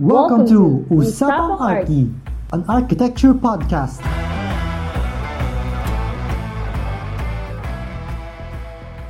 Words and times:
Welcome 0.00 0.46
to 0.46 0.86
Usapang 0.94 1.58
Arki, 1.58 2.14
an 2.52 2.64
architecture 2.68 3.34
podcast. 3.34 3.98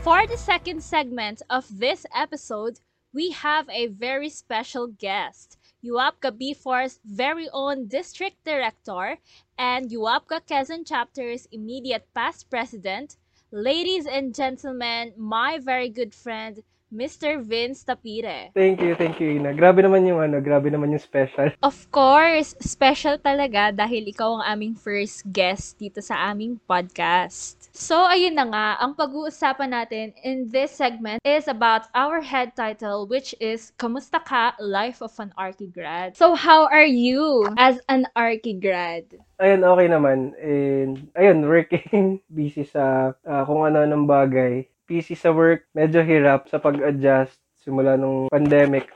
For 0.01 0.27
the 0.27 0.38
second 0.38 0.82
segment 0.82 1.43
of 1.51 1.69
this 1.69 2.06
episode, 2.16 2.80
we 3.12 3.32
have 3.32 3.69
a 3.69 3.88
very 3.88 4.30
special 4.30 4.87
guest. 4.87 5.59
UAPCA 5.85 6.32
B4's 6.32 7.00
very 7.05 7.50
own 7.52 7.86
district 7.89 8.43
director 8.46 9.18
and 9.59 9.91
UAPCA 9.91 10.41
Quezon 10.48 10.89
chapter's 10.89 11.46
immediate 11.52 12.09
past 12.14 12.48
president, 12.48 13.18
ladies 13.50 14.07
and 14.07 14.34
gentlemen, 14.34 15.12
my 15.18 15.59
very 15.59 15.91
good 15.91 16.14
friend, 16.14 16.62
Mr. 16.89 17.45
Vince 17.45 17.84
Tapire. 17.84 18.48
Thank 18.57 18.80
you, 18.80 18.96
thank 18.96 19.20
you, 19.20 19.37
Ina. 19.37 19.52
Grabe 19.52 19.84
naman 19.84 20.09
yung 20.09 20.25
ano, 20.25 20.41
grabe 20.41 20.73
naman 20.73 20.88
yung 20.88 21.05
special. 21.05 21.52
Of 21.61 21.77
course, 21.93 22.57
special 22.64 23.20
talaga 23.20 23.77
dahil 23.77 24.09
ikaw 24.09 24.41
ang 24.41 24.45
aming 24.56 24.73
first 24.73 25.28
guest 25.28 25.77
dito 25.77 26.01
sa 26.01 26.33
aming 26.33 26.56
podcast. 26.64 27.69
So, 27.77 28.09
ayun 28.09 28.41
na 28.41 28.48
nga, 28.48 28.66
ang 28.80 28.97
pag-uusapan 28.97 29.77
natin 29.77 30.16
in 30.24 30.48
this 30.48 30.73
segment 30.73 31.20
is 31.28 31.45
about 31.45 31.92
our 31.92 32.24
head 32.24 32.56
title 32.56 33.05
which 33.05 33.36
is 33.36 33.77
Kamusta 33.77 34.25
ka? 34.25 34.56
Life 34.56 35.05
of 35.05 35.12
an 35.20 35.36
Archigrad. 35.36 36.16
So, 36.16 36.33
how 36.33 36.73
are 36.73 36.89
you 36.89 37.52
as 37.61 37.84
an 37.92 38.09
Archigrad? 38.16 39.12
Ayun, 39.36 39.61
okay 39.61 39.89
naman. 39.92 40.33
And, 40.41 41.12
ayun, 41.12 41.45
working, 41.45 42.25
busy 42.33 42.64
sa 42.64 43.12
uh, 43.28 43.42
kung 43.45 43.69
ano-anong 43.69 44.09
bagay. 44.09 44.64
Busy 44.88 45.12
sa 45.12 45.28
work, 45.28 45.69
medyo 45.77 46.01
hirap 46.01 46.48
sa 46.48 46.56
pag-adjust 46.56 47.37
simula 47.60 48.01
nung 48.01 48.33
pandemic. 48.33 48.88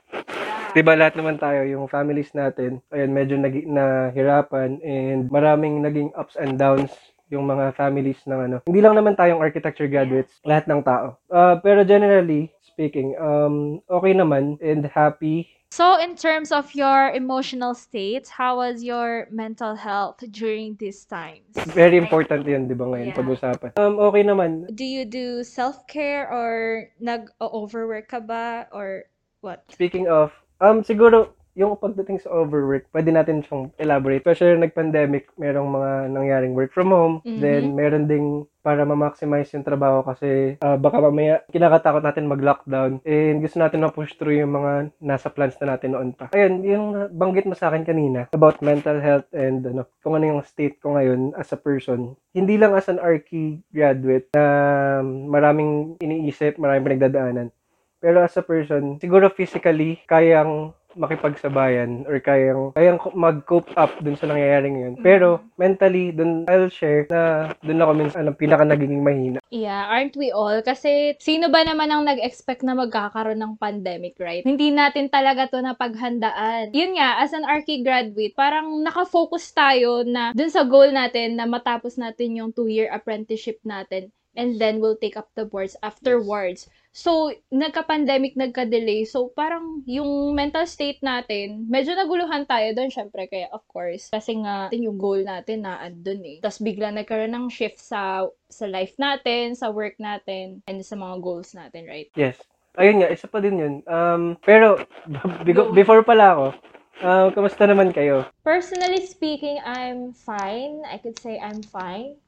Diba 0.73 0.97
lahat 0.97 1.21
naman 1.21 1.37
tayo, 1.37 1.69
yung 1.69 1.85
families 1.85 2.33
natin, 2.33 2.81
ayun, 2.89 3.13
medyo 3.13 3.37
nag- 3.37 3.69
nahirapan 3.69 4.81
and 4.81 5.29
maraming 5.29 5.85
naging 5.85 6.09
ups 6.17 6.41
and 6.41 6.57
downs 6.57 6.89
yung 7.29 7.45
mga 7.45 7.77
families 7.77 8.21
ng 8.25 8.41
ano. 8.41 8.57
Hindi 8.65 8.81
lang 8.81 8.97
naman 8.97 9.13
tayong 9.13 9.45
architecture 9.45 9.89
graduates, 9.89 10.41
lahat 10.45 10.65
ng 10.69 10.81
tao. 10.81 11.21
Uh, 11.29 11.61
pero 11.61 11.85
generally 11.85 12.49
speaking, 12.73 13.15
um, 13.21 13.81
okay 13.93 14.17
naman 14.17 14.57
and 14.65 14.89
happy 14.89 15.49
So, 15.73 15.97
in 15.97 16.17
terms 16.21 16.53
of 16.53 16.69
your 16.77 17.17
emotional 17.17 17.73
state, 17.73 18.29
how 18.29 18.61
was 18.61 18.85
your 18.85 19.27
mental 19.33 19.73
health 19.73 20.21
during 20.29 20.77
these 20.77 21.09
times? 21.09 21.49
Very 21.73 21.97
important 21.97 22.45
yun, 22.45 22.69
di 22.69 22.77
ba 22.77 22.85
ngayon, 22.85 23.09
yeah. 23.09 23.17
pag-usapan. 23.17 23.73
Um, 23.81 23.97
okay 23.97 24.21
naman. 24.21 24.69
Do 24.77 24.85
you 24.85 25.09
do 25.09 25.41
self-care 25.41 26.29
or 26.29 26.53
nag-overwork 27.01 28.13
ka 28.13 28.21
ba 28.21 28.69
or 28.69 29.09
what? 29.41 29.65
Speaking 29.73 30.13
of, 30.13 30.37
um, 30.61 30.85
siguro, 30.85 31.33
yung 31.53 31.77
pagdating 31.77 32.25
sa 32.25 32.33
overwork, 32.33 32.89
pwede 32.93 33.13
natin 33.13 33.45
siyang 33.45 33.73
elaborate. 33.77 34.25
Especially 34.25 34.57
nag-pandemic, 34.57 35.29
merong 35.37 35.69
mga 35.69 35.91
nangyaring 36.13 36.57
work 36.57 36.73
from 36.73 36.91
home. 36.91 37.21
Mm-hmm. 37.25 37.41
Then, 37.41 37.65
meron 37.77 38.09
ding 38.09 38.29
para 38.63 38.87
ma-maximize 38.87 39.51
yung 39.53 39.67
trabaho 39.67 40.07
kasi 40.07 40.55
uh, 40.63 40.79
baka 40.79 41.03
mamaya 41.03 41.43
kinakatakot 41.51 41.99
natin 41.99 42.31
mag-lockdown 42.31 43.03
and 43.03 43.43
gusto 43.43 43.59
natin 43.59 43.83
ma-push 43.83 44.15
through 44.15 44.39
yung 44.39 44.55
mga 44.55 44.95
nasa 45.03 45.35
plans 45.35 45.59
na 45.59 45.75
natin 45.75 45.99
noon 45.99 46.15
pa. 46.15 46.31
Ayun, 46.31 46.63
yung 46.63 46.87
banggit 47.11 47.43
mo 47.45 47.59
sa 47.59 47.75
akin 47.75 47.83
kanina 47.83 48.31
about 48.31 48.63
mental 48.63 49.03
health 49.03 49.27
and 49.35 49.67
ano, 49.67 49.91
kung 49.99 50.15
ano 50.15 50.31
yung 50.31 50.41
state 50.47 50.79
ko 50.79 50.95
ngayon 50.95 51.35
as 51.35 51.51
a 51.51 51.59
person. 51.59 52.15
Hindi 52.31 52.55
lang 52.55 52.73
as 52.79 52.87
an 52.87 53.03
Archie 53.03 53.67
graduate 53.75 54.31
na 54.33 54.47
maraming 55.03 55.99
iniisip, 55.99 56.57
maraming 56.57 56.87
pinagdadaanan. 56.87 57.51
Pero 58.03 58.19
as 58.19 58.35
a 58.35 58.43
person, 58.43 58.99
siguro 58.99 59.31
physically, 59.31 60.03
kayang 60.11 60.75
makipagsabayan 60.97 62.05
or 62.09 62.19
kayang 62.21 62.73
kayang 62.77 62.99
mag-cope 63.17 63.71
up 63.77 63.93
dun 64.01 64.17
sa 64.17 64.29
nangyayari 64.29 64.73
ngayon. 64.73 64.95
Pero 65.01 65.43
mentally, 65.57 66.13
dun 66.13 66.45
I'll 66.47 66.73
share 66.73 67.09
na 67.09 67.53
dun 67.61 67.83
ako 67.83 67.93
minsan 67.97 68.27
ano, 68.27 68.37
pinaka 68.37 68.65
naging 68.67 69.03
mahina. 69.03 69.39
Yeah, 69.53 69.89
aren't 69.89 70.17
we 70.17 70.33
all? 70.33 70.61
Kasi 70.65 71.17
sino 71.21 71.49
ba 71.53 71.65
naman 71.65 71.93
ang 71.93 72.05
nag-expect 72.09 72.65
na 72.65 72.77
magkakaroon 72.77 73.41
ng 73.41 73.61
pandemic, 73.61 74.17
right? 74.21 74.45
Hindi 74.45 74.73
natin 74.73 75.13
talaga 75.13 75.49
to 75.49 75.61
na 75.61 75.77
paghandaan. 75.77 76.73
Yun 76.73 76.97
nga, 76.97 77.21
as 77.21 77.33
an 77.37 77.45
Archie 77.45 77.85
graduate, 77.85 78.33
parang 78.37 78.81
nakafocus 78.81 79.53
tayo 79.53 80.03
na 80.05 80.33
dun 80.33 80.53
sa 80.53 80.65
goal 80.65 80.91
natin 80.93 81.37
na 81.37 81.45
matapos 81.45 82.01
natin 82.01 82.39
yung 82.39 82.51
two-year 82.53 82.89
apprenticeship 82.93 83.61
natin 83.63 84.13
and 84.37 84.61
then 84.61 84.81
we'll 84.81 84.97
take 84.97 85.17
up 85.17 85.29
the 85.35 85.45
boards 85.45 85.77
afterwards. 85.83 86.67
Yes. 86.69 86.82
So, 86.93 87.33
nagka-pandemic, 87.49 88.37
nagka-delay. 88.37 89.09
So, 89.09 89.33
parang 89.33 89.81
yung 89.89 90.37
mental 90.37 90.69
state 90.69 91.01
natin, 91.01 91.65
medyo 91.65 91.97
naguluhan 91.97 92.45
tayo 92.45 92.69
doon, 92.77 92.93
syempre. 92.93 93.25
Kaya, 93.33 93.49
of 93.49 93.65
course, 93.65 94.13
kasi 94.13 94.37
nga, 94.45 94.69
yung 94.77 95.01
goal 95.01 95.25
natin 95.25 95.65
na 95.65 95.81
andun 95.81 96.21
eh. 96.21 96.39
Tapos, 96.45 96.61
bigla 96.61 96.93
nagkaroon 96.93 97.33
ng 97.33 97.49
shift 97.49 97.81
sa 97.81 98.29
sa 98.53 98.69
life 98.69 98.93
natin, 99.01 99.57
sa 99.57 99.73
work 99.73 99.97
natin, 99.97 100.61
and 100.69 100.85
sa 100.85 100.93
mga 100.93 101.17
goals 101.25 101.57
natin, 101.57 101.89
right? 101.89 102.13
Yes. 102.13 102.37
Ayun 102.77 103.01
nga, 103.01 103.09
isa 103.09 103.25
pa 103.25 103.41
din 103.41 103.57
yun. 103.57 103.75
Um, 103.89 104.37
pero, 104.45 104.77
before 105.73 106.05
pala 106.05 106.37
ako, 106.37 106.47
uh, 107.01 107.29
kamusta 107.33 107.65
naman 107.65 107.97
kayo? 107.97 108.29
Personally 108.45 109.01
speaking, 109.09 109.57
I'm 109.65 110.13
fine. 110.13 110.85
I 110.85 111.01
could 111.01 111.17
say 111.17 111.41
I'm 111.41 111.65
fine. 111.65 112.21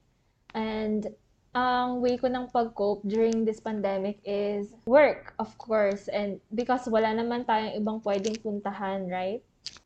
And 0.57 1.13
ang 1.55 2.03
way 2.03 2.19
ko 2.19 2.27
ng 2.27 2.51
pag-cope 2.51 3.07
during 3.07 3.47
this 3.47 3.63
pandemic 3.63 4.19
is 4.27 4.75
work, 4.85 5.39
of 5.39 5.55
course. 5.57 6.11
And 6.11 6.43
because 6.51 6.91
wala 6.91 7.15
naman 7.15 7.47
tayong 7.47 7.79
ibang 7.79 7.99
pwedeng 8.03 8.43
puntahan, 8.43 9.07
right? 9.07 9.41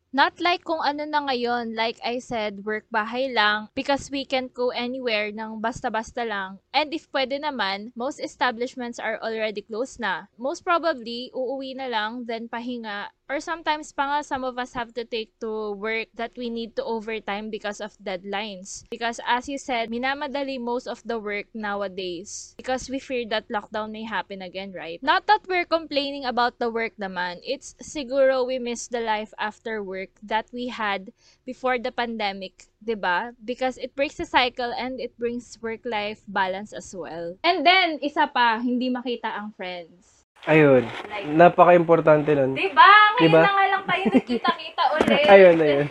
Not 0.09 0.41
like 0.41 0.65
kung 0.65 0.81
ano 0.81 1.05
na 1.05 1.21
ngayon, 1.29 1.77
like 1.77 2.01
I 2.01 2.17
said, 2.17 2.65
work 2.65 2.89
bahay 2.89 3.29
lang 3.29 3.69
because 3.77 4.09
we 4.09 4.25
can 4.25 4.49
go 4.49 4.73
anywhere 4.73 5.29
ng 5.29 5.61
basta-basta 5.61 6.25
lang. 6.25 6.57
And 6.73 6.89
if 6.89 7.05
pwede 7.13 7.37
naman, 7.37 7.93
most 7.93 8.17
establishments 8.17 8.97
are 8.97 9.21
already 9.21 9.61
closed 9.61 10.01
na. 10.01 10.25
Most 10.33 10.65
probably, 10.65 11.29
uuwi 11.29 11.77
na 11.77 11.85
lang, 11.85 12.25
then 12.25 12.49
pahinga, 12.49 13.13
Or 13.29 13.37
sometimes 13.37 13.93
pa 13.93 14.09
nga, 14.09 14.19
some 14.25 14.41
of 14.41 14.57
us 14.57 14.73
have 14.73 14.89
to 14.97 15.05
take 15.05 15.37
to 15.37 15.77
work 15.77 16.09
that 16.17 16.33
we 16.33 16.49
need 16.49 16.73
to 16.75 16.83
overtime 16.83 17.53
because 17.53 17.77
of 17.77 17.93
deadlines. 18.01 18.89
Because 18.89 19.21
as 19.21 19.45
you 19.45 19.61
said, 19.61 19.93
minamadali 19.93 20.57
most 20.57 20.89
of 20.89 21.05
the 21.05 21.21
work 21.21 21.45
nowadays. 21.53 22.57
Because 22.57 22.89
we 22.89 22.97
fear 22.97 23.29
that 23.29 23.45
lockdown 23.53 23.93
may 23.93 24.01
happen 24.01 24.41
again, 24.41 24.73
right? 24.73 24.97
Not 25.05 25.29
that 25.29 25.45
we're 25.45 25.69
complaining 25.69 26.25
about 26.25 26.57
the 26.57 26.73
work 26.73 26.97
naman. 26.97 27.45
It's 27.45 27.77
siguro 27.77 28.49
we 28.49 28.57
miss 28.57 28.89
the 28.89 29.05
life 29.05 29.29
after 29.37 29.85
work 29.85 30.09
that 30.25 30.49
we 30.49 30.73
had 30.73 31.13
before 31.45 31.77
the 31.77 31.93
pandemic 31.93 32.65
'di 32.81 32.95
ba? 32.95 33.35
Because 33.43 33.77
it 33.77 33.95
breaks 33.95 34.17
the 34.17 34.25
cycle 34.25 34.71
and 34.71 34.99
it 34.99 35.13
brings 35.19 35.59
work-life 35.61 36.23
balance 36.27 36.71
as 36.71 36.95
well. 36.95 37.35
And 37.43 37.67
then 37.67 37.99
isa 38.01 38.25
pa, 38.31 38.59
hindi 38.63 38.87
makita 38.87 39.27
ang 39.29 39.51
friends. 39.53 40.18
Ayun. 40.47 40.83
Like, 41.11 41.27
Napaka-importante 41.27 42.31
nun. 42.31 42.55
Diba? 42.55 42.91
Ngayon 43.19 43.27
diba? 43.27 43.41
na 43.43 43.51
nga 43.51 43.65
lang 43.67 43.83
tayo 43.83 44.03
nagkita-kita 44.15 44.83
ulit. 44.95 45.25
ayun, 45.27 45.57
ayun. 45.59 45.87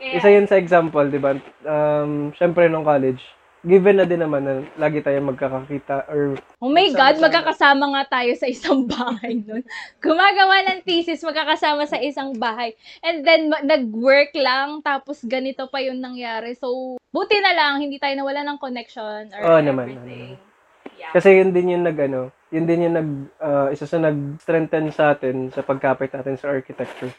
Kaya, 0.00 0.12
Isa 0.16 0.28
yun 0.32 0.46
sa 0.48 0.56
example, 0.56 1.06
di 1.10 1.20
ba? 1.20 1.36
Um, 1.66 2.30
Siyempre, 2.38 2.70
nung 2.70 2.86
college, 2.86 3.20
given 3.60 4.00
na 4.00 4.08
din 4.08 4.24
naman 4.24 4.40
na 4.40 4.54
lagi 4.80 5.04
tayo 5.04 5.20
magkakakita 5.20 6.08
or... 6.08 6.40
Oh 6.64 6.72
my 6.72 6.88
God, 6.96 7.20
magkakasama 7.20 7.92
nga 7.92 8.20
tayo 8.20 8.32
sa 8.32 8.48
isang 8.48 8.88
bahay 8.88 9.44
nun. 9.44 9.60
Gumagawa 10.00 10.64
ng 10.64 10.80
thesis, 10.88 11.20
magkakasama 11.20 11.84
sa 11.84 12.00
isang 12.00 12.32
bahay. 12.40 12.72
And 13.04 13.20
then, 13.20 13.52
nag-work 13.52 14.32
lang, 14.32 14.80
tapos 14.80 15.20
ganito 15.28 15.68
pa 15.68 15.84
yung 15.84 16.00
nangyari. 16.00 16.56
So, 16.56 16.96
buti 17.12 17.36
na 17.44 17.52
lang, 17.52 17.84
hindi 17.84 18.00
tayo 18.00 18.16
nawala 18.16 18.40
ng 18.48 18.58
connection 18.62 19.28
or 19.36 19.40
oh, 19.44 19.60
everything. 19.60 19.68
Naman, 19.68 19.88
naman. 20.00 20.49
Kasi 21.10 21.42
yun 21.42 21.50
din 21.50 21.74
yung 21.74 21.82
nag, 21.82 21.98
ano, 21.98 22.30
yun 22.54 22.66
din 22.70 22.86
yung 22.86 22.94
nag, 22.94 23.10
uh, 23.42 23.68
isa 23.74 23.82
sa 23.82 23.98
nag-strengthen 23.98 24.94
sa 24.94 25.10
atin 25.14 25.50
sa 25.50 25.66
pagkapit 25.66 26.14
natin 26.14 26.38
sa 26.38 26.54
architecture. 26.54 27.10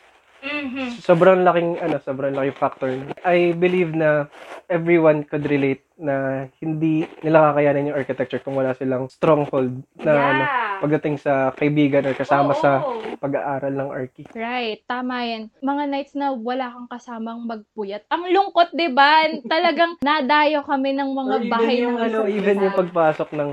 Mm-hmm. 0.61 0.87
Sobrang 1.01 1.41
laking 1.41 1.81
ano, 1.81 1.97
sobrang 1.97 2.37
laking 2.37 2.57
factor. 2.61 2.91
I 3.25 3.57
believe 3.57 3.97
na 3.97 4.29
everyone 4.69 5.25
could 5.25 5.49
relate 5.49 5.81
na 5.97 6.45
hindi 6.61 7.09
nila 7.25 7.53
kakayanin 7.53 7.89
yung 7.89 7.97
architecture 7.97 8.41
kung 8.41 8.57
wala 8.57 8.77
silang 8.77 9.09
stronghold 9.09 9.81
na 9.97 10.13
yeah. 10.13 10.29
ano, 10.29 10.43
pagdating 10.85 11.17
sa 11.17 11.49
kaibigan 11.57 12.05
or 12.05 12.13
kasama 12.13 12.53
oh, 12.53 12.61
sa 12.61 12.71
pag-aaral 13.17 13.73
ng 13.73 13.89
archi. 13.89 14.23
Right, 14.33 14.85
tama 14.85 15.25
yan. 15.25 15.49
Mga 15.61 15.83
nights 15.89 16.13
na 16.13 16.33
wala 16.33 16.73
kang 16.73 16.89
kasamang 16.89 17.41
magpuyat. 17.45 18.05
Ang 18.13 18.29
lungkot, 18.29 18.73
'di 18.73 18.89
ba? 18.93 19.25
Talagang 19.53 19.97
nadayo 20.01 20.61
kami 20.61 20.93
ng 20.93 21.09
mga 21.09 21.33
or 21.33 21.43
bahay 21.49 21.75
yung, 21.81 21.97
ng 21.97 22.05
ano, 22.05 22.19
even 22.29 22.61
yung 22.61 22.77
pagpasok 22.77 23.29
ng 23.33 23.51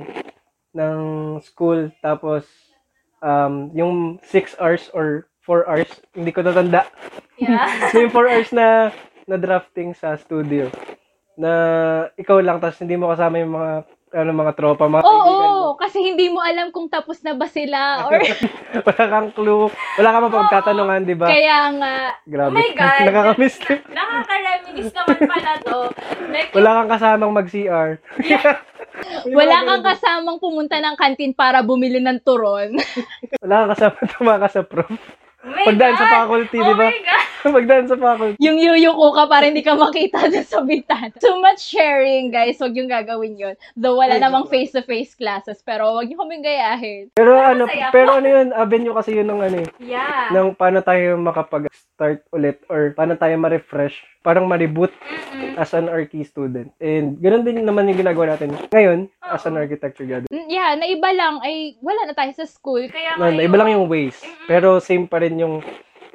ng 0.77 1.01
school 1.41 1.89
tapos 2.05 2.45
um 3.25 3.73
yung 3.75 4.21
6 4.23 4.61
hours 4.61 4.93
or 4.95 5.27
4 5.49 5.65
hours, 5.65 5.91
hindi 6.13 6.31
ko 6.31 6.45
natanda. 6.45 6.85
Yeah. 7.41 7.89
so 7.89 7.97
yung 8.05 8.13
4 8.13 8.29
hours 8.29 8.51
na 8.53 8.93
na 9.25 9.37
drafting 9.41 9.97
sa 9.97 10.17
studio 10.21 10.69
na 11.39 11.53
ikaw 12.19 12.43
lang 12.43 12.59
tapos 12.59 12.83
hindi 12.83 12.99
mo 12.99 13.09
kasama 13.09 13.39
yung 13.39 13.55
mga 13.55 13.73
ano 14.09 14.31
mga 14.33 14.53
tropa 14.57 14.89
mga 14.89 15.05
Oo, 15.05 15.13
oh, 15.29 15.67
kasi 15.77 16.01
hindi 16.01 16.33
mo 16.33 16.41
alam 16.41 16.73
kung 16.73 16.89
tapos 16.89 17.21
na 17.21 17.37
ba 17.37 17.45
sila 17.45 18.09
or 18.09 18.17
wala 18.89 19.05
kang 19.05 19.31
clue. 19.37 19.69
Wala 20.01 20.09
kang 20.11 20.27
mapagtatanungan, 20.33 21.01
di 21.05 21.17
ba? 21.17 21.29
kaya 21.29 21.59
nga 21.77 21.95
Grabe. 22.25 22.53
Oh 22.53 22.57
my 22.57 22.71
God. 22.81 23.05
Nakakamiss. 23.05 23.57
Nakaka-reminis 23.93 24.91
naman 24.97 25.19
pala 25.29 25.53
to. 25.61 25.79
Like, 26.33 26.51
Wala 26.57 26.71
kang 26.81 26.91
kasamang 26.97 27.37
mag-CR. 27.37 27.91
wala 29.31 29.57
kang 29.63 29.85
kasamang 29.85 30.39
pumunta 30.41 30.81
ng 30.81 30.97
kantin 30.97 31.37
para 31.37 31.61
bumili 31.61 32.01
ng 32.01 32.19
turon. 32.25 32.75
Wala 33.45 33.55
kang 33.63 33.71
kasama 33.77 33.97
tumakas 34.17 34.53
sa 34.57 34.65
prof. 34.65 34.89
oh 35.45 35.51
my 35.51 35.65
Pagdaan 35.69 35.95
sa 35.95 36.07
God! 36.07 36.15
faculty, 36.15 36.59
oh 36.59 36.67
di 36.67 36.75
ba? 36.75 36.89
God! 36.91 37.27
Pagdaan 37.59 37.87
sa 37.87 37.97
faculty. 37.97 38.37
yung 38.43 38.59
yuyuko 38.59 39.07
ka 39.15 39.25
para 39.31 39.47
hindi 39.47 39.63
ka 39.63 39.79
makita 39.79 40.27
dun 40.27 40.45
sa 40.45 40.61
bintana. 40.63 41.15
Too 41.17 41.39
much 41.39 41.63
sharing, 41.63 42.35
guys. 42.35 42.59
Huwag 42.59 42.75
yung 42.75 42.91
gagawin 42.91 43.39
yun. 43.39 43.55
Though 43.79 43.97
wala 43.97 44.19
Ay, 44.19 44.23
namang 44.23 44.47
joke 44.47 44.59
face-to-face 44.59 45.15
classes, 45.15 45.63
pero 45.63 45.95
huwag 45.95 46.11
niyo 46.11 46.19
kaming 46.19 46.43
gayahin. 46.43 47.11
Pero 47.15 47.39
ano, 47.39 47.71
masaya 47.71 47.95
pero 47.95 48.19
ano 48.19 48.27
yun, 48.27 48.49
avenue 48.51 48.95
kasi 48.95 49.15
yun 49.15 49.29
ng 49.31 49.41
ano 49.41 49.59
eh. 49.63 49.71
Yeah. 49.79 50.35
Ng 50.35 50.59
paano 50.59 50.83
tayo 50.83 51.17
makapag-start 51.99 52.23
ulit 52.31 52.63
or 52.71 52.95
paano 52.95 53.19
tayo 53.19 53.35
ma-refresh, 53.37 53.99
parang 54.23 54.47
ma-reboot 54.47 54.95
as 55.59 55.75
an 55.75 55.91
RT 55.91 56.23
student. 56.31 56.71
And 56.79 57.19
ganoon 57.19 57.43
din 57.43 57.67
naman 57.67 57.91
yung 57.91 57.99
ginagawa 57.99 58.39
natin 58.39 58.55
ngayon 58.71 59.11
as 59.27 59.43
an 59.47 59.59
architecture 59.59 60.07
graduate. 60.07 60.31
Mm, 60.31 60.47
Yeah, 60.49 60.71
naiba 60.79 61.11
lang 61.13 61.43
ay 61.43 61.77
wala 61.83 62.07
na 62.07 62.15
tayo 62.15 62.31
sa 62.39 62.47
school. 62.47 62.87
Kaya 62.87 63.19
No, 63.19 63.27
nga 63.27 63.43
iba 63.43 63.59
lang 63.59 63.75
yung 63.75 63.91
ways. 63.91 64.17
Pero 64.47 64.79
same 64.79 65.11
pa 65.11 65.19
rin 65.19 65.35
yung 65.43 65.61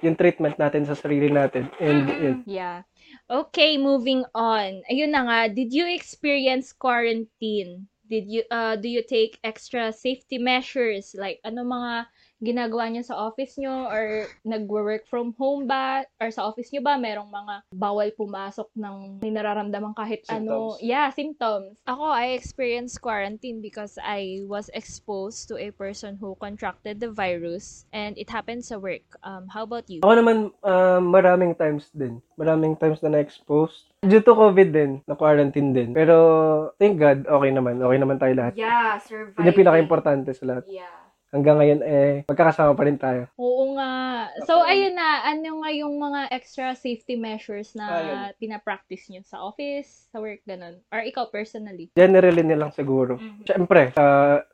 yung 0.03 0.15
treatment 0.15 0.55
natin 0.59 0.87
sa 0.87 0.95
sarili 0.95 1.27
natin. 1.27 1.67
And 1.79 2.07
yun. 2.07 2.37
Yeah. 2.47 2.87
Okay, 3.27 3.75
moving 3.79 4.23
on. 4.35 4.83
Ayun 4.87 5.11
na 5.15 5.23
nga, 5.27 5.39
did 5.51 5.71
you 5.71 5.87
experience 5.87 6.71
quarantine? 6.75 7.87
Did 8.03 8.27
you 8.27 8.43
uh 8.51 8.75
do 8.77 8.91
you 8.91 8.99
take 9.01 9.39
extra 9.47 9.89
safety 9.95 10.35
measures 10.37 11.15
like 11.15 11.39
ano 11.47 11.63
mga 11.63 12.07
ginagawa 12.43 12.91
niyo 12.91 13.03
sa 13.07 13.17
office 13.17 13.57
niyo 13.57 13.89
or 13.89 14.29
nagwo-work 14.45 15.07
from 15.09 15.33
home 15.39 15.65
ba 15.65 16.03
or 16.21 16.29
sa 16.29 16.45
office 16.45 16.69
niyo 16.69 16.83
ba 16.83 16.99
merong 16.99 17.31
mga 17.31 17.55
bawal 17.73 18.11
pumasok 18.13 18.69
ng 18.77 19.23
may 19.23 19.31
nararamdaman 19.33 19.95
kahit 19.97 20.21
ano 20.29 20.77
Symptoms. 20.77 20.85
yeah 20.85 21.07
symptoms 21.09 21.73
ako 21.87 22.05
I 22.05 22.37
experienced 22.37 23.01
quarantine 23.01 23.63
because 23.63 23.97
I 23.97 24.43
was 24.45 24.69
exposed 24.77 25.49
to 25.49 25.57
a 25.57 25.73
person 25.73 26.19
who 26.19 26.37
contracted 26.37 26.99
the 26.99 27.09
virus 27.09 27.87
and 27.95 28.13
it 28.19 28.29
happened 28.29 28.61
sa 28.61 28.77
work 28.77 29.07
um 29.23 29.49
how 29.49 29.63
about 29.63 29.87
you 29.87 30.03
Ako 30.03 30.19
naman, 30.19 30.51
um, 30.67 31.13
maraming 31.13 31.55
times 31.55 31.87
din. 31.95 32.19
Maraming 32.35 32.75
times 32.75 32.99
na 32.99 33.15
na-expose. 33.15 33.87
Due 34.03 34.19
to 34.19 34.35
COVID 34.35 34.75
din, 34.75 34.99
na-quarantine 35.07 35.71
din. 35.71 35.89
Pero, 35.95 36.75
thank 36.75 36.99
God, 36.99 37.23
okay 37.23 37.55
naman. 37.55 37.79
Okay 37.79 37.99
naman 38.03 38.19
tayo 38.19 38.35
lahat. 38.35 38.57
Yeah, 38.59 38.99
surviving. 38.99 39.39
Yun 39.39 39.47
yung 39.47 39.59
pinaka-importante 39.63 40.35
sa 40.35 40.43
lahat. 40.43 40.67
Yeah. 40.67 41.02
Hanggang 41.33 41.57
ngayon, 41.57 41.81
eh, 41.81 42.21
magkakasama 42.29 42.77
pa 42.77 42.83
rin 42.85 43.01
tayo. 43.01 43.25
Oo 43.41 43.73
nga. 43.73 44.29
So, 44.45 44.61
ayun 44.61 44.93
na. 44.93 45.25
Ano 45.25 45.65
nga 45.65 45.73
yung 45.73 45.97
mga 45.97 46.29
extra 46.29 46.77
safety 46.77 47.17
measures 47.17 47.73
na 47.73 47.89
Ayun. 47.89 48.17
pinapractice 48.37 49.09
nyo 49.09 49.25
sa 49.25 49.41
office, 49.41 50.13
sa 50.13 50.21
work, 50.21 50.45
ganun? 50.45 50.77
Or 50.93 51.01
ikaw 51.01 51.33
personally? 51.33 51.89
Generally 51.97 52.45
nilang 52.45 52.69
siguro. 52.69 53.17
Mhm. 53.17 53.49
Siyempre, 53.49 53.89
sa 53.97 54.05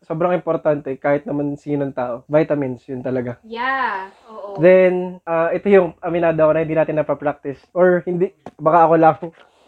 sobrang 0.07 0.31
importante, 0.31 0.95
kahit 0.95 1.27
naman 1.27 1.59
sinong 1.59 1.91
tao, 1.91 2.23
vitamins, 2.31 2.87
yun 2.87 3.03
talaga. 3.03 3.43
Yeah. 3.43 4.15
Oo. 4.31 4.55
Then, 4.63 5.19
ah, 5.27 5.51
ito 5.51 5.67
yung 5.67 5.99
aminado 5.99 6.47
ako 6.47 6.51
na 6.55 6.63
hindi 6.63 6.79
natin 6.79 6.95
napapractice. 6.95 7.59
Or 7.75 8.07
hindi, 8.07 8.31
baka 8.55 8.87
ako 8.87 8.95
lang. 8.95 9.17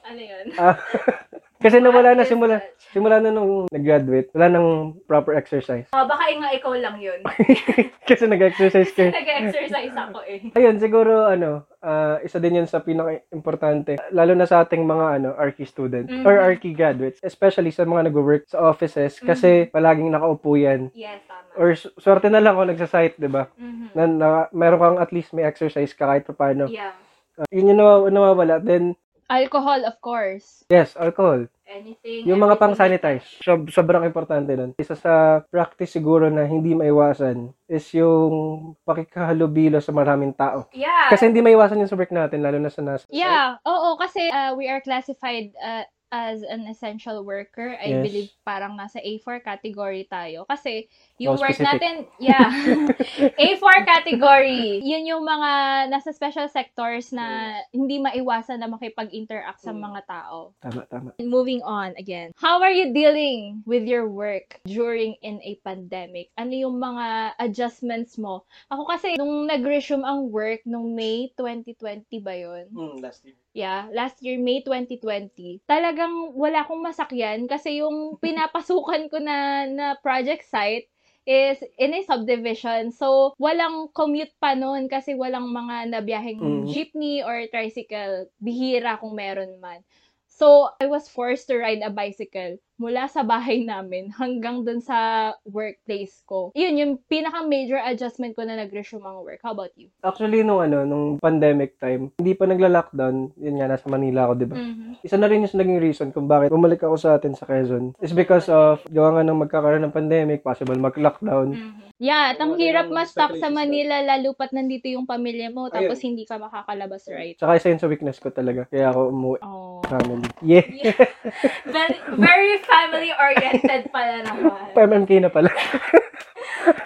ano 0.07 0.21
yun? 0.23 0.45
Ah, 0.55 0.79
kasi 1.61 1.77
nawala 1.77 2.11
na 2.11 2.25
simula, 2.25 2.57
simula 2.89 3.17
na 3.17 3.29
nung 3.29 3.69
nag-graduate, 3.69 4.33
wala 4.33 4.47
nang 4.49 4.67
proper 5.05 5.33
exercise. 5.33 5.85
Ah, 5.91 6.03
baka 6.03 6.25
nga 6.27 6.49
ikaw 6.49 6.73
lang 6.73 6.97
yun. 6.97 7.21
kasi 8.09 8.25
nag-exercise 8.25 8.89
kayo. 8.91 9.13
Nag-exercise 9.15 9.93
ako 9.93 10.19
eh. 10.25 10.49
Ayun, 10.51 10.75
siguro 10.75 11.23
ano, 11.23 11.63
ah, 11.79 12.17
isa 12.19 12.37
din 12.37 12.57
yun 12.57 12.65
sa 12.65 12.81
pinaka-importante. 12.81 14.01
Lalo 14.09 14.33
na 14.33 14.43
sa 14.43 14.61
ating 14.61 14.81
mga 14.81 15.05
ano, 15.15 15.29
RK 15.31 15.59
students 15.63 16.09
Mhm. 16.09 16.25
or 16.25 16.35
RK 16.35 16.73
graduates, 16.73 17.21
especially 17.21 17.69
sa 17.69 17.85
mga 17.85 18.09
nag-work 18.09 18.43
sa 18.45 18.59
offices 18.63 19.21
kasi 19.21 19.69
palaging 19.69 20.09
nakaupo 20.09 20.53
yan. 20.53 20.89
Yes, 20.91 21.21
tama. 21.23 21.45
Or 21.53 21.71
swerte 21.75 22.27
na 22.27 22.39
lang 22.39 22.55
kung 22.55 22.67
nagsa-site, 22.67 23.15
'di 23.15 23.27
ba? 23.27 23.47
Mhm. 23.53 23.85
Na, 23.91 24.03
na 24.07 24.27
meron 24.49 24.79
kang 24.79 24.99
at 24.99 25.11
least 25.11 25.31
may 25.31 25.43
exercise 25.43 25.91
ka 25.91 26.07
kahit 26.07 26.23
pa 26.23 26.33
paano. 26.33 26.65
Yeah. 26.65 26.95
Ah, 27.35 27.47
yun 27.49 27.71
yung 27.71 27.79
nawaw- 27.79 28.07
nawawala. 28.07 28.59
Then, 28.59 28.95
Alcohol, 29.31 29.81
of 29.81 29.95
course. 29.97 30.67
yes, 30.67 30.91
alcohol. 30.93 31.47
Anything. 31.63 32.27
Yung 32.27 32.35
mga 32.37 32.59
everything. 32.59 32.75
pang-sanitize. 32.99 33.25
So, 33.39 33.63
sobrang 33.71 34.03
importante 34.03 34.51
nun. 34.51 34.75
Isa 34.75 34.91
sa 34.91 35.13
practice 35.47 35.87
siguro 35.89 36.27
na 36.27 36.43
hindi 36.43 36.75
maiwasan 36.75 37.55
is 37.65 37.87
yung 37.95 38.75
pakikahalubilo 38.83 39.79
sa 39.79 39.89
maraming 39.89 40.35
tao. 40.35 40.67
Yeah. 40.71 41.07
Kasi 41.07 41.31
hindi 41.31 41.39
maiwasan 41.39 41.79
yun 41.79 41.87
sa 41.87 41.95
work 41.95 42.11
natin, 42.11 42.43
lalo 42.43 42.59
na 42.59 42.67
sa 42.67 42.83
nasa 42.83 43.07
Yeah. 43.07 43.55
Oo, 43.63 43.95
kasi 43.95 44.27
uh, 44.27 44.51
we 44.53 44.67
are 44.67 44.83
classified 44.83 45.55
uh, 45.57 45.87
as 46.11 46.43
an 46.43 46.67
essential 46.67 47.23
worker. 47.23 47.79
I 47.79 47.95
Yes. 47.95 48.03
believe 48.03 48.29
parang 48.43 48.75
nasa 48.75 48.99
A4 48.99 49.39
category 49.39 50.03
tayo. 50.05 50.43
Kasi 50.43 50.91
yung 51.21 51.37
More 51.37 51.45
work 51.45 51.59
natin, 51.61 52.09
yeah. 52.17 52.49
A4 53.45 53.85
category. 53.85 54.81
Yun 54.81 55.05
yung 55.05 55.23
mga 55.23 55.51
nasa 55.87 56.09
special 56.09 56.49
sectors 56.49 57.13
na 57.13 57.53
hindi 57.69 58.01
maiwasan 58.01 58.57
na 58.57 58.65
makipag-interact 58.65 59.61
sa 59.61 59.69
Mm. 59.71 59.81
mga 59.85 60.01
tao. 60.09 60.37
Tama, 60.59 60.81
tama. 60.89 61.09
Moving 61.21 61.61
on 61.61 61.93
again. 61.95 62.33
How 62.35 62.57
are 62.59 62.73
you 62.73 62.89
dealing 62.89 63.61
with 63.63 63.85
your 63.85 64.09
work 64.09 64.57
during 64.65 65.13
in 65.21 65.37
a 65.45 65.61
pandemic? 65.61 66.33
Ano 66.35 66.51
yung 66.51 66.81
mga 66.81 67.37
adjustments 67.37 68.17
mo? 68.17 68.43
Ako 68.67 68.89
kasi, 68.89 69.13
nung 69.15 69.45
nag-resume 69.45 70.03
ang 70.03 70.27
work, 70.27 70.65
nung 70.65 70.91
May 70.91 71.29
2020 71.37 72.19
ba 72.19 72.33
yun? 72.33 72.65
last 72.99 73.23
year. 73.23 73.37
Yeah, 73.51 73.91
last 73.91 74.19
year, 74.23 74.39
May 74.39 74.63
2020. 74.63 75.59
Talagang 75.63 76.31
wala 76.33 76.63
akong 76.63 76.79
masakyan 76.79 77.47
kasi 77.47 77.79
yung 77.79 78.15
pinapasukan 78.17 79.11
ko 79.11 79.19
na, 79.19 79.67
na 79.67 79.85
project 79.99 80.47
site 80.47 80.90
is 81.25 81.63
in 81.77 81.93
a 81.93 82.03
subdivision. 82.03 82.91
So, 82.91 83.33
walang 83.39 83.93
commute 83.93 84.33
pa 84.41 84.53
noon 84.55 84.89
kasi 84.89 85.13
walang 85.15 85.49
mga 85.51 85.91
nabiyaheng 85.93 86.41
Mm. 86.41 86.65
jeepney 86.65 87.23
or 87.23 87.45
tricycle. 87.51 88.27
Bihira 88.41 88.99
kung 88.99 89.15
meron 89.15 89.59
man. 89.61 89.83
So, 90.27 90.69
I 90.81 90.87
was 90.87 91.07
forced 91.09 91.47
to 91.49 91.57
ride 91.59 91.81
a 91.83 91.91
bicycle 91.93 92.57
mula 92.81 93.05
sa 93.05 93.21
bahay 93.21 93.61
namin 93.61 94.09
hanggang 94.09 94.65
dun 94.65 94.81
sa 94.81 95.31
workplace 95.45 96.25
ko. 96.25 96.49
Yun, 96.57 96.81
yung 96.81 96.93
pinaka-major 97.05 97.77
adjustment 97.85 98.33
ko 98.33 98.41
na 98.41 98.57
nag-resume 98.57 99.05
ang 99.05 99.21
work. 99.21 99.37
How 99.45 99.53
about 99.53 99.69
you? 99.77 99.93
Actually, 100.01 100.41
nung 100.41 100.65
ano, 100.65 100.81
nung 100.81 101.21
pandemic 101.21 101.77
time, 101.77 102.09
hindi 102.17 102.33
pa 102.33 102.49
nagla-lockdown, 102.49 103.37
yun 103.37 103.61
nga, 103.61 103.69
nasa 103.69 103.85
Manila 103.85 104.25
ako, 104.25 104.33
di 104.33 104.47
ba? 104.49 104.57
Mm-hmm. 104.57 105.05
Isa 105.05 105.21
na 105.21 105.29
rin 105.29 105.45
yung 105.45 105.53
naging 105.53 105.77
reason 105.77 106.09
kung 106.09 106.25
bakit 106.25 106.49
bumalik 106.49 106.81
ako 106.81 106.97
sa 106.97 107.21
atin 107.21 107.37
sa 107.37 107.45
Quezon. 107.45 107.93
Is 108.01 108.17
because 108.17 108.49
of, 108.49 108.81
gawa 108.89 109.13
nga 109.13 109.29
ng 109.29 109.41
magkakaroon 109.45 109.85
ng 109.85 109.93
pandemic, 109.93 110.41
possible 110.41 110.73
mag-lockdown. 110.73 111.53
Mhm. 111.53 111.91
Yeah, 112.01 112.33
at 112.33 112.41
ang 112.41 112.57
hirap 112.57 112.89
ma-stuck 112.89 113.37
sa 113.37 113.53
Manila 113.53 114.01
lalo 114.01 114.33
pat 114.33 114.49
nandito 114.49 114.89
yung 114.89 115.05
pamilya 115.05 115.53
mo 115.53 115.69
tapos 115.69 116.01
hindi 116.01 116.25
ka 116.25 116.41
makakalabas, 116.41 117.05
right? 117.05 117.37
Tsaka 117.37 117.61
isa 117.61 117.69
yun 117.69 117.77
sa 117.77 117.85
weakness 117.85 118.17
ko 118.17 118.33
talaga. 118.33 118.65
Kaya 118.65 118.89
ako 118.89 118.99
umuwi 119.13 119.37
Oh. 119.45 119.85
family. 119.85 120.25
Yeah. 120.41 120.65
Very, 121.69 121.97
very 122.17 122.57
family-oriented 122.71 123.91
pala 123.91 124.15
naman. 124.23 124.71
PMMK 124.71 125.11
na 125.27 125.29
pala. 125.29 125.51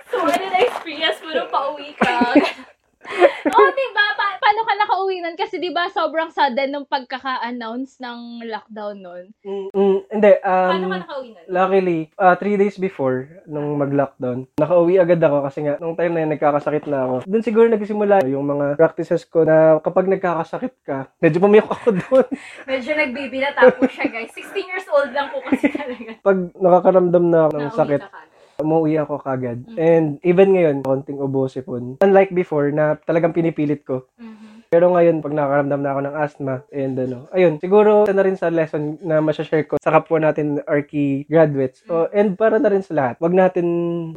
So, 0.09 0.25
ano 0.25 0.45
na 0.49 0.59
experience 0.65 1.21
mo 1.21 1.29
nung 1.29 1.51
pauwi 1.53 1.93
ka? 1.93 2.33
Oo, 3.55 3.69
diba? 3.71 4.05
Pa- 4.13 4.33
Paano 4.35 4.61
ka 4.61 4.73
nakauwi 4.75 5.15
nun? 5.19 5.35
Kasi 5.35 5.57
di 5.57 5.69
ba 5.69 5.89
sobrang 5.89 6.29
sudden 6.29 6.69
nung 6.69 6.85
pagkaka-announce 6.85 7.97
ng 7.97 8.19
lockdown 8.45 8.97
nun. 8.97 9.23
Mm, 9.41 9.99
hindi, 10.07 10.31
um, 10.39 10.69
paano 10.69 10.85
ka 10.87 10.97
nakauwi 11.01 11.29
nun? 11.31 11.45
luckily, 11.47 11.99
uh, 12.15 12.35
three 12.35 12.53
days 12.53 12.75
before 12.75 13.25
nung 13.45 13.73
mag-lockdown, 13.75 14.45
nakauwi 14.55 14.97
agad 14.97 15.17
ako 15.19 15.45
kasi 15.45 15.59
nga, 15.61 15.75
nung 15.77 15.93
time 15.93 16.13
na 16.13 16.21
yun, 16.21 16.31
nagkakasakit 16.31 16.85
na 16.85 16.99
ako. 17.03 17.15
Doon 17.25 17.43
siguro 17.43 17.65
nagsimula 17.67 18.15
yung 18.25 18.45
mga 18.45 18.65
practices 18.75 19.23
ko 19.23 19.41
na 19.41 19.79
kapag 19.79 20.05
nagkakasakit 20.07 20.75
ka, 20.81 21.09
medyo 21.17 21.39
pumiyok 21.39 21.69
ako 21.71 21.87
doon. 22.01 22.27
Medyo 22.63 22.91
nagbibinata 22.93 23.71
po 23.71 23.85
siya, 23.85 24.05
guys. 24.07 24.29
16 24.29 24.69
years 24.69 24.87
old 24.87 25.09
lang 25.09 25.29
po 25.29 25.41
kasi 25.41 25.73
talaga. 25.73 26.21
Pag 26.21 26.37
nakakaramdam 26.53 27.25
na 27.25 27.39
ako 27.47 27.55
ng 27.55 27.73
sakit. 27.73 28.01
Umuwi 28.59 28.99
ako 28.99 29.19
kagad. 29.19 29.63
And 29.75 30.19
even 30.23 30.55
ngayon, 30.55 30.85
konting 30.85 31.19
ubosipon. 31.19 31.99
Unlike 31.99 32.31
before 32.31 32.71
na 32.71 32.95
talagang 33.03 33.35
pinipilit 33.35 33.83
ko. 33.83 34.07
Mhm. 34.15 34.55
Pero 34.75 34.91
ngayon, 34.91 35.21
pag 35.21 35.31
nakakaramdam 35.31 35.81
na 35.81 35.91
ako 35.93 35.99
ng 36.03 36.15
asthma, 36.19 36.55
and 36.73 36.97
ano, 36.99 37.29
ayun, 37.31 37.61
siguro 37.61 38.03
isa 38.03 38.17
na 38.17 38.25
rin 38.25 38.35
sa 38.35 38.49
lesson 38.51 38.97
na 39.05 39.21
masashare 39.21 39.63
ko 39.63 39.77
sa 39.79 39.93
kapwa 39.93 40.19
natin 40.19 40.59
Arki 40.65 41.23
graduates. 41.29 41.85
O, 41.87 42.09
and 42.11 42.35
para 42.35 42.57
na 42.59 42.67
rin 42.73 42.81
sa 42.81 42.91
lahat. 42.91 43.15
Wag 43.21 43.31
natin, 43.31 43.65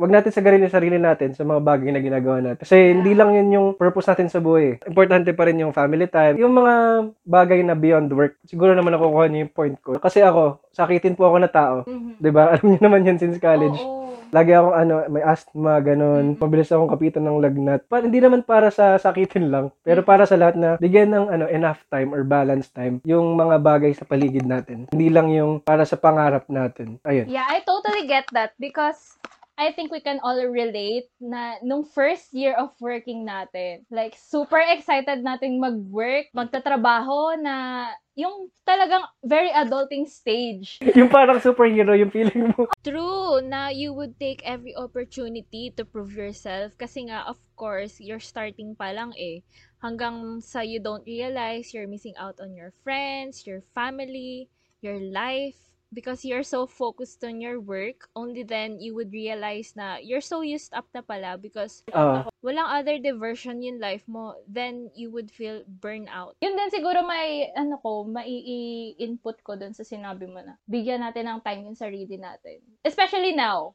wag 0.00 0.10
natin 0.10 0.32
sagarin 0.34 0.64
yung 0.64 0.72
sarili 0.74 0.98
natin 0.98 1.36
sa 1.36 1.44
mga 1.44 1.62
bagay 1.62 1.92
na 1.92 2.02
ginagawa 2.02 2.42
natin. 2.42 2.64
Kasi 2.64 2.96
hindi 2.96 3.12
lang 3.14 3.36
yun 3.36 3.54
yung 3.54 3.68
purpose 3.76 4.08
natin 4.08 4.32
sa 4.32 4.42
buhay. 4.42 4.80
Importante 4.82 5.30
pa 5.36 5.46
rin 5.46 5.62
yung 5.62 5.76
family 5.76 6.08
time. 6.10 6.40
Yung 6.40 6.56
mga 6.56 6.74
bagay 7.22 7.60
na 7.62 7.76
beyond 7.76 8.10
work. 8.10 8.40
Siguro 8.48 8.72
naman 8.72 8.96
nakukuha 8.96 9.28
niyo 9.28 9.46
yung 9.46 9.54
point 9.54 9.76
ko. 9.78 10.00
Kasi 10.00 10.24
ako, 10.24 10.64
sakitin 10.72 11.14
po 11.14 11.28
ako 11.28 11.36
na 11.38 11.50
tao. 11.52 11.76
Mhm. 11.86 12.18
'Di 12.18 12.30
ba 12.32 12.42
Alam 12.56 12.66
niyo 12.74 12.80
naman 12.82 13.06
yun 13.06 13.20
since 13.20 13.38
college. 13.38 13.78
Oo. 13.78 14.07
Lagi 14.32 14.52
akong 14.52 14.76
ano, 14.76 14.94
may 15.08 15.24
asthma, 15.24 15.80
ganun. 15.80 16.36
Mabilis 16.36 16.72
akong 16.72 16.92
kapitan 16.92 17.24
ng 17.26 17.40
lagnat. 17.42 17.84
Pa, 17.88 18.00
hindi 18.00 18.20
naman 18.20 18.44
para 18.44 18.72
sa 18.72 18.96
sakitin 18.96 19.52
lang, 19.52 19.74
pero 19.84 20.00
para 20.00 20.24
sa 20.24 20.36
lahat 20.38 20.56
na 20.56 20.70
bigyan 20.80 21.12
ng 21.12 21.26
ano, 21.28 21.44
enough 21.48 21.84
time 21.92 22.12
or 22.12 22.24
balance 22.24 22.68
time 22.72 23.00
yung 23.04 23.36
mga 23.36 23.56
bagay 23.60 23.92
sa 23.92 24.08
paligid 24.08 24.48
natin. 24.48 24.88
Hindi 24.88 25.08
lang 25.12 25.28
yung 25.32 25.60
para 25.60 25.84
sa 25.84 26.00
pangarap 26.00 26.48
natin. 26.48 27.00
Ayun. 27.04 27.28
Yeah, 27.28 27.44
I 27.44 27.60
totally 27.66 28.08
get 28.08 28.28
that 28.32 28.54
because 28.56 29.17
I 29.58 29.74
think 29.74 29.90
we 29.90 29.98
can 29.98 30.22
all 30.22 30.38
relate 30.38 31.10
na 31.18 31.58
nung 31.66 31.82
first 31.82 32.30
year 32.30 32.54
of 32.54 32.70
working 32.78 33.26
natin, 33.26 33.82
like 33.90 34.14
super 34.14 34.62
excited 34.62 35.26
nating 35.26 35.58
mag-work, 35.58 36.30
magtatrabaho 36.30 37.34
na 37.42 37.90
yung 38.14 38.54
talagang 38.62 39.02
very 39.26 39.50
adulting 39.50 40.06
stage. 40.06 40.78
yung 40.98 41.10
parang 41.10 41.42
superhero 41.42 41.90
yung 41.98 42.14
feeling 42.14 42.54
mo. 42.54 42.70
True, 42.86 43.42
na 43.42 43.74
you 43.74 43.90
would 43.90 44.14
take 44.22 44.46
every 44.46 44.78
opportunity 44.78 45.74
to 45.74 45.82
prove 45.82 46.14
yourself 46.14 46.78
kasi 46.78 47.10
nga, 47.10 47.26
of 47.26 47.42
course, 47.58 47.98
you're 47.98 48.22
starting 48.22 48.78
pa 48.78 48.94
lang 48.94 49.10
eh. 49.18 49.42
Hanggang 49.82 50.38
sa 50.38 50.62
you 50.62 50.78
don't 50.78 51.02
realize 51.02 51.74
you're 51.74 51.90
missing 51.90 52.14
out 52.14 52.38
on 52.38 52.54
your 52.54 52.70
friends, 52.86 53.42
your 53.42 53.66
family, 53.74 54.46
your 54.86 55.02
life, 55.02 55.67
because 55.92 56.24
you're 56.24 56.44
so 56.46 56.66
focused 56.66 57.24
on 57.24 57.40
your 57.40 57.60
work, 57.60 58.08
only 58.16 58.42
then 58.42 58.80
you 58.80 58.94
would 58.94 59.12
realize 59.12 59.72
na 59.76 59.96
you're 60.00 60.24
so 60.24 60.40
used 60.42 60.72
up 60.74 60.84
na 60.94 61.00
pala 61.00 61.36
because 61.40 61.82
Ah, 61.92 62.28
walang 62.44 62.68
other 62.68 63.00
diversion 63.00 63.62
yung 63.64 63.80
life 63.80 64.04
mo, 64.06 64.36
then 64.46 64.90
you 64.94 65.10
would 65.10 65.30
feel 65.32 65.64
burnout. 65.80 66.36
Yun 66.44 66.54
din 66.54 66.70
siguro 66.70 67.02
may, 67.06 67.50
ano 67.56 67.80
ko, 67.80 68.04
mai-input 68.04 69.40
ko 69.42 69.56
dun 69.56 69.72
sa 69.72 69.82
sinabi 69.82 70.28
mo 70.28 70.44
na, 70.44 70.54
bigyan 70.68 71.00
natin 71.02 71.26
ng 71.26 71.40
time 71.42 71.64
yung 71.66 71.78
sarili 71.78 72.20
natin. 72.20 72.60
Especially 72.84 73.32
now, 73.34 73.74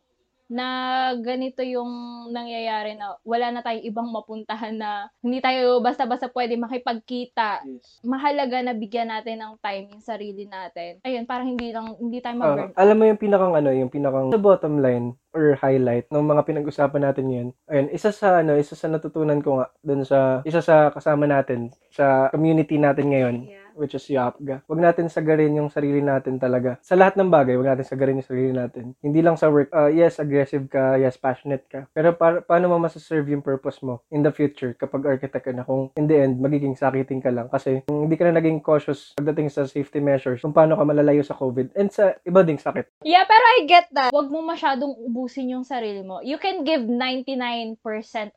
na 0.53 0.67
ganito 1.17 1.65
yung 1.65 1.89
nangyayari 2.29 2.93
na 2.93 3.17
wala 3.25 3.49
na 3.49 3.65
tayong 3.65 3.81
ibang 3.83 4.05
mapuntahan 4.07 4.77
na 4.77 5.09
hindi 5.19 5.41
tayo 5.41 5.81
basta-basta 5.81 6.29
pwede 6.29 6.53
makipagkita. 6.55 7.65
Mahalaga 8.05 8.61
na 8.61 8.77
bigyan 8.77 9.09
natin 9.09 9.41
ng 9.41 9.57
time 9.57 9.89
yung 9.89 10.03
sarili 10.03 10.45
natin. 10.45 11.01
Ayun, 11.01 11.25
parang 11.25 11.49
hindi 11.49 11.73
lang 11.73 11.97
hindi 11.97 12.21
tayo 12.21 12.37
Ah, 12.37 12.41
mag-burn. 12.45 12.71
alam 12.77 12.95
mo 12.95 13.03
yung 13.09 13.17
pinakang 13.17 13.53
ano, 13.57 13.69
yung 13.73 13.89
pinakang 13.89 14.29
sa 14.29 14.37
bottom 14.37 14.77
line 14.77 15.17
or 15.33 15.57
highlight 15.57 16.05
ng 16.13 16.21
mga 16.21 16.45
pinag-usapan 16.45 17.01
natin 17.01 17.25
ngayon. 17.25 17.49
Ayun, 17.65 17.87
isa 17.89 18.13
sa 18.13 18.45
ano, 18.45 18.53
isa 18.53 18.77
sa 18.77 18.85
natutunan 18.85 19.41
ko 19.41 19.57
nga 19.57 19.73
dun 19.81 20.05
sa 20.05 20.45
isa 20.45 20.61
sa 20.61 20.93
kasama 20.93 21.25
natin 21.25 21.73
sa 21.89 22.29
community 22.29 22.77
natin 22.77 23.09
ngayon. 23.09 23.35
Which 23.73 23.93
is 23.93 24.05
Yapga. 24.05 24.61
Huwag 24.65 24.79
natin 24.79 25.09
sagarin 25.09 25.57
yung 25.57 25.67
sarili 25.67 25.97
natin 25.97 26.37
talaga. 26.37 26.77
Sa 26.79 26.93
lahat 26.93 27.17
ng 27.17 27.27
bagay, 27.27 27.57
huwag 27.57 27.73
natin 27.73 27.85
sagarin 27.85 28.21
yung 28.21 28.29
sarili 28.29 28.51
natin. 28.51 28.93
Hindi 29.01 29.19
lang 29.19 29.33
sa 29.33 29.49
work. 29.49 29.69
Ah, 29.69 29.89
yes, 29.89 30.17
aggressive 30.17 30.69
ka. 30.69 30.95
Yes, 30.95 31.17
passionate 31.17 31.65
ka. 31.65 31.89
Pero 31.89 32.13
pa- 32.13 32.39
paano 32.39 32.69
mo 32.69 32.77
masaserve 32.77 33.25
yung 33.27 33.41
purpose 33.41 33.81
mo 33.81 34.05
in 34.07 34.21
the 34.21 34.29
future 34.29 34.73
kapag 34.73 35.03
architect 35.03 35.41
ka 35.41 35.51
na 35.51 35.65
kung 35.65 35.89
in 35.93 36.05
the 36.05 36.15
end, 36.15 36.37
magiging 36.37 36.73
sakitin 36.73 37.17
ka 37.17 37.33
lang. 37.33 37.49
Kasi 37.49 37.81
kung 37.83 38.05
hindi 38.05 38.13
ka 38.13 38.29
na 38.29 38.37
naging 38.37 38.61
cautious 38.61 39.17
pagdating 39.17 39.49
sa 39.49 39.65
safety 39.65 39.97
measures, 39.97 40.39
kung 40.39 40.53
paano 40.53 40.77
ka 40.77 40.85
malalayo 40.85 41.25
sa 41.25 41.33
COVID 41.33 41.73
and 41.73 41.89
sa 41.89 42.13
iba 42.21 42.45
ding 42.45 42.61
sakit. 42.61 43.01
Yeah, 43.01 43.25
pero 43.25 43.43
I 43.57 43.65
get 43.65 43.89
that. 43.91 44.13
Huwag 44.13 44.29
mo 44.29 44.45
masyadong 44.45 44.93
ubusin 45.01 45.49
yung 45.49 45.65
sarili 45.65 46.05
mo. 46.05 46.21
You 46.21 46.37
can 46.37 46.61
give 46.61 46.85
99% 46.85 47.75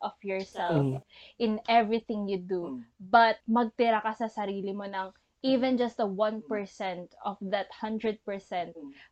of 0.00 0.16
yourself 0.22 0.80
Mm. 0.80 0.98
in 1.36 1.52
everything 1.66 2.24
you 2.26 2.38
do. 2.38 2.80
But 2.96 3.38
magtira 3.44 4.00
ka 4.00 4.12
sa 4.12 4.26
sarili 4.26 4.72
mo 4.72 4.88
ng 4.88 5.12
even 5.42 5.76
just 5.76 6.00
a 6.00 6.08
1% 6.08 6.40
of 7.22 7.36
that 7.42 7.68
100% 7.70 8.20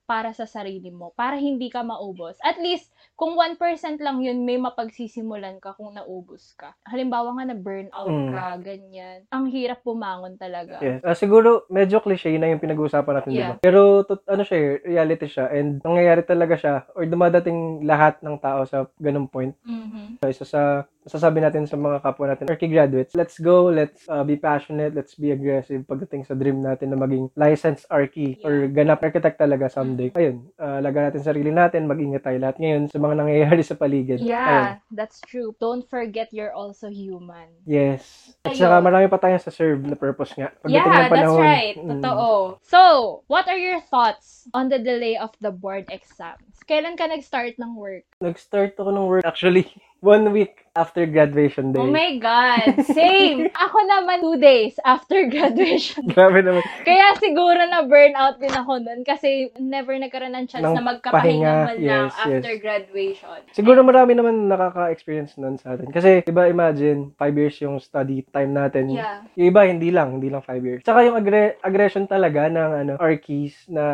para 0.04 0.32
sa 0.32 0.44
sarili 0.44 0.88
mo. 0.88 1.12
Para 1.12 1.36
hindi 1.36 1.68
ka 1.68 1.80
maubos. 1.80 2.36
At 2.40 2.56
least, 2.56 2.88
kung 3.14 3.36
1% 3.36 3.56
lang 4.00 4.20
yun, 4.20 4.42
may 4.42 4.56
mapagsisimulan 4.56 5.60
ka 5.60 5.76
kung 5.76 5.94
naubos 5.94 6.56
ka. 6.56 6.72
Halimbawa 6.84 7.36
nga 7.36 7.44
na 7.48 7.56
burnout 7.56 8.08
Mm. 8.08 8.30
ka, 8.30 8.44
ganyan. 8.58 9.18
Ang 9.30 9.44
hirap 9.48 9.80
bumangon 9.82 10.36
talaga. 10.36 10.80
Yes. 10.80 11.00
Ah, 11.02 11.14
siguro, 11.14 11.64
medyo 11.68 12.00
cliche 12.00 12.34
na 12.36 12.48
yung 12.48 12.60
pinag-uusapan 12.60 13.14
natin, 13.14 13.30
di 13.30 13.38
Yeah. 13.38 13.50
ba? 13.54 13.62
Pero, 13.62 13.80
tot- 14.02 14.26
ano 14.26 14.42
siya, 14.42 14.56
eh, 14.56 14.70
reality 14.84 15.26
siya. 15.26 15.46
And, 15.50 15.80
nangyayari 15.80 16.22
talaga 16.24 16.54
siya. 16.56 16.74
Or 16.92 17.04
dumadating 17.04 17.84
lahat 17.84 18.20
ng 18.20 18.36
tao 18.38 18.64
sa 18.64 18.88
ganung 18.98 19.28
point. 19.28 19.54
Mhm. 19.62 20.18
So, 20.20 20.28
isa 20.28 20.44
sa 20.44 20.62
masasabi 21.04 21.44
natin 21.44 21.68
sa 21.68 21.76
mga 21.76 22.00
kapwa 22.00 22.32
natin 22.32 22.48
or 22.48 22.56
graduates, 22.56 23.12
let's 23.12 23.36
go, 23.36 23.68
let's 23.68 24.08
uh, 24.08 24.24
be 24.24 24.40
passionate, 24.40 24.96
let's 24.96 25.14
be 25.14 25.30
aggressive 25.36 25.84
pagdating 25.84 26.24
sa 26.24 26.32
dream 26.32 26.64
natin 26.64 26.90
na 26.90 26.98
maging 26.98 27.28
licensed 27.36 27.84
archi 27.92 28.40
or 28.40 28.66
ganap 28.72 29.04
architect 29.04 29.36
talaga 29.36 29.68
someday. 29.68 30.08
Ayun, 30.16 30.48
uh, 30.56 30.80
laga 30.80 31.12
natin 31.12 31.20
sarili 31.20 31.52
natin, 31.52 31.84
mag-ingat 31.84 32.24
tayo 32.24 32.40
lahat 32.40 32.56
ngayon 32.56 32.88
sa 32.88 32.96
mga 32.96 33.14
nangyayari 33.20 33.62
sa 33.62 33.76
paligid. 33.76 34.24
Ayun. 34.24 34.32
Yeah, 34.32 34.80
that's 34.96 35.20
true. 35.28 35.52
Don't 35.60 35.84
forget 35.84 36.32
you're 36.32 36.56
also 36.56 36.88
human. 36.88 37.52
Yes. 37.68 38.32
At 38.48 38.56
Ayun. 38.56 38.64
saka 38.64 38.76
marami 38.80 39.06
pa 39.12 39.20
tayong 39.20 39.44
sa 39.44 39.52
serve 39.52 39.84
na 39.84 40.00
purpose 40.00 40.32
nga. 40.32 40.56
Pagdating 40.64 40.72
Yeah, 40.72 40.88
ng 40.88 41.04
that's 41.04 41.12
panahon. 41.12 41.44
right. 41.44 41.76
Mm. 41.76 41.90
Totoo. 42.00 42.32
So, 42.64 42.80
what 43.28 43.44
are 43.46 43.60
your 43.60 43.84
thoughts 43.92 44.48
on 44.56 44.72
the 44.72 44.80
delay 44.80 45.20
of 45.20 45.36
the 45.44 45.52
board 45.52 45.84
exams? 45.92 46.56
Kailan 46.64 46.96
ka 46.96 47.04
nag-start 47.04 47.60
ng 47.60 47.76
work? 47.76 48.08
Nag-start 48.24 48.80
ako 48.80 48.88
ng 48.88 49.04
work 49.04 49.24
actually 49.28 49.68
one 50.00 50.32
week 50.32 50.63
after 50.74 51.06
graduation 51.06 51.70
day. 51.70 51.78
Oh 51.78 51.86
my 51.86 52.18
God! 52.18 52.82
Same! 52.90 53.46
Ako 53.70 53.78
naman 53.86 54.18
two 54.26 54.38
days 54.42 54.74
after 54.82 55.30
graduation. 55.30 56.10
Grabe 56.10 56.42
naman. 56.42 56.66
Kaya 56.82 57.14
siguro 57.22 57.62
na 57.70 57.86
burnout 57.86 58.42
din 58.42 58.50
ako 58.50 58.82
nun 58.82 59.06
kasi 59.06 59.54
never 59.62 59.94
nagkaroon 59.94 60.34
ng 60.34 60.46
chance 60.50 60.66
Ng 60.66 60.74
na 60.74 60.82
magkapahinga 60.82 61.22
pahinga, 61.22 61.54
man 61.70 61.76
lang 61.78 62.06
yes, 62.10 62.14
after 62.18 62.54
yes. 62.58 62.62
graduation. 62.62 63.38
Siguro 63.54 63.86
marami 63.86 64.12
naman 64.18 64.50
nakaka-experience 64.50 65.38
nun 65.38 65.56
sa 65.62 65.78
atin. 65.78 65.94
Kasi, 65.94 66.26
iba 66.26 66.50
imagine, 66.50 67.14
five 67.14 67.34
years 67.38 67.54
yung 67.62 67.78
study 67.78 68.26
time 68.34 68.50
natin. 68.50 68.90
Yeah. 68.90 69.22
Yung 69.38 69.54
iba, 69.54 69.62
hindi 69.70 69.94
lang. 69.94 70.18
Hindi 70.18 70.28
lang 70.34 70.42
five 70.42 70.62
years. 70.66 70.82
Tsaka 70.82 71.06
yung 71.06 71.14
aggre- 71.14 71.56
aggression 71.62 72.10
talaga 72.10 72.50
ng 72.50 72.70
ano, 72.82 72.92
Arkies 72.98 73.54
na, 73.70 73.84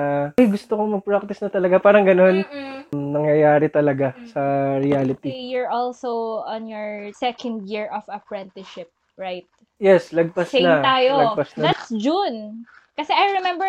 ay, 0.41 0.49
gusto 0.49 0.81
kong 0.81 1.01
mag-practice 1.01 1.45
na 1.45 1.51
talaga. 1.53 1.77
Parang 1.77 2.09
ganun. 2.09 2.41
Mm-mm. 2.41 2.89
Nangyayari 2.97 3.69
talaga 3.69 4.17
sa 4.33 4.75
reality. 4.81 5.29
You're 5.31 5.71
also 5.71 6.43
on 6.49 6.70
your 6.71 7.13
second 7.19 7.69
year 7.69 7.91
of 7.91 8.07
apprenticeship, 8.09 8.89
right? 9.19 9.45
Yes, 9.83 10.15
lagpas 10.15 10.55
Same 10.55 10.71
na. 10.71 10.87
tayo. 10.87 11.13
Lagpas 11.35 11.51
na. 11.59 11.63
That's 11.69 11.89
June. 11.99 12.65
Kasi 12.97 13.13
I 13.13 13.41
remember, 13.43 13.67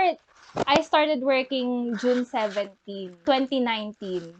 I 0.67 0.81
started 0.85 1.23
working 1.23 1.97
June 1.97 2.25
17, 2.25 3.25
2019. 3.25 4.35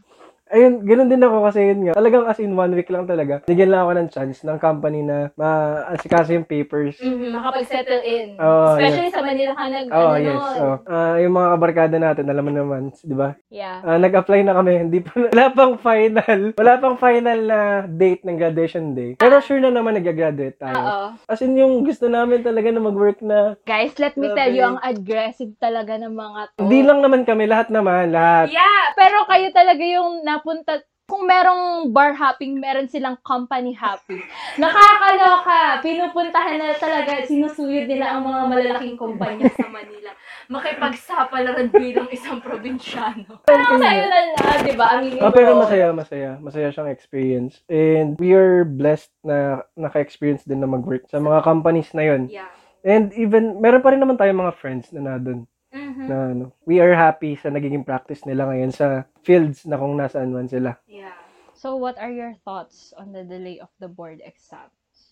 Ayun, 0.51 0.83
ganun 0.83 1.07
din 1.07 1.23
ako 1.23 1.47
kasi 1.47 1.59
yun 1.63 1.79
nga. 1.87 1.93
Talagang 1.95 2.27
as 2.27 2.37
in 2.37 2.51
one 2.53 2.75
week 2.75 2.91
lang 2.91 3.07
talaga. 3.07 3.39
Bigyan 3.47 3.71
lang 3.71 3.87
ako 3.87 3.91
ng 3.95 4.09
chance 4.11 4.43
ng 4.43 4.59
company 4.59 4.99
na 4.99 5.31
maasikaso 5.33 6.35
yung 6.35 6.43
papers. 6.43 6.99
Mm-hmm. 6.99 7.31
Makapag-settle 7.31 8.03
in. 8.03 8.27
Oo, 8.35 8.75
Especially 8.75 9.09
sa 9.09 9.23
Manila 9.23 9.51
ka 9.55 9.63
nag, 9.65 9.87
Oh, 9.87 10.11
ano 10.11 10.19
yes. 10.19 10.35
nun. 10.35 10.57
Oh. 10.59 10.77
Ah, 10.85 11.15
yung 11.17 11.33
mga 11.33 11.49
kabarkada 11.55 11.95
natin, 11.95 12.25
alam 12.27 12.43
mo 12.43 12.51
naman, 12.51 12.81
di 12.93 13.15
ba? 13.15 13.39
Yeah. 13.47 13.79
Ah, 13.81 13.95
nag-apply 13.95 14.43
na 14.43 14.53
kami. 14.53 14.73
Hindi 14.81 14.99
pa, 14.99 15.11
wala 15.31 15.45
pang 15.49 15.75
final. 15.79 16.39
Wala 16.53 16.73
pang 16.77 16.97
final 16.97 17.39
na 17.41 17.59
date 17.87 18.27
ng 18.27 18.35
graduation 18.35 18.91
day. 18.91 19.15
Pero 19.15 19.39
sure 19.39 19.63
na 19.63 19.71
naman 19.71 19.95
nag-graduate 19.95 20.59
tayo. 20.59 20.75
Oo. 20.75 21.05
As 21.25 21.39
in, 21.39 21.55
yung 21.55 21.81
gusto 21.81 22.11
namin 22.11 22.43
talaga 22.43 22.67
na 22.67 22.83
mag-work 22.83 23.23
na, 23.23 23.55
Guys, 23.63 23.95
let 23.97 24.19
me 24.19 24.27
tell 24.33 24.51
you, 24.51 24.67
ang 24.67 24.83
aggressive 24.83 25.55
talaga 25.57 25.95
ng 25.95 26.11
mga 26.11 26.39
to. 26.53 26.67
hindi 26.67 26.83
lang 26.83 26.99
naman 26.99 27.23
kami, 27.23 27.47
lahat 27.47 27.71
naman, 27.71 28.11
lahat. 28.11 28.51
Yeah, 28.51 28.91
pero 28.93 29.23
kayo 29.25 29.47
talaga 29.51 29.79
yung 29.79 30.27
napunta 30.41 30.81
kung 31.05 31.27
merong 31.27 31.91
bar 31.91 32.15
hopping, 32.15 32.55
meron 32.55 32.87
silang 32.87 33.19
company 33.19 33.75
hopping. 33.75 34.23
Nakakaloka. 34.55 35.83
Pinupuntahan 35.83 36.55
na 36.55 36.71
talaga, 36.71 37.27
sinusuyod 37.27 37.83
nila 37.83 38.15
ang 38.15 38.23
mga 38.23 38.41
malalaking 38.47 38.95
kumpanya 38.95 39.51
sa 39.51 39.67
Manila. 39.67 40.15
Makipagsapalaran 40.47 41.67
bilang 41.67 42.07
isang 42.15 42.39
probinsyano. 42.39 43.43
Pero 43.43 43.75
sa'yo 43.75 44.07
na 44.07 44.19
lang, 44.31 44.59
di 44.63 44.71
ba? 44.71 44.85
Aminin 44.95 45.19
Ah, 45.19 45.27
mo. 45.27 45.35
pero 45.35 45.59
masaya, 45.59 45.91
masaya. 45.91 46.31
Masaya 46.39 46.71
siyang 46.71 46.87
experience. 46.87 47.59
And 47.67 48.15
we 48.15 48.31
are 48.31 48.63
blessed 48.63 49.11
na 49.27 49.67
naka-experience 49.75 50.47
din 50.47 50.63
na 50.63 50.69
mag-work 50.71 51.11
sa 51.11 51.19
mga 51.19 51.43
companies 51.43 51.91
na 51.91 52.07
yon. 52.07 52.31
Yeah. 52.31 52.47
And 52.87 53.11
even, 53.19 53.59
meron 53.59 53.83
pa 53.83 53.91
rin 53.91 53.99
naman 53.99 54.15
tayong 54.15 54.39
mga 54.39 54.55
friends 54.55 54.95
na 54.95 55.03
nandun. 55.03 55.43
Mhm. 55.71 56.05
Na, 56.07 56.17
ano, 56.35 56.45
we 56.67 56.83
are 56.83 56.91
happy 56.93 57.39
sa 57.39 57.47
nagiging 57.47 57.87
practice 57.87 58.27
nila 58.27 58.47
ngayon 58.51 58.71
sa 58.75 59.07
fields 59.23 59.63
na 59.63 59.79
kung 59.79 59.95
nasaan 59.95 60.35
man 60.35 60.51
sila. 60.51 60.75
Yeah. 60.87 61.15
So, 61.55 61.79
what 61.79 61.95
are 61.95 62.11
your 62.11 62.35
thoughts 62.43 62.91
on 62.97 63.15
the 63.15 63.23
delay 63.23 63.59
of 63.59 63.71
the 63.79 63.87
board 63.87 64.19
exam? 64.23 64.67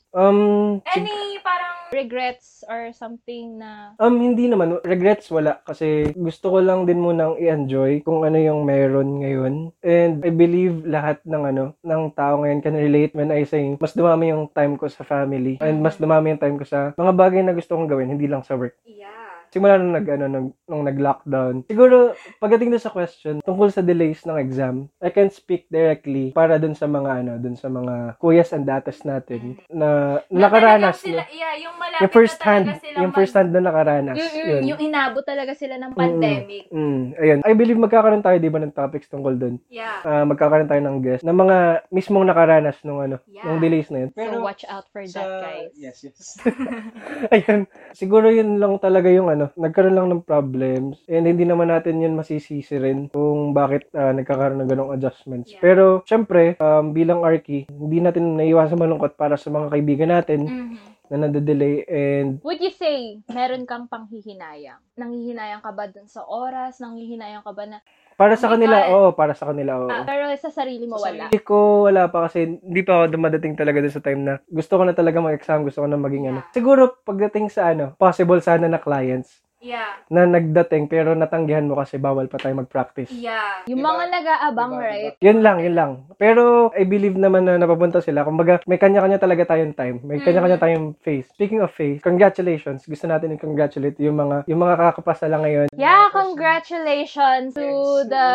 Um, 0.09 0.81
sig- 0.89 1.05
Any 1.05 1.37
parang 1.45 1.93
regrets 1.93 2.65
or 2.65 2.89
something 2.97 3.61
na 3.61 3.93
um, 4.01 4.17
hindi 4.17 4.49
naman. 4.49 4.81
Regrets 4.81 5.29
wala. 5.29 5.61
Kasi 5.61 6.09
gusto 6.17 6.49
ko 6.49 6.57
lang 6.61 6.89
din 6.89 6.97
munang 6.97 7.37
i-enjoy 7.37 8.01
kung 8.01 8.25
ano 8.25 8.41
yung 8.41 8.65
meron 8.65 9.21
ngayon. 9.21 9.53
And 9.85 10.25
I 10.25 10.31
believe 10.33 10.81
lahat 10.89 11.21
ng 11.29 11.43
ano, 11.53 11.77
ng 11.85 12.01
tao 12.17 12.41
ngayon 12.41 12.61
can 12.65 12.77
relate 12.77 13.13
when 13.13 13.29
I 13.29 13.45
say, 13.45 13.77
mas 13.77 13.93
dumami 13.93 14.33
yung 14.33 14.49
time 14.49 14.77
ko 14.81 14.89
sa 14.89 15.05
family. 15.05 15.61
And 15.61 15.81
mas 15.85 16.01
dumami 16.01 16.33
yung 16.33 16.41
time 16.41 16.57
ko 16.57 16.65
sa 16.65 16.93
mga 16.97 17.13
bagay 17.13 17.41
na 17.45 17.53
gusto 17.53 17.77
kong 17.77 17.89
gawin, 17.89 18.09
hindi 18.09 18.25
lang 18.25 18.41
sa 18.41 18.57
work. 18.57 18.77
Yeah. 18.89 19.18
Simula 19.49 19.77
nung 19.77 19.93
nag 19.93 20.07
ano 20.07 20.25
nung, 20.25 20.47
nung 20.65 20.83
nag-lockdown. 20.83 21.65
Siguro 21.65 22.13
pagdating 22.37 22.71
doon 22.71 22.83
sa 22.83 22.93
question 22.93 23.35
tungkol 23.41 23.69
sa 23.69 23.81
delays 23.81 24.21
ng 24.23 24.37
exam, 24.37 24.87
I 24.99 25.09
can 25.09 25.29
speak 25.29 25.65
directly 25.67 26.31
para 26.31 26.57
dun 26.57 26.73
sa 26.73 26.85
mga 26.85 27.09
ano, 27.21 27.33
dun 27.37 27.53
sa 27.53 27.67
mga 27.67 28.17
kuyas 28.17 28.51
and 28.51 28.65
datas 28.65 29.01
natin 29.01 29.57
na 29.69 30.19
nakaranas 30.29 31.01
sila, 31.01 31.21
no? 31.21 31.33
yeah, 31.33 31.53
yung 31.57 31.75
malapit 31.75 32.01
Yung 32.01 32.13
first 32.13 32.37
na 32.37 32.45
hand, 32.45 32.65
sila 32.79 32.97
yung 32.99 33.11
first 33.11 33.33
hand 33.33 33.49
na 33.49 33.61
nakaranas. 33.61 34.17
Mm-mm, 34.17 34.47
Yun. 34.49 34.63
yung 34.65 34.79
inabot 34.81 35.23
talaga 35.23 35.53
sila 35.53 35.75
ng 35.77 35.91
pandemic. 35.93 36.63
Mm, 36.69 37.03
ayun. 37.15 37.39
I 37.43 37.53
believe 37.53 37.79
magkakaroon 37.79 38.21
tayo 38.21 38.37
'di 38.37 38.51
ba 38.51 38.59
ng 38.59 38.75
topics 38.75 39.07
tungkol 39.07 39.35
doon. 39.35 39.55
Yeah. 39.67 40.01
Ah, 40.03 40.25
magkakaroon 40.25 40.67
tayo 40.67 40.81
ng 40.83 40.97
guest 41.01 41.23
ng 41.23 41.35
mga 41.35 41.57
mismong 41.89 42.25
nakaranas 42.25 42.77
nung 42.83 42.99
ano, 42.99 43.17
Yeah. 43.25 43.45
nung 43.45 43.59
delays 43.59 43.87
na 43.87 44.03
yun. 44.03 44.09
so 44.11 44.41
watch 44.43 44.63
out 44.67 44.83
for 44.91 44.99
that, 45.03 45.27
guys. 45.39 45.71
Yes, 45.75 46.03
yes. 46.03 46.35
Ayun. 47.35 47.63
Siguro 47.95 48.27
yun 48.27 48.59
lang 48.59 48.75
talaga 48.79 49.07
yung 49.07 49.31
ano, 49.31 49.38
nagkaroon 49.47 49.95
lang 49.95 50.07
ng 50.11 50.21
problems 50.21 50.99
and 51.07 51.23
hindi 51.23 51.47
naman 51.47 51.71
natin 51.71 52.03
yun 52.03 52.13
masisisi 52.13 52.75
rin 52.75 53.07
kung 53.07 53.55
bakit 53.55 53.87
ah, 53.95 54.11
nagkakaroon 54.11 54.59
ng 54.59 54.69
ganong 54.69 54.91
adjustments. 54.91 55.55
Yeah. 55.55 55.63
Pero, 55.63 56.03
syempre, 56.03 56.59
um, 56.59 56.91
bilang 56.91 57.23
Arky, 57.23 57.69
hindi 57.69 58.03
natin 58.03 58.35
naiwasan 58.35 58.75
malungkot 58.75 59.15
para 59.15 59.39
sa 59.39 59.47
mga 59.47 59.71
kaibigan 59.71 60.11
natin 60.11 60.39
Mhm. 60.43 60.75
na 61.09 61.25
nade-delay 61.25 61.87
and 61.87 62.37
Would 62.43 62.59
you 62.59 62.69
say, 62.69 63.17
meron 63.25 63.63
kang 63.63 63.87
panghihinayang? 63.87 64.77
Nanghihinayang 64.93 65.63
ka 65.63 65.71
ba 65.71 65.87
dun 65.87 66.05
sa 66.05 66.21
oras? 66.21 66.77
Nanghihinayang 66.77 67.41
ka 67.41 67.49
ba 67.49 67.65
na, 67.65 67.77
para 68.19 68.35
sa 68.35 68.51
Oh 68.51 68.59
kanila, 68.59 68.75
oo, 68.91 69.15
para 69.15 69.31
sa 69.31 69.47
kanila, 69.47 69.79
oo. 69.79 69.87
ah, 69.87 70.03
pero 70.03 70.27
sa 70.35 70.51
sarili 70.51 70.83
mo 70.83 70.99
wala? 70.99 71.31
Hindi 71.31 71.39
ko 71.39 71.87
wala 71.87 72.11
pa 72.11 72.27
kasi 72.27 72.59
hindi 72.59 72.83
pa 72.83 72.99
ako 72.99 73.15
dumadating 73.15 73.55
talaga 73.55 73.79
dun 73.79 73.95
sa 73.95 74.03
time 74.03 74.21
na 74.27 74.33
gusto 74.43 74.75
ko 74.75 74.83
na 74.83 74.91
talaga 74.91 75.23
mag-exam, 75.23 75.63
gusto 75.63 75.79
ko 75.79 75.87
na 75.87 75.95
maging 75.95 76.35
ano. 76.35 76.43
Yeah. 76.43 76.51
Siguro 76.51 76.99
pagdating 77.07 77.47
sa 77.47 77.71
ano, 77.71 77.95
possible 77.95 78.43
sana 78.43 78.67
na 78.67 78.83
clients 78.83 79.39
Yeah. 79.59 79.99
na 80.07 80.23
nagdating 80.23 80.87
pero 80.87 81.11
natanggihan 81.13 81.67
mo 81.67 81.75
kasi 81.75 81.99
bawal 81.99 82.31
pa 82.31 82.39
tayo 82.39 82.55
mag-practice. 82.55 83.11
Yeah. 83.11 83.67
Yung 83.67 83.83
mga 83.83 84.07
nag-aabang, 84.07 84.71
Diba, 84.79 84.87
right? 84.87 85.13
Yun 85.19 85.39
lang, 85.43 85.59
yun 85.59 85.75
lang. 85.75 85.91
Pero 86.15 86.71
I 86.71 86.87
believe 86.87 87.19
naman 87.19 87.43
na 87.43 87.59
napapunta 87.59 87.99
sila. 87.99 88.23
Kumbaga, 88.23 88.63
may 88.63 88.79
kanya-kanya 88.79 89.19
talaga 89.19 89.51
tayong 89.51 89.75
time. 89.75 89.99
May 90.01 90.23
kanya-kanya 90.23 90.55
tayong 90.57 90.95
phase. 91.03 91.27
Speaking 91.35 91.59
of 91.59 91.75
phase, 91.75 91.99
congratulations. 91.99 92.87
Gusto 92.87 93.05
natin 93.05 93.35
i-congratulate 93.35 93.99
yung 93.99 94.15
mga 94.15 94.47
yung 94.47 94.59
mga 94.63 94.75
kakapasa 94.79 95.27
lang 95.27 95.43
ngayon. 95.43 95.67
Yeah, 95.75 96.07
congratulations 96.09 97.51
to 97.55 97.67
the 98.07 98.27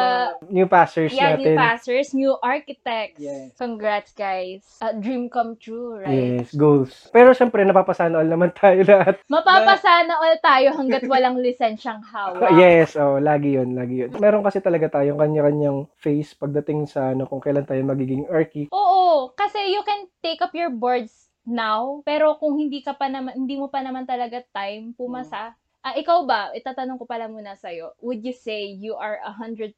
New 0.52 0.68
passers 0.68 1.12
yeah, 1.12 1.34
natin. 1.34 1.40
new 1.40 1.56
pastors, 1.56 2.06
new 2.12 2.32
architects. 2.40 3.16
Yes. 3.16 3.56
Congrats, 3.56 4.12
guys. 4.12 4.60
A 4.84 4.92
dream 4.92 5.32
come 5.32 5.56
true, 5.56 6.00
right? 6.00 6.44
Yes, 6.44 6.52
goals. 6.52 7.08
Pero 7.10 7.32
syempre, 7.32 7.64
napapasana 7.64 8.20
all 8.20 8.28
naman 8.28 8.52
tayo 8.60 8.84
lahat. 8.84 9.20
Mapapasana 9.26 10.14
all 10.20 10.36
tayo 10.40 10.68
hanggat 10.76 11.02
walang 11.14 11.38
lisensyang 11.38 12.02
hawak. 12.02 12.50
Yes, 12.58 12.98
oh, 12.98 13.22
lagi 13.22 13.54
yun, 13.54 13.78
lagi 13.78 14.02
yun. 14.02 14.10
Meron 14.18 14.42
kasi 14.42 14.58
talaga 14.58 14.90
tayong 14.90 15.22
kanya-kanyang 15.22 15.86
phase 15.94 16.34
pagdating 16.34 16.90
sa 16.90 17.14
ano, 17.14 17.30
kung 17.30 17.38
kailan 17.38 17.62
tayo 17.62 17.78
magiging 17.86 18.26
arky. 18.26 18.66
Oo, 18.74 19.30
kasi 19.38 19.70
you 19.70 19.86
can 19.86 20.10
take 20.18 20.42
up 20.42 20.50
your 20.50 20.74
boards 20.74 21.30
now, 21.46 22.02
pero 22.02 22.34
kung 22.42 22.58
hindi 22.58 22.82
ka 22.82 22.98
pa 22.98 23.06
naman, 23.06 23.38
hindi 23.38 23.54
mo 23.54 23.70
pa 23.70 23.78
naman 23.84 24.08
talaga 24.08 24.42
time 24.50 24.96
pumasa, 24.98 25.54
ah, 25.84 25.94
ikaw 25.94 26.24
ba, 26.24 26.50
itatanong 26.56 26.96
ko 26.96 27.04
pala 27.04 27.28
muna 27.28 27.54
sa'yo, 27.54 27.92
would 28.00 28.24
you 28.24 28.32
say 28.32 28.64
you 28.66 28.96
are 28.96 29.20
100% 29.22 29.76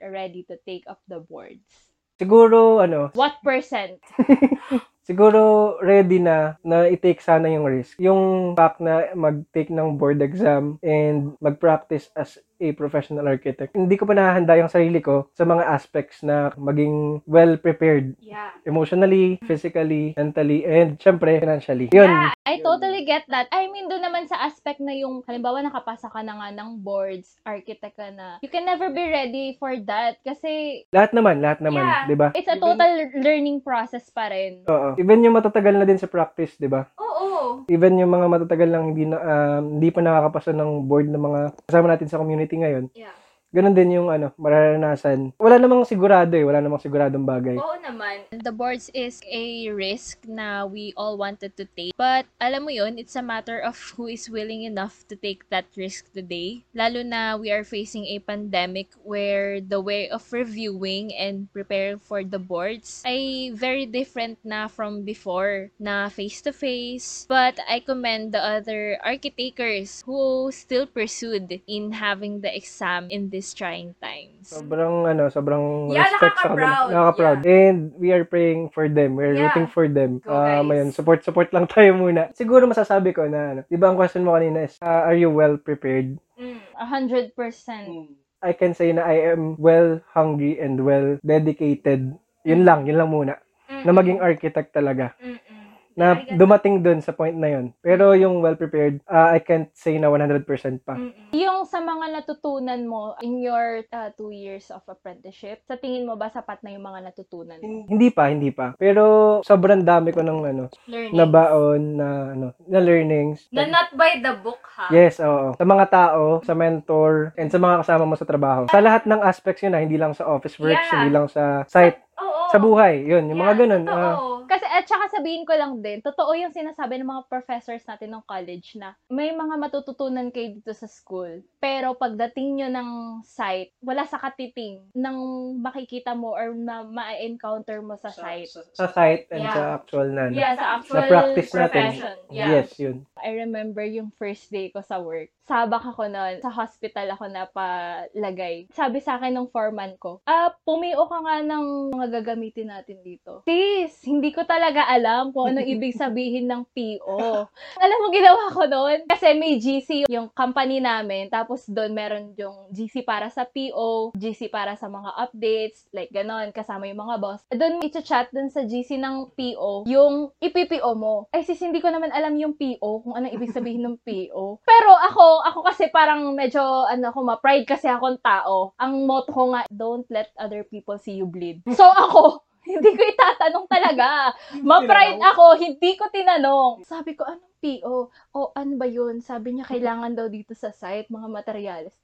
ready 0.00 0.46
to 0.46 0.54
take 0.62 0.86
up 0.86 1.02
the 1.10 1.18
boards? 1.18 1.87
Siguro, 2.18 2.82
ano, 2.82 3.14
What 3.14 3.38
percent? 3.46 4.02
siguro 5.08 5.74
ready 5.80 6.20
na 6.20 6.60
na 6.60 6.84
i-take 6.84 7.22
sana 7.24 7.48
yung 7.48 7.64
risk. 7.64 7.96
Yung 7.96 8.52
fact 8.52 8.82
na 8.82 9.08
mag-take 9.16 9.72
ng 9.72 9.96
board 9.96 10.20
exam 10.20 10.76
and 10.84 11.32
mag-practice 11.40 12.12
as 12.12 12.36
a 12.58 12.74
professional 12.74 13.26
architect. 13.26 13.72
Hindi 13.72 13.94
ko 13.94 14.04
pa 14.04 14.14
nahahanda 14.14 14.58
yung 14.58 14.70
sarili 14.70 14.98
ko 14.98 15.30
sa 15.32 15.46
mga 15.46 15.62
aspects 15.64 16.20
na 16.20 16.50
maging 16.54 17.22
well-prepared 17.24 18.18
Yeah. 18.18 18.50
emotionally, 18.66 19.38
physically, 19.46 20.12
mentally, 20.14 20.62
and 20.62 20.98
syempre 20.98 21.38
financially. 21.38 21.88
Yun. 21.90 22.10
Yeah, 22.10 22.34
I 22.44 22.58
totally 22.60 23.02
get 23.04 23.24
that. 23.30 23.46
I 23.50 23.70
mean, 23.70 23.86
doon 23.86 24.02
naman 24.02 24.26
sa 24.26 24.42
aspect 24.42 24.78
na 24.78 24.92
yung, 24.92 25.22
halimbawa, 25.24 25.62
nakapasa 25.62 26.10
ka 26.10 26.20
na 26.20 26.34
nga 26.36 26.48
ng 26.52 26.82
boards, 26.82 27.38
architect 27.42 27.94
ka 27.94 28.10
na, 28.10 28.42
you 28.42 28.50
can 28.50 28.64
never 28.64 28.90
be 28.90 29.06
ready 29.06 29.54
for 29.56 29.72
that 29.86 30.18
kasi 30.22 30.82
Lahat 30.90 31.14
naman, 31.14 31.38
lahat 31.38 31.62
naman, 31.62 31.84
Yeah. 31.84 32.04
'di 32.06 32.16
ba? 32.16 32.28
it's 32.34 32.50
a 32.50 32.58
total 32.58 32.90
learning 33.18 33.62
process 33.62 34.10
pa 34.10 34.28
rin. 34.28 34.64
Oo. 34.66 34.96
Even 34.96 35.22
yung 35.22 35.36
matatagal 35.36 35.74
na 35.74 35.84
din 35.84 36.00
sa 36.00 36.08
practice, 36.08 36.56
'di 36.56 36.66
ba? 36.66 36.88
Oo. 36.98 37.64
Even 37.68 38.00
yung 38.00 38.08
mga 38.08 38.26
matatagal 38.26 38.68
lang 38.68 38.84
hindi 38.92 39.04
na 39.04 39.18
um, 39.18 39.76
hindi 39.76 39.88
pa 39.90 40.00
nakakapasa 40.00 40.52
ng 40.52 40.88
board 40.88 41.08
ng 41.08 41.20
mga 41.20 41.40
kasama 41.68 41.86
natin 41.88 42.08
sa 42.08 42.16
community 42.16 42.47
ngayon. 42.56 42.90
Yeah. 42.94 43.12
Ganun 43.48 43.72
din 43.72 43.96
yung 43.96 44.12
ano, 44.12 44.28
mararanasan. 44.36 45.32
Wala 45.40 45.56
namang 45.56 45.88
sigurado 45.88 46.36
eh, 46.36 46.44
wala 46.44 46.60
namang 46.60 46.84
siguradong 46.84 47.24
bagay. 47.24 47.56
Oo 47.56 47.80
naman. 47.80 48.28
The 48.28 48.52
boards 48.52 48.92
is 48.92 49.24
a 49.24 49.72
risk 49.72 50.20
na 50.28 50.68
we 50.68 50.92
all 51.00 51.16
wanted 51.16 51.56
to 51.56 51.64
take. 51.72 51.96
But 51.96 52.28
alam 52.44 52.68
mo 52.68 52.72
yun, 52.76 53.00
it's 53.00 53.16
a 53.16 53.24
matter 53.24 53.56
of 53.64 53.80
who 53.96 54.12
is 54.12 54.28
willing 54.28 54.68
enough 54.68 55.08
to 55.08 55.16
take 55.16 55.48
that 55.48 55.64
risk 55.80 56.12
today. 56.12 56.60
Lalo 56.76 57.00
na 57.00 57.40
we 57.40 57.48
are 57.48 57.64
facing 57.64 58.04
a 58.12 58.20
pandemic 58.20 58.92
where 59.00 59.64
the 59.64 59.80
way 59.80 60.12
of 60.12 60.28
reviewing 60.28 61.16
and 61.16 61.48
preparing 61.48 61.96
for 62.04 62.20
the 62.20 62.40
boards 62.40 63.00
ay 63.08 63.48
very 63.56 63.88
different 63.88 64.36
na 64.44 64.68
from 64.68 65.08
before 65.08 65.72
na 65.80 66.12
face-to-face. 66.12 67.24
But 67.24 67.56
I 67.64 67.80
commend 67.80 68.36
the 68.36 68.44
other 68.44 69.00
architects 69.00 70.04
who 70.04 70.52
still 70.52 70.84
pursued 70.84 71.64
in 71.64 71.96
having 71.96 72.44
the 72.44 72.52
exam 72.52 73.08
in 73.08 73.32
these 73.38 73.54
trying 73.54 73.94
times. 74.02 74.50
Sobrang 74.50 75.06
ano, 75.06 75.30
sobrang 75.30 75.94
Yeah, 75.94 76.10
respect 76.10 76.42
sa 76.42 76.50
kanila. 76.50 76.66
nakaka-proud. 76.66 76.90
Nakaka-proud. 76.90 77.38
And 77.46 77.78
we 77.94 78.10
are 78.10 78.26
praying 78.26 78.74
for 78.74 78.90
them. 78.90 79.14
We 79.14 79.30
are 79.30 79.38
Yeah. 79.38 79.46
rooting 79.46 79.70
for 79.70 79.86
them. 79.86 80.18
Go, 80.26 80.34
guys. 80.34 80.66
ayun, 80.66 80.88
support 80.90 81.22
support 81.22 81.54
lang 81.54 81.70
tayo 81.72 81.94
muna. 81.94 82.34
Siguro 82.34 82.66
masasabi 82.66 83.14
ko 83.14 83.30
na 83.30 83.40
ano, 83.54 83.60
'di 83.70 83.78
ba 83.78 83.94
ang 83.94 83.96
question 83.96 84.26
mo 84.26 84.34
kanina 84.34 84.66
is 84.66 84.74
uh, 84.82 85.06
are 85.06 85.14
you 85.14 85.30
well 85.30 85.54
prepared? 85.54 86.18
Mm. 86.34 86.58
A 86.74 86.86
hundred 86.90 87.30
percent. 87.38 88.10
I 88.42 88.54
can 88.54 88.74
say 88.74 88.90
na 88.90 89.06
I 89.06 89.30
am 89.30 89.54
well 89.54 90.02
hungry 90.10 90.58
and 90.58 90.82
well 90.82 91.18
dedicated. 91.22 92.14
Yun 92.42 92.62
lang, 92.66 92.86
yun 92.86 92.98
lang 92.98 93.10
muna. 93.10 93.34
Na 93.68 93.90
maging 93.90 94.18
architect 94.18 94.70
talaga. 94.72 95.14
Mm-mm. 95.18 95.57
Na 95.98 96.06
dumating 96.30 96.78
dun 96.78 97.02
sa 97.02 97.10
point 97.10 97.34
na 97.34 97.50
yun. 97.50 97.74
Pero 97.78 98.14
yung 98.14 98.38
well 98.38 98.54
prepared, 98.54 99.02
uh, 99.04 99.28
I 99.28 99.38
can't 99.38 99.66
say 99.72 99.98
na 99.98 100.06
100% 100.06 100.46
pa. 100.80 100.94
Mm-mm. 100.94 101.34
Yung 101.34 101.66
sa 101.66 101.78
mga 101.78 102.14
natutunan 102.14 102.78
mo 102.82 103.18
in 103.18 103.36
your 103.36 103.82
uh, 103.90 104.14
two 104.14 104.30
years 104.30 104.70
of 104.70 104.80
apprenticeship, 104.86 105.58
sa 105.64 105.74
tingin 105.74 106.06
mo 106.06 106.14
ba 106.14 106.30
sapat 106.30 106.62
na 106.62 106.70
yung 106.70 106.86
mga 106.86 107.02
natutunan 107.04 107.58
mo? 107.58 107.82
Hindi 107.84 108.08
pa, 108.08 108.30
hindi 108.30 108.48
pa. 108.48 108.72
Pero 108.74 109.02
sobrang 109.42 109.82
dami 109.82 110.14
ko 110.14 110.22
ng 110.22 110.38
ano, 110.46 110.64
Learning. 110.86 111.12
na 111.12 111.24
baon, 111.26 111.82
na 111.96 112.08
ano, 112.30 112.46
na 112.64 112.78
learnings. 112.78 113.50
Na 113.50 113.66
not 113.66 113.90
by 113.92 114.22
the 114.22 114.38
book, 114.38 114.62
ha? 114.72 114.86
Yes, 114.88 115.18
oo. 115.18 115.52
Sa 115.52 115.64
mga 115.64 115.84
tao, 115.88 116.38
sa 116.42 116.54
mentor, 116.54 117.34
and 117.34 117.50
sa 117.50 117.58
mga 117.58 117.82
kasama 117.82 118.04
mo 118.04 118.14
sa 118.14 118.22
trabaho. 118.22 118.70
Sa 118.70 118.78
lahat 118.78 119.02
ng 119.02 119.18
aspects 119.18 119.60
yun, 119.60 119.74
ah, 119.74 119.82
hindi 119.82 119.98
lang 119.98 120.14
sa 120.14 120.24
office 120.24 120.54
works, 120.56 120.78
Yeah. 120.78 120.94
hindi 120.94 121.10
lang 121.10 121.26
sa 121.26 121.66
site, 121.66 121.98
Oo. 122.14 122.46
sa 122.48 122.56
buhay. 122.56 123.02
Yun, 123.02 123.26
yung 123.26 123.40
mga 123.40 123.50
Yeah, 123.50 123.60
ganun. 123.60 123.82
totoo. 123.82 123.98
ah, 123.98 124.16
Kasi 124.48 124.64
at 124.64 124.88
saka 124.88 125.12
sabihin 125.12 125.44
ko 125.44 125.52
lang 125.52 125.78
din, 125.78 126.00
totoo 126.00 126.32
yung 126.32 126.50
sinasabi 126.50 126.96
ng 126.96 127.06
mga 127.06 127.28
professors 127.28 127.84
natin 127.84 128.16
ng 128.16 128.24
college 128.24 128.74
na 128.74 128.96
may 129.06 129.28
mga 129.30 129.54
matututunan 129.54 130.32
kayo 130.32 130.56
dito 130.56 130.72
sa 130.72 130.88
school. 130.88 131.44
Pero 131.58 131.92
pagdating 131.92 132.48
nyo 132.56 132.68
ng 132.72 132.90
site, 133.22 133.76
wala 133.78 134.02
sa 134.02 134.16
katiting 134.16 134.88
ng 134.96 135.16
makikita 135.60 136.16
mo 136.16 136.32
or 136.32 136.56
na 136.56 136.80
ma-encounter 136.82 137.78
mo 137.78 137.94
sa 137.94 138.08
site. 138.08 138.48
sa 138.72 138.88
site 138.88 139.28
and 139.28 139.44
Yeah. 139.44 139.52
sa 139.52 139.62
actual 139.76 140.08
na, 140.08 140.32
Yeah, 140.32 140.56
sa 140.56 140.80
actual 140.80 141.04
sa 141.04 141.10
practice 141.12 141.50
natin. 141.52 141.68
profession. 141.92 142.16
Yeah. 142.28 142.48
Yes, 142.50 142.68
yun. 142.74 142.96
I 143.20 143.36
remember 143.36 143.82
yung 143.82 144.14
first 144.14 144.48
day 144.48 144.70
ko 144.70 144.80
sa 144.80 144.96
work. 144.96 145.28
Sabak 145.44 145.82
ako 145.82 146.06
noon. 146.06 146.40
Sa 146.40 146.48
hospital 146.48 147.08
ako 147.10 147.24
napalagay. 147.26 148.68
Sabi 148.70 149.00
sa 149.00 149.16
akin 149.16 149.34
ng 149.34 149.48
foreman 149.48 149.96
ko, 149.96 150.20
ah, 150.24 150.52
pumio 150.62 151.08
ka 151.08 151.18
nga 151.20 151.36
ng 151.42 151.64
mga 151.90 152.20
gagamitin 152.20 152.68
natin 152.68 153.00
dito. 153.02 153.42
Sis, 153.44 154.04
hindi 154.04 154.30
ko 154.30 154.37
talaga 154.44 154.84
alam 154.86 155.30
kung 155.30 155.50
anong 155.54 155.68
ibig 155.78 155.94
sabihin 155.96 156.50
ng 156.50 156.62
PO. 156.74 157.48
alam 157.78 157.98
mo 158.02 158.06
ginawa 158.10 158.50
ko 158.52 158.62
noon? 158.66 159.06
Kasi 159.06 159.34
may 159.38 159.56
GC 159.56 160.10
yung 160.10 160.30
company 160.34 160.82
namin. 160.82 161.30
Tapos 161.30 161.66
doon 161.66 161.94
meron 161.94 162.34
yung 162.36 162.70
GC 162.74 163.02
para 163.02 163.30
sa 163.32 163.46
PO, 163.46 164.12
GC 164.14 164.50
para 164.50 164.74
sa 164.74 164.90
mga 164.90 165.10
updates, 165.16 165.86
like 165.94 166.10
ganon, 166.10 166.50
kasama 166.52 166.86
yung 166.90 167.02
mga 167.02 167.16
boss. 167.18 167.40
Doon 167.50 167.80
i-chat 167.84 168.28
doon 168.34 168.50
sa 168.52 168.66
GC 168.66 168.98
ng 169.00 169.32
PO, 169.34 169.88
yung 169.88 170.30
ipipio 170.42 170.92
mo. 170.98 171.26
Ay 171.32 171.46
sis, 171.46 171.58
hindi 171.62 171.80
ko 171.80 171.88
naman 171.88 172.12
alam 172.12 172.34
yung 172.36 172.54
PO, 172.54 173.06
kung 173.06 173.14
anong 173.14 173.34
ibig 173.34 173.54
sabihin 173.54 173.84
ng 173.86 173.96
PO. 174.02 174.60
Pero 174.66 174.90
ako, 174.92 175.46
ako 175.46 175.58
kasi 175.64 175.88
parang 175.88 176.26
medyo, 176.34 176.60
ano 176.86 177.10
ako, 177.10 177.24
ma-pride 177.24 177.66
kasi 177.66 177.86
akong 177.88 178.20
tao. 178.20 178.74
Ang 178.76 179.06
motto 179.06 179.32
ko 179.32 179.54
nga, 179.54 179.64
don't 179.70 180.06
let 180.10 180.30
other 180.36 180.66
people 180.66 180.98
see 180.98 181.16
you 181.18 181.26
bleed. 181.28 181.62
So 181.78 181.86
ako, 181.86 182.47
hindi 182.76 182.90
ko 182.92 183.02
itatanong 183.02 183.66
talaga. 183.66 184.36
Ma-pride 184.60 185.22
ako, 185.24 185.44
hindi 185.56 185.90
ko 185.96 186.04
tinanong. 186.12 186.84
Sabi 186.84 187.16
ko, 187.16 187.24
anong 187.24 187.56
PO? 187.58 187.96
O, 188.36 188.38
ano 188.52 188.72
ba 188.76 188.86
yun? 188.86 189.24
Sabi 189.24 189.56
niya, 189.56 189.64
kailangan 189.64 190.12
daw 190.12 190.28
dito 190.28 190.52
sa 190.52 190.68
site, 190.68 191.08
mga 191.08 191.28
materials. 191.32 191.96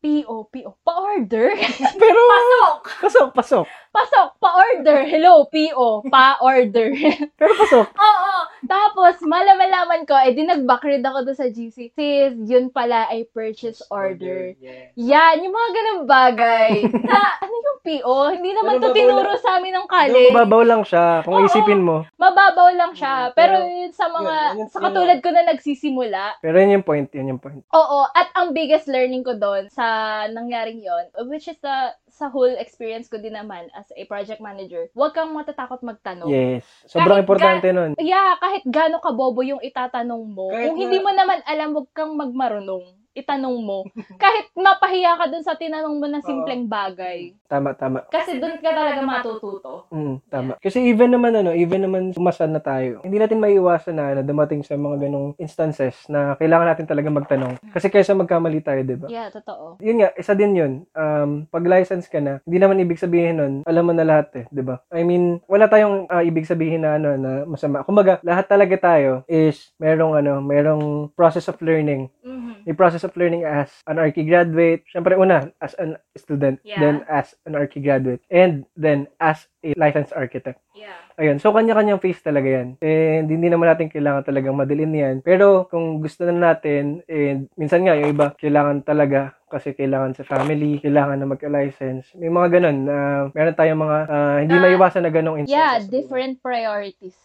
PO, 0.00 0.48
PO, 0.52 0.70
pa-order. 0.84 1.56
Pero, 2.00 2.20
pasok! 2.30 2.80
pasok, 3.02 3.28
pasok. 3.32 3.66
Pasok, 3.92 4.28
pa-order. 4.40 5.08
Hello, 5.08 5.48
PO, 5.48 6.04
pa-order. 6.08 6.92
Pero 7.36 7.52
pasok. 7.56 7.86
Oo. 8.06 8.34
Tapos, 8.66 9.14
malaman-laman 9.20 10.02
ko, 10.02 10.14
eh, 10.14 10.30
di 10.30 10.42
nag-backread 10.42 11.00
ako 11.00 11.18
doon 11.24 11.38
sa 11.38 11.48
GC. 11.48 11.90
Sis, 11.90 12.34
yun 12.36 12.68
pala 12.68 13.06
ay 13.08 13.24
purchase 13.26 13.80
order. 13.88 14.52
Yan, 14.94 15.36
yung 15.40 15.54
mga 15.54 15.70
ganun 15.72 16.00
bagay. 16.04 16.72
na, 17.08 17.18
ano 17.38 17.54
yung 17.54 17.80
PO? 17.80 18.16
Hindi 18.32 18.50
naman 18.52 18.76
Pero 18.76 18.84
to 18.84 18.94
tinuro 18.94 19.22
lang- 19.30 19.40
sa 19.40 19.50
amin 19.56 19.72
ng 19.72 19.86
college. 19.86 20.30
mababaw 20.30 20.62
lang 20.62 20.82
siya, 20.82 21.06
kung 21.22 21.38
Oo. 21.38 21.46
isipin 21.46 21.80
mo. 21.80 22.02
Mababaw 22.16 22.68
lang 22.72 22.92
siya. 22.92 23.30
Pero, 23.32 23.62
Pero, 23.62 23.70
yun 23.72 23.92
sa 23.92 24.06
mga, 24.10 24.34
yun, 24.52 24.58
yun, 24.58 24.68
sa 24.68 24.78
katulad 24.82 25.18
ko 25.20 25.28
na 25.30 25.42
nagsisimula, 25.46 26.22
Pero 26.38 26.56
yun 26.58 26.74
yung 26.74 26.86
point, 26.86 27.08
yun 27.10 27.30
yung 27.30 27.40
point. 27.40 27.62
Oo, 27.70 27.98
at 28.08 28.34
ang 28.34 28.50
biggest 28.50 28.86
learning 28.86 29.22
ko 29.22 29.32
doon 29.32 29.70
sa 29.70 29.86
nangyaring 30.28 30.82
yon, 30.82 31.06
which 31.26 31.46
is 31.46 31.56
the 31.58 31.94
sa 32.16 32.32
whole 32.32 32.56
experience 32.56 33.12
ko 33.12 33.20
din 33.20 33.36
naman 33.36 33.68
as 33.76 33.92
a 33.92 34.02
project 34.08 34.40
manager, 34.40 34.88
huwag 34.96 35.12
kang 35.12 35.36
matatakot 35.36 35.84
magtanong. 35.84 36.32
Yes. 36.32 36.64
Sobrang 36.88 37.20
Kahit 37.20 37.24
importante 37.28 37.68
nun. 37.76 37.92
Yeah, 38.00 38.40
kahit 38.40 38.64
gaano 38.64 39.04
kabobo 39.04 39.44
yung 39.44 39.60
itatanong 39.60 40.24
mo, 40.24 40.48
Kahit 40.48 40.72
kung 40.72 40.76
na- 40.76 40.82
hindi 40.88 40.98
mo 40.98 41.10
naman 41.12 41.44
alam, 41.44 41.76
huwag 41.76 41.92
kang 41.92 42.16
magmarunong. 42.16 43.05
Itanong 43.16 43.56
mo. 43.64 43.78
kahit 44.22 44.52
mapahiya 44.52 45.16
ka 45.16 45.24
dun 45.32 45.40
sa 45.40 45.56
tinanong 45.56 45.96
mo 45.96 46.04
na 46.04 46.20
simpleng 46.20 46.68
bagay. 46.68 47.32
Tama, 47.48 47.72
tama. 47.72 48.04
Kasi 48.12 48.36
dun 48.36 48.60
ka 48.60 48.76
talaga 48.76 49.00
matututo. 49.00 49.88
Mm, 49.88 50.16
tama. 50.28 50.52
Kasi 50.60 50.84
even 50.84 51.14
naman 51.14 51.32
ano, 51.32 51.56
even 51.56 51.80
naman 51.80 52.12
umasa 52.12 52.44
na 52.44 52.60
tayo. 52.60 53.00
Hindi 53.06 53.16
natin 53.16 53.40
maiiwasan 53.40 53.96
na 53.96 54.04
ano, 54.12 54.20
dumating 54.20 54.60
sa 54.66 54.76
mga 54.76 55.08
ganong 55.08 55.32
instances 55.40 55.94
na 56.12 56.36
kailangan 56.36 56.68
natin 56.74 56.86
talaga 56.90 57.08
magtanong. 57.08 57.56
Kasi 57.72 57.88
kaysa 57.88 58.12
magkamali 58.18 58.60
tayo, 58.60 58.82
'di 58.82 58.96
ba? 58.98 59.08
Yeah, 59.08 59.30
totoo. 59.30 59.78
Yun 59.80 60.02
nga, 60.02 60.10
isa 60.18 60.34
din 60.34 60.52
yun. 60.58 60.72
Um, 60.92 61.46
pag 61.48 61.64
license 61.64 62.10
ka 62.10 62.18
na, 62.18 62.42
hindi 62.42 62.58
naman 62.58 62.82
ibig 62.82 63.00
sabihin 63.00 63.38
nun, 63.38 63.54
alam 63.64 63.84
mo 63.86 63.92
na 63.94 64.04
lahat 64.04 64.28
eh, 64.42 64.44
'di 64.50 64.62
ba? 64.66 64.82
I 64.90 65.06
mean, 65.06 65.38
wala 65.46 65.70
tayong 65.70 66.10
ah, 66.10 66.20
ibig 66.26 66.50
sabihin 66.50 66.82
na 66.82 66.98
ano 66.98 67.14
na 67.14 67.46
masama. 67.46 67.86
Kumbaga, 67.86 68.18
lahat 68.26 68.50
talaga 68.50 68.74
tayo 68.76 69.22
is 69.30 69.70
merong 69.78 70.18
ano, 70.18 70.42
merong 70.42 71.14
process 71.14 71.46
of 71.46 71.56
learning. 71.62 72.10
Mhm. 72.46 72.62
May 72.62 72.74
process 72.74 73.02
of 73.02 73.14
learning 73.18 73.42
as 73.42 73.74
an 73.84 73.98
archi 73.98 74.22
graduate. 74.22 74.86
Syempre 74.86 75.18
una, 75.18 75.50
as 75.58 75.74
an 75.76 75.98
student, 76.14 76.62
Yeah. 76.62 76.78
then 76.78 76.96
as 77.10 77.34
an 77.42 77.58
archi 77.58 77.82
graduate, 77.82 78.22
and 78.30 78.62
then 78.78 79.10
as 79.18 79.50
a 79.60 79.74
licensed 79.74 80.14
architect. 80.14 80.62
Yeah. 80.72 80.94
Ayun. 81.16 81.40
So, 81.40 81.50
kanya-kanyang 81.50 81.98
phase 81.98 82.20
talaga 82.20 82.46
yan. 82.46 82.68
And 82.78 83.26
hindi 83.26 83.48
naman 83.48 83.66
natin 83.66 83.88
kailangan 83.88 84.22
talagang 84.22 84.52
madalin 84.52 84.92
yan. 84.92 85.16
Pero, 85.24 85.64
kung 85.66 85.98
gusto 85.98 86.22
na 86.22 86.52
natin, 86.52 87.00
and 87.08 87.48
minsan 87.56 87.82
nga, 87.82 87.96
yung 87.96 88.12
iba, 88.12 88.36
kailangan 88.36 88.84
talaga 88.84 89.32
kasi 89.48 89.72
kailangan 89.72 90.12
sa 90.12 90.22
family, 90.22 90.76
kailangan 90.78 91.16
na 91.16 91.26
magka-license. 91.26 92.12
May 92.14 92.28
mga 92.28 92.60
ganun 92.60 92.78
na 92.84 92.96
meron 93.32 93.56
tayong 93.56 93.80
mga 93.80 93.98
ah, 94.06 94.38
hindi 94.38 94.54
Na- 94.54 94.64
maiwasan 94.68 95.02
na 95.02 95.10
ganong 95.10 95.40
instances. 95.40 95.56
Yeah, 95.56 95.80
different 95.88 96.38
priorities. 96.38 97.16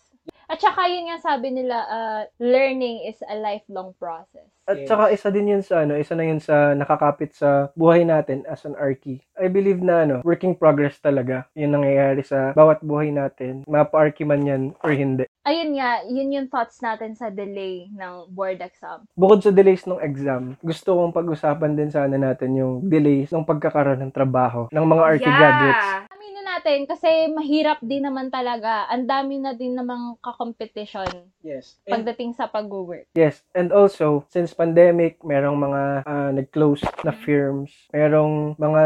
At 0.48 0.60
saka 0.60 0.84
yun 0.86 1.08
nga 1.08 1.18
sabi 1.18 1.48
nila, 1.48 1.76
uh, 1.88 2.22
learning 2.38 3.08
is 3.08 3.20
a 3.24 3.36
lifelong 3.36 3.96
process. 3.96 4.52
At 4.70 4.86
saka 4.86 5.10
isa 5.10 5.34
din 5.34 5.58
yun 5.58 5.64
sa 5.66 5.84
ano, 5.84 5.98
isa 5.98 6.14
na 6.14 6.24
yun 6.24 6.40
sa 6.40 6.78
nakakapit 6.78 7.34
sa 7.34 7.74
buhay 7.74 8.06
natin 8.06 8.46
as 8.46 8.62
an 8.64 8.78
archi. 8.78 9.20
I 9.36 9.50
believe 9.50 9.82
na 9.82 10.06
ano, 10.06 10.16
working 10.22 10.54
progress 10.54 11.02
talaga 11.02 11.50
yun 11.58 11.74
nangyayari 11.74 12.22
sa 12.22 12.54
bawat 12.54 12.86
buhay 12.86 13.10
natin. 13.10 13.66
Mapa-archi 13.66 14.24
man 14.24 14.46
yan 14.46 14.64
or 14.86 14.94
hindi. 14.94 15.26
Ayun 15.42 15.74
nga, 15.74 16.06
yun 16.06 16.30
yung 16.38 16.48
thoughts 16.54 16.78
natin 16.86 17.18
sa 17.18 17.34
delay 17.34 17.90
ng 17.90 18.30
board 18.30 18.62
exam. 18.62 19.02
Bukod 19.18 19.42
sa 19.42 19.50
delays 19.50 19.82
ng 19.90 19.98
exam, 19.98 20.54
gusto 20.62 20.94
kong 20.94 21.18
pag-usapan 21.18 21.74
din 21.74 21.90
sana 21.90 22.14
natin 22.14 22.54
yung 22.54 22.86
delays 22.86 23.34
ng 23.34 23.42
pagkakaroon 23.42 24.06
ng 24.06 24.14
trabaho 24.14 24.70
ng 24.70 24.86
mga 24.86 25.04
archi 25.04 25.26
graduates. 25.26 25.90
Aminin 26.14 26.46
natin 26.46 26.80
kasi 26.86 27.10
mahirap 27.34 27.82
din 27.82 28.06
naman 28.06 28.30
talaga. 28.30 28.86
Ang 28.94 29.10
dami 29.10 29.42
na 29.42 29.58
din 29.58 29.74
namang 29.74 30.22
kakompetition 30.22 31.26
Yes. 31.42 31.78
pagdating 31.90 32.38
sa 32.38 32.46
pag-work. 32.46 33.10
Yes, 33.18 33.42
and 33.58 33.74
also, 33.74 34.26
since 34.30 34.54
pandemic, 34.54 35.22
merong 35.26 35.58
mga 35.58 35.82
ah, 36.06 36.30
nag-close 36.32 36.86
na 37.02 37.14
firms, 37.14 37.74
merong 37.90 38.54
mga 38.62 38.84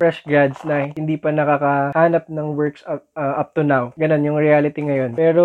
fresh 0.00 0.20
grads 0.24 0.60
na 0.64 0.88
hindi 0.90 1.20
pa 1.20 1.30
nakakahanap 1.30 2.24
ng 2.26 2.48
works 2.56 2.80
up, 2.88 3.04
ah, 3.14 3.44
up 3.44 3.52
to 3.52 3.62
now. 3.62 3.92
Ganon 4.00 4.24
yung 4.24 4.40
reality 4.40 4.80
ngayon. 4.80 5.12
Pero, 5.14 5.44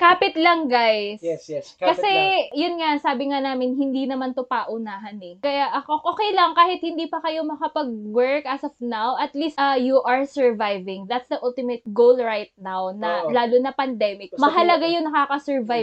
Kapit 0.00 0.34
lang, 0.40 0.66
guys. 0.72 1.20
yes. 1.20 1.76
Kasi, 1.76 2.10
yun 2.56 2.80
nga, 2.80 2.96
sabi 3.00 3.30
nga 3.30 3.40
namin, 3.44 3.76
hindi 3.76 4.08
naman 4.08 4.32
to 4.32 4.48
paunahan 4.48 5.20
eh. 5.20 5.36
Kaya 5.38 5.68
ako, 5.76 6.00
okay 6.16 6.32
lang, 6.32 6.56
kahit 6.56 6.80
hindi 6.80 7.06
pa 7.06 7.20
kayo 7.20 7.44
makapag-work 7.44 8.48
as 8.48 8.64
of 8.64 8.74
now, 8.80 9.20
at 9.20 9.36
least 9.36 9.60
uh, 9.60 9.76
you 9.76 10.00
are 10.02 10.24
surviving. 10.24 11.04
That's 11.06 11.28
the 11.28 11.40
ultimate 11.44 11.84
goal 11.92 12.16
right 12.16 12.50
now, 12.56 12.90
na 12.96 13.28
Oo. 13.28 13.32
lalo 13.32 13.60
na 13.60 13.72
pandemic. 13.76 14.32
Mahalaga 14.40 14.88
kung- 14.88 14.94
yun 14.96 15.06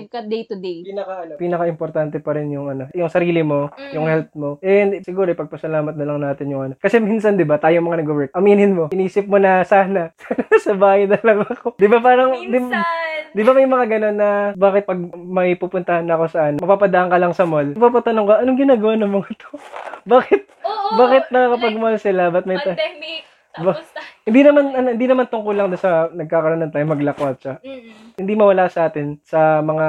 nakaka-survive 0.08 0.10
ka 0.10 0.20
day 0.24 0.42
to 0.46 0.56
day. 0.58 0.78
pinaka 0.84 1.14
ano, 1.22 1.34
pinaka-importante 1.38 2.18
pa 2.20 2.32
rin 2.34 2.48
yung 2.50 2.68
ano, 2.70 2.84
yung 2.94 3.12
sarili 3.12 3.44
mo, 3.44 3.70
Mm. 3.70 3.92
yung 3.94 4.08
health 4.08 4.32
mo. 4.34 4.50
And 4.62 5.04
siguro 5.04 5.28
ipagpasalamat 5.30 5.94
na 5.94 6.06
lang 6.06 6.20
natin 6.22 6.48
yung 6.50 6.64
ano. 6.64 6.74
Kasi 6.78 6.98
minsan 7.00 7.36
'di 7.36 7.44
ba, 7.44 7.60
tayo 7.60 7.80
mga 7.80 8.02
nag-work. 8.02 8.32
Aminin 8.34 8.74
mo, 8.74 8.88
inisip 8.90 9.28
mo 9.28 9.38
na 9.38 9.64
sana 9.64 10.12
sa 10.64 10.74
bahay 10.74 11.06
na 11.06 11.20
lang 11.20 11.44
ako. 11.44 11.76
'Di 11.76 11.88
ba 11.88 12.00
parang 12.00 12.32
'di, 12.34 12.48
Minsan. 12.50 12.84
di 13.32 13.44
ba 13.44 13.52
may 13.52 13.68
mga 13.68 13.86
ganun 13.90 14.18
na 14.18 14.30
bakit 14.56 14.88
pag 14.88 14.98
may 15.14 15.54
pupuntahan 15.54 16.08
ako 16.08 16.24
saan, 16.28 16.54
mapapadaan 16.58 17.12
ka 17.12 17.18
lang 17.20 17.34
sa 17.36 17.44
mall. 17.44 17.68
Mapapatanong 17.70 18.26
ka, 18.26 18.36
anong 18.42 18.60
ginagawa 18.60 18.94
ng 18.96 19.12
mga 19.12 19.30
to? 19.38 19.50
bakit 20.14 20.48
Oo. 20.64 20.96
bakit 20.96 21.28
nakakapag-mall 21.30 21.98
sila? 22.00 22.32
Ba't 22.32 22.48
may 22.48 22.58
ta- 22.58 22.74
pandemic. 22.74 23.28
Tapos, 23.58 23.90
ta- 23.90 24.06
hindi 24.24 24.42
naman 24.42 24.66
ano, 24.72 24.88
hindi 24.94 25.08
naman 25.08 25.26
tungkol 25.26 25.56
lang 25.56 25.74
sa 25.76 26.08
nagkakaroon 26.10 26.62
ng 26.62 26.74
time 26.74 26.94
maglakwatsa. 26.94 27.60
Mm-mm. 27.62 28.14
hindi 28.18 28.34
mawala 28.34 28.66
sa 28.66 28.90
atin 28.90 29.22
sa 29.22 29.62
mga 29.62 29.88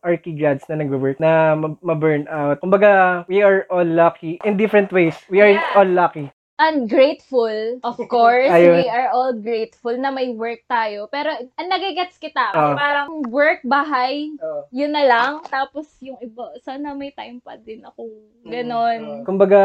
archi 0.00 0.32
grads 0.32 0.64
na 0.64 0.80
nagwo-work 0.80 1.20
na 1.20 1.52
ma- 1.52 1.76
ma-burn 1.82 2.24
out. 2.26 2.56
Kumbaga, 2.58 3.22
we 3.26 3.40
are 3.40 3.68
all 3.68 3.84
lucky 3.84 4.40
in 4.42 4.56
different 4.56 4.88
ways. 4.90 5.12
We 5.28 5.40
are 5.40 5.52
Yeah. 5.52 5.76
all 5.76 5.84
lucky. 5.86 6.32
Ungrateful, 6.58 7.80
of 7.82 7.96
course. 8.08 8.48
Ayun. 8.48 8.76
we 8.76 8.86
are 8.86 9.08
all 9.08 9.32
grateful 9.32 9.92
na 9.92 10.08
may 10.08 10.30
work 10.30 10.64
tayo. 10.66 11.06
Pero, 11.06 11.30
ang 11.30 11.68
nagigets 11.68 12.16
kita. 12.16 12.52
Oo. 12.52 12.74
parang 12.74 13.08
work, 13.28 13.60
bahay, 13.62 14.32
Oo. 14.36 14.68
yun 14.70 14.90
na 14.90 15.02
lang. 15.02 15.30
Tapos, 15.46 15.86
yung 16.00 16.16
iba, 16.18 16.52
sana 16.60 16.92
may 16.92 17.10
time 17.10 17.38
pa 17.38 17.56
din 17.56 17.82
ako. 17.82 18.08
Ganon. 18.42 19.22
Kumbaga, 19.22 19.60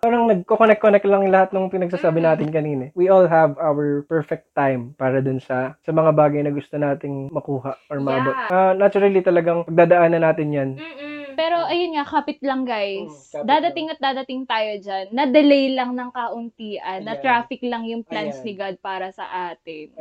parang 0.00 0.24
nagko-connect-connect 0.26 1.04
lang 1.04 1.28
lahat 1.28 1.52
ng 1.52 1.68
pinagsasabi 1.68 2.18
Mm. 2.18 2.26
natin 2.26 2.48
kanina. 2.48 2.84
We 2.92 3.06
all 3.06 3.24
have 3.24 3.54
our 3.56 4.02
perfect 4.02 4.50
time 4.52 4.96
para 4.96 5.20
dun 5.20 5.38
sa 5.38 5.76
sa 5.78 5.90
mga 5.90 6.10
bagay 6.12 6.40
na 6.40 6.50
gusto 6.50 6.74
nating 6.74 7.28
makuha 7.28 7.76
or 7.86 8.00
maabot. 8.00 8.32
Yeah. 8.32 8.48
Ah, 8.50 8.72
naturally 8.72 9.20
talagang 9.20 9.64
pagdadaanan 9.64 10.22
natin 10.22 10.48
yan. 10.48 10.70
Mm-mm. 10.76 11.11
Pero, 11.34 11.56
ayun 11.64 11.96
nga, 11.96 12.04
kapit 12.04 12.38
lang, 12.40 12.64
guys. 12.64 13.08
Mm, 13.08 13.30
kapit 13.32 13.46
dadating 13.46 13.86
at 13.88 14.00
dadating 14.00 14.42
tayo 14.44 14.70
dyan. 14.78 15.04
Na-delay 15.10 15.72
lang 15.72 15.92
ng 15.92 16.10
kauntian. 16.10 16.82
Ayan. 16.82 17.06
Na-traffic 17.06 17.60
lang 17.62 17.84
yung 17.86 18.02
plans 18.02 18.40
Ayan. 18.40 18.46
ni 18.46 18.52
God 18.54 18.76
para 18.78 19.10
sa 19.10 19.24
atin. 19.52 19.92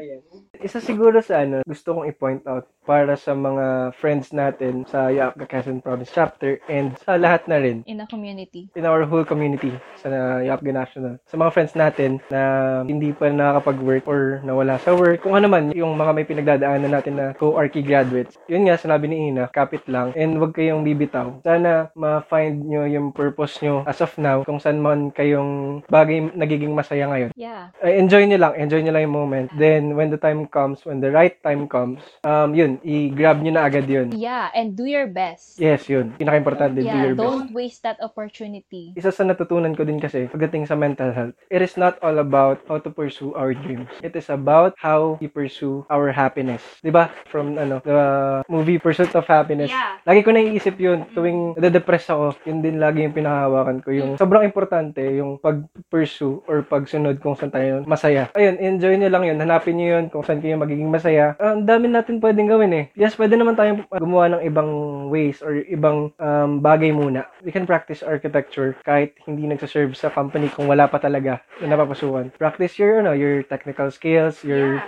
Isa 0.58 0.80
siguro 0.80 1.22
sa 1.22 1.42
ano, 1.42 1.62
gusto 1.64 1.94
kong 1.94 2.08
i-point 2.08 2.44
out 2.46 2.66
para 2.82 3.14
sa 3.14 3.38
mga 3.38 3.94
friends 3.94 4.34
natin 4.34 4.90
sa 4.90 5.14
Yapga 5.14 5.46
Quezon 5.46 5.86
Province 5.86 6.10
Chapter 6.10 6.58
and 6.66 6.98
sa 7.06 7.14
lahat 7.14 7.46
na 7.46 7.62
rin 7.62 7.86
In 7.86 8.02
a 8.02 8.10
community. 8.10 8.74
in 8.74 8.90
our 8.90 9.06
whole 9.06 9.22
community 9.22 9.70
sa 10.02 10.10
Yapga 10.42 10.74
National. 10.74 11.14
Sa 11.30 11.38
mga 11.38 11.54
friends 11.54 11.74
natin 11.78 12.18
na 12.34 12.42
hindi 12.82 13.14
pa 13.14 13.30
nakakapag-work 13.30 14.10
or 14.10 14.42
nawala 14.42 14.82
sa 14.82 14.98
work, 14.98 15.22
kung 15.22 15.38
ano 15.38 15.46
man, 15.46 15.70
yung 15.78 15.94
mga 15.94 16.12
may 16.12 16.26
pinagdadaanan 16.26 16.90
natin 16.90 17.14
na 17.22 17.26
co-archi 17.38 17.86
graduates. 17.86 18.34
Yun 18.50 18.66
nga, 18.66 18.82
sinabi 18.82 19.06
ni 19.06 19.30
Ina, 19.30 19.54
kapit 19.54 19.86
lang 19.86 20.10
and 20.18 20.42
wag 20.42 20.58
kayong 20.58 20.82
bibitaw. 20.82 21.21
Sana 21.46 21.72
ma-find 21.94 22.58
nyo 22.66 22.84
yung 22.90 23.14
purpose 23.14 23.62
nyo 23.62 23.86
as 23.86 24.02
of 24.02 24.14
now 24.18 24.42
kung 24.42 24.58
saan 24.58 24.82
man 24.82 25.14
kayong 25.14 25.82
bagay 25.88 26.34
nagiging 26.34 26.74
masaya 26.74 27.06
ngayon. 27.10 27.32
Yeah. 27.38 27.70
Uh, 27.80 27.94
enjoy 27.94 28.26
nyo 28.26 28.38
lang, 28.42 28.54
enjoy 28.58 28.82
nyo 28.82 28.94
lang 28.96 29.04
yung 29.06 29.18
moment. 29.18 29.48
Then, 29.54 29.94
when 29.94 30.10
the 30.10 30.22
time 30.22 30.48
comes, 30.48 30.84
when 30.86 31.00
the 31.00 31.12
right 31.12 31.38
time 31.44 31.68
comes, 31.68 32.02
um, 32.26 32.54
yun, 32.54 32.82
i-grab 32.82 33.42
nyo 33.42 33.52
na 33.54 33.68
agad 33.68 33.86
yun. 33.86 34.12
Yeah. 34.16 34.50
And 34.54 34.74
do 34.74 34.86
your 34.86 35.08
best. 35.08 35.58
Yes, 35.62 35.88
yun. 35.88 36.18
Pinaka-importante, 36.18 36.82
do 36.82 36.88
Yeah. 36.88 37.12
your 37.12 37.16
best. 37.16 37.26
Don't 37.26 37.50
waste 37.54 37.82
that 37.84 38.00
opportunity. 38.02 38.96
Isa 38.98 39.12
sa 39.12 39.28
natutunan 39.28 39.76
ko 39.78 39.86
din 39.86 40.00
kasi 40.02 40.28
pagdating 40.32 40.66
sa 40.66 40.76
mental 40.78 41.12
health, 41.14 41.36
it 41.52 41.62
is 41.62 41.76
not 41.78 41.98
all 42.02 42.18
about 42.18 42.64
how 42.66 42.80
to 42.80 42.90
pursue 42.90 43.36
our 43.38 43.54
dreams. 43.54 43.90
It 44.02 44.16
is 44.16 44.32
about 44.32 44.74
how 44.80 45.20
we 45.20 45.28
pursue 45.28 45.84
our 45.92 46.10
happiness. 46.12 46.64
'Di 46.82 46.92
ba? 46.92 47.12
From 47.28 47.60
ano, 47.60 47.84
the 47.84 48.00
movie 48.48 48.80
Pursuit 48.80 49.12
of 49.14 49.28
Happiness. 49.28 49.70
Yeah. 49.70 50.00
Lagi 50.08 50.24
ko 50.24 50.32
naiisip 50.32 50.80
yun. 50.80 51.06
Tuwing 51.12 51.56
nade-depress 51.56 52.10
ako, 52.10 52.36
yun 52.48 52.60
din 52.60 52.80
lagi 52.80 53.04
yung 53.04 53.16
pinakahawakan 53.16 53.84
ko. 53.84 53.90
Yung 53.92 54.12
sobrang 54.16 54.44
importante, 54.44 55.00
yung 55.04 55.38
pag-pursue 55.38 56.44
or 56.48 56.64
pagsunod 56.64 57.20
kung 57.20 57.36
saan 57.36 57.52
tayo 57.52 57.84
masaya. 57.86 58.32
Ayun, 58.34 58.58
enjoy 58.58 58.96
nyo 58.96 59.10
lang 59.12 59.24
yun. 59.28 59.38
Hanapin 59.40 59.76
nyo 59.76 59.88
yun 60.00 60.06
kung 60.08 60.24
saan 60.24 60.40
kayo 60.40 60.56
magiging 60.56 60.90
masaya. 60.90 61.36
Ah, 61.38 61.54
Ang 61.54 61.68
dami 61.68 61.92
natin 61.92 62.24
pwedeng 62.24 62.48
gawin 62.48 62.72
eh. 62.74 62.86
Yes, 62.96 63.16
pwede 63.20 63.36
naman 63.36 63.56
tayong 63.56 63.86
gumawa 63.92 64.38
ng 64.38 64.44
ibang 64.48 64.70
ways 65.12 65.44
or 65.44 65.60
ibang 65.68 66.12
um, 66.18 66.60
bagay 66.60 66.92
muna. 66.92 67.28
We 67.44 67.52
can 67.52 67.68
practice 67.68 68.02
architecture 68.02 68.76
kahit 68.84 69.16
hindi 69.28 69.46
nagsaserve 69.48 69.94
sa 69.94 70.10
company 70.10 70.48
kung 70.50 70.68
wala 70.68 70.88
pa 70.88 70.98
talaga 70.98 71.44
na 71.60 71.76
napapasukan. 71.76 72.34
Practice 72.40 72.80
your, 72.80 73.04
ano, 73.04 73.12
your 73.12 73.44
technical 73.44 73.92
skills, 73.92 74.42
your 74.44 74.80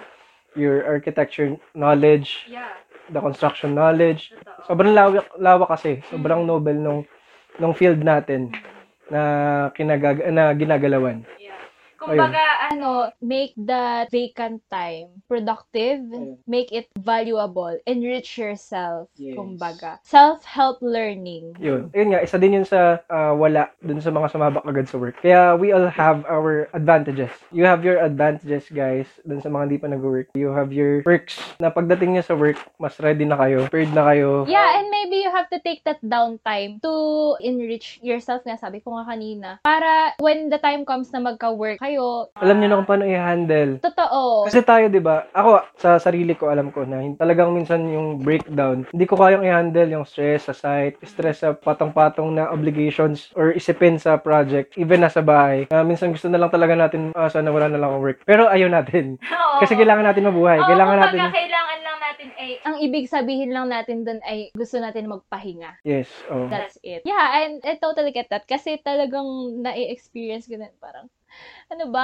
your 0.54 0.86
architecture 0.86 1.58
knowledge, 1.74 2.46
Yeah. 2.46 2.70
The 3.12 3.20
construction 3.20 3.76
knowledge. 3.76 4.32
Sobrang 4.70 4.96
lawak, 4.96 5.28
lawak 5.40 5.70
kasi. 5.76 6.00
Sobrang 6.08 6.48
noble 6.48 6.78
nung 6.78 7.04
nung 7.60 7.76
field 7.76 8.00
natin 8.02 8.54
na 9.12 9.22
kinagag 9.76 10.24
na 10.32 10.56
ginagalawan. 10.56 11.28
Kumbaga, 12.04 12.44
ano, 12.68 12.92
make 13.24 13.56
that 13.56 14.12
vacant 14.12 14.60
time 14.68 15.24
productive, 15.26 16.04
Ayun. 16.04 16.36
make 16.46 16.70
it 16.76 16.92
valuable, 17.00 17.72
enrich 17.88 18.36
yourself, 18.36 19.08
Yes. 19.16 19.40
kumbaga. 19.40 20.04
Self-help 20.04 20.84
learning. 20.84 21.56
Yun. 21.64 21.88
Ayun 21.96 22.10
nga, 22.12 22.22
isa 22.22 22.36
din 22.36 22.60
yun 22.60 22.68
sa 22.68 23.00
ah, 23.08 23.32
wala 23.32 23.72
dun 23.80 24.04
sa 24.04 24.12
mga 24.12 24.28
sumabak 24.30 24.66
agad 24.68 24.88
sa 24.92 25.00
work. 25.00 25.16
Kaya 25.24 25.56
we 25.56 25.72
all 25.72 25.88
have 25.88 26.28
our 26.28 26.68
advantages. 26.76 27.32
You 27.56 27.64
have 27.64 27.88
your 27.88 28.04
advantages, 28.04 28.68
guys, 28.68 29.08
dun 29.24 29.40
sa 29.40 29.48
mga 29.48 29.64
hindi 29.70 29.78
pa 29.80 29.88
nag-work. 29.88 30.36
You 30.36 30.52
have 30.52 30.76
your 30.76 31.00
perks 31.08 31.40
na 31.58 31.72
pagdating 31.72 32.20
nyo 32.20 32.24
sa 32.26 32.36
work, 32.36 32.60
mas 32.76 33.00
ready 33.00 33.24
na 33.24 33.40
kayo, 33.40 33.70
prepared 33.70 33.96
na 33.96 34.04
kayo. 34.12 34.44
Yeah, 34.46 34.82
and 34.82 34.92
maybe 34.92 35.24
you 35.24 35.32
have 35.32 35.48
to 35.54 35.60
take 35.62 35.86
that 35.88 36.04
downtime 36.04 36.84
to 36.84 36.94
enrich 37.40 38.02
yourself 38.04 38.44
nga, 38.44 38.60
sabi 38.60 38.84
ko 38.84 38.98
nga 39.00 39.08
kanina. 39.08 39.50
Para 39.64 40.18
when 40.20 40.50
the 40.52 40.60
time 40.60 40.84
comes 40.84 41.08
na 41.14 41.22
magka-work 41.22 41.80
kayo, 41.80 41.93
Alam 42.40 42.58
nyo 42.60 42.68
na 42.68 42.78
kung 42.82 42.90
paano 42.90 43.06
i-handle. 43.08 43.80
totoo. 43.82 44.48
Kasi 44.48 44.60
tayo, 44.66 44.86
di 44.90 45.02
ba? 45.02 45.28
Ako, 45.32 45.64
sa 45.78 45.98
sarili 45.98 46.34
ko, 46.34 46.50
alam 46.50 46.70
ko 46.74 46.84
na 46.84 47.02
talagang 47.16 47.54
minsan 47.54 47.84
yung 47.90 48.22
breakdown, 48.22 48.86
hindi 48.90 49.06
ko 49.06 49.16
kayang 49.20 49.46
i-handle 49.46 49.90
yung 49.90 50.06
stress 50.08 50.50
sa 50.50 50.56
site, 50.56 51.00
stress 51.06 51.44
sa 51.46 51.54
patong-patong 51.54 52.36
na 52.36 52.50
obligations 52.50 53.32
or 53.38 53.54
isipin 53.54 53.98
sa 54.00 54.18
project, 54.20 54.76
even 54.78 55.04
nasa 55.04 55.24
bahay. 55.24 55.70
Ah, 55.70 55.86
minsan 55.86 56.12
gusto 56.12 56.28
na 56.28 56.40
lang 56.40 56.52
talaga 56.52 56.74
natin, 56.78 57.12
ah, 57.14 57.30
sana 57.30 57.52
wala 57.54 57.70
na 57.70 57.80
lang 57.80 57.92
ang 57.94 58.04
work. 58.04 58.24
Pero 58.24 58.48
ayaw 58.50 58.70
natin. 58.70 59.18
Kasi 59.62 59.74
kailangan 59.78 60.06
natin 60.08 60.28
mabuhay. 60.28 60.60
Oo, 60.60 60.68
kailangan 60.70 60.98
natin... 61.00 61.20
kailangan 61.32 61.80
lang 61.84 61.98
natin 62.00 62.28
ay, 62.40 62.50
ang 62.64 62.76
ibig 62.80 63.06
sabihin 63.10 63.52
lang 63.52 63.68
natin 63.72 64.04
dun 64.04 64.20
ay 64.26 64.52
gusto 64.54 64.78
natin 64.80 65.10
magpahinga. 65.10 65.80
Yes, 65.88 66.10
oh. 66.30 66.48
That's 66.48 66.78
it. 66.84 67.04
Yeah, 67.08 67.44
and 67.44 67.64
I 67.64 67.80
totally 67.80 68.12
get 68.12 68.30
that. 68.30 68.46
Kasi 68.46 68.80
talagang 68.82 69.60
na-experience 69.64 70.48
ko 70.48 70.60
na 70.60 70.70
parang, 70.78 71.08
ano 71.72 71.92
ba, 71.92 72.04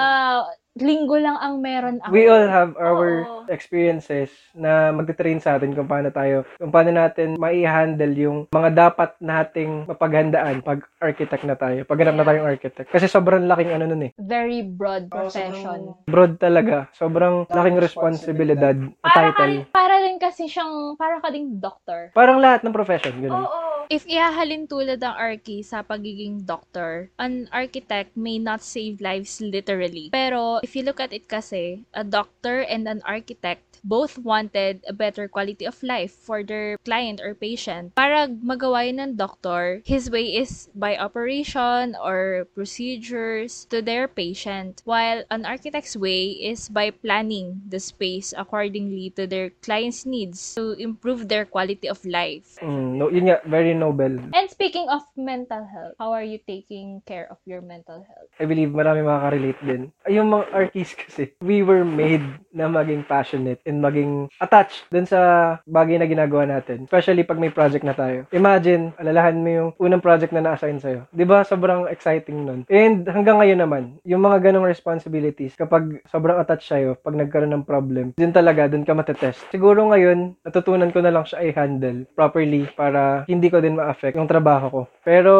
linggo 0.82 1.16
lang 1.20 1.38
ang 1.38 1.60
meron 1.60 1.98
ako. 2.04 2.12
We 2.12 2.28
all 2.28 2.48
have 2.48 2.74
our 2.80 3.24
Oo. 3.26 3.48
experiences 3.50 4.32
na 4.54 4.92
magte-train 4.92 5.40
sa 5.40 5.56
atin 5.58 5.74
kung 5.74 5.88
paano 5.88 6.10
tayo, 6.10 6.48
kung 6.58 6.74
paano 6.74 6.92
natin 6.94 7.40
mai-handle 7.40 8.14
yung 8.16 8.38
mga 8.52 8.70
dapat 8.74 9.16
nating 9.20 9.88
mapaghandaan 9.90 10.62
pag 10.62 10.84
architect 11.00 11.44
na 11.48 11.56
tayo, 11.56 11.84
pag 11.84 12.00
hanap 12.04 12.16
na 12.20 12.28
tayong 12.28 12.50
architect. 12.50 12.90
Kasi 12.92 13.08
sobrang 13.08 13.48
laking 13.48 13.72
ano 13.72 13.86
nun 13.88 14.10
eh. 14.10 14.12
Very 14.20 14.62
broad 14.62 15.08
profession. 15.08 15.96
Broad 16.06 16.38
talaga. 16.38 16.92
Sobrang 16.94 17.48
laking 17.48 17.80
responsibilidad, 17.80 18.76
Para 19.00 19.32
ka, 19.34 19.44
title. 19.44 19.48
rin, 19.48 19.60
para 19.72 19.96
rin 20.04 20.18
kasi 20.20 20.48
siyang, 20.48 20.96
para 21.00 21.20
ka 21.24 21.32
ding 21.32 21.58
doctor. 21.60 22.12
Parang 22.12 22.40
lahat 22.40 22.64
ng 22.64 22.76
profession, 22.76 23.16
ganun. 23.20 23.48
If 23.90 24.06
ihahalin 24.06 24.70
tulad 24.70 25.02
ang 25.02 25.18
archi 25.18 25.66
sa 25.66 25.82
pagiging 25.82 26.46
doctor, 26.46 27.10
an 27.18 27.50
architect 27.50 28.14
may 28.14 28.38
not 28.38 28.62
save 28.62 29.02
lives 29.02 29.42
literally. 29.42 30.14
Pero 30.14 30.62
if 30.70 30.78
you 30.78 30.86
look 30.86 31.02
at 31.02 31.10
it 31.10 31.26
kasi, 31.26 31.82
a 31.98 32.06
doctor 32.06 32.62
and 32.62 32.86
an 32.86 33.02
architect 33.02 33.66
both 33.84 34.18
wanted 34.18 34.84
a 34.88 34.94
better 34.94 35.28
quality 35.28 35.66
of 35.66 35.82
life 35.84 36.12
for 36.12 36.44
their 36.44 36.78
client 36.84 37.22
or 37.22 37.34
patient. 37.34 37.96
Para 37.96 38.28
magawa 38.28 38.86
yun 38.86 39.00
ng 39.00 39.14
doctor, 39.16 39.82
his 39.86 40.10
way 40.10 40.36
is 40.36 40.70
by 40.76 40.98
operation 40.98 41.96
or 42.00 42.48
procedures 42.56 43.66
to 43.70 43.82
their 43.82 44.08
patient, 44.08 44.82
while 44.86 45.24
an 45.32 45.46
architect's 45.46 45.96
way 45.96 46.36
is 46.36 46.70
by 46.70 46.92
planning 46.92 47.62
the 47.68 47.80
space 47.80 48.34
accordingly 48.38 49.12
to 49.16 49.28
their 49.28 49.50
client's 49.62 50.06
needs 50.06 50.56
to 50.56 50.74
improve 50.80 51.28
their 51.28 51.46
quality 51.46 51.88
of 51.88 52.02
life. 52.06 52.58
Mm, 52.62 52.98
no, 52.98 53.10
yun 53.10 53.30
nga, 53.30 53.42
very 53.46 53.74
noble. 53.74 54.20
And 54.34 54.50
speaking 54.50 54.90
of 54.90 55.04
mental 55.16 55.66
health, 55.66 55.96
how 56.00 56.12
are 56.12 56.26
you 56.26 56.40
taking 56.46 57.02
care 57.06 57.28
of 57.30 57.38
your 57.46 57.62
mental 57.62 58.02
health? 58.04 58.30
I 58.40 58.46
believe 58.46 58.72
marami 58.72 59.06
makaka-relate 59.06 59.62
din. 59.66 59.82
Yung 60.10 60.30
mga 60.32 60.46
artists 60.54 60.96
kasi, 60.96 61.34
we 61.44 61.62
were 61.62 61.86
made 61.86 62.24
na 62.54 62.68
maging 62.68 63.06
passionate 63.06 63.62
and 63.70 63.80
maging 63.80 64.26
attached 64.42 64.90
dun 64.90 65.06
sa 65.06 65.20
bagay 65.70 66.02
na 66.02 66.10
ginagawa 66.10 66.50
natin. 66.50 66.90
Especially 66.90 67.22
pag 67.22 67.38
may 67.38 67.54
project 67.54 67.86
na 67.86 67.94
tayo. 67.94 68.26
Imagine, 68.34 68.92
alalahan 68.98 69.38
mo 69.38 69.50
yung 69.50 69.70
unang 69.78 70.02
project 70.02 70.34
na 70.34 70.42
na-assign 70.42 70.82
sa'yo. 70.82 71.06
Ba 71.30 71.46
sobrang 71.46 71.86
exciting 71.86 72.42
nun? 72.42 72.66
And 72.66 73.06
hanggang 73.06 73.38
ngayon 73.38 73.62
naman, 73.62 73.84
yung 74.02 74.26
mga 74.26 74.50
ganong 74.50 74.66
responsibilities, 74.66 75.54
kapag 75.54 76.02
sobrang 76.10 76.42
attached 76.42 76.66
sa'yo, 76.66 76.98
pag 76.98 77.14
nagkaroon 77.14 77.54
ng 77.54 77.70
problem, 77.70 78.18
dun 78.18 78.34
talaga, 78.34 78.66
dun 78.66 78.82
ka 78.82 78.98
matetest. 78.98 79.46
Siguro 79.54 79.86
ngayon, 79.94 80.34
natutunan 80.42 80.90
ko 80.90 81.06
na 81.06 81.14
lang 81.14 81.30
siya 81.30 81.46
i-handle 81.46 82.10
properly 82.18 82.66
para 82.74 83.30
hindi 83.30 83.54
ko 83.54 83.62
din 83.62 83.78
ma-affect 83.78 84.18
yung 84.18 84.26
trabaho 84.26 84.66
ko. 84.74 84.82
Pero 85.06 85.34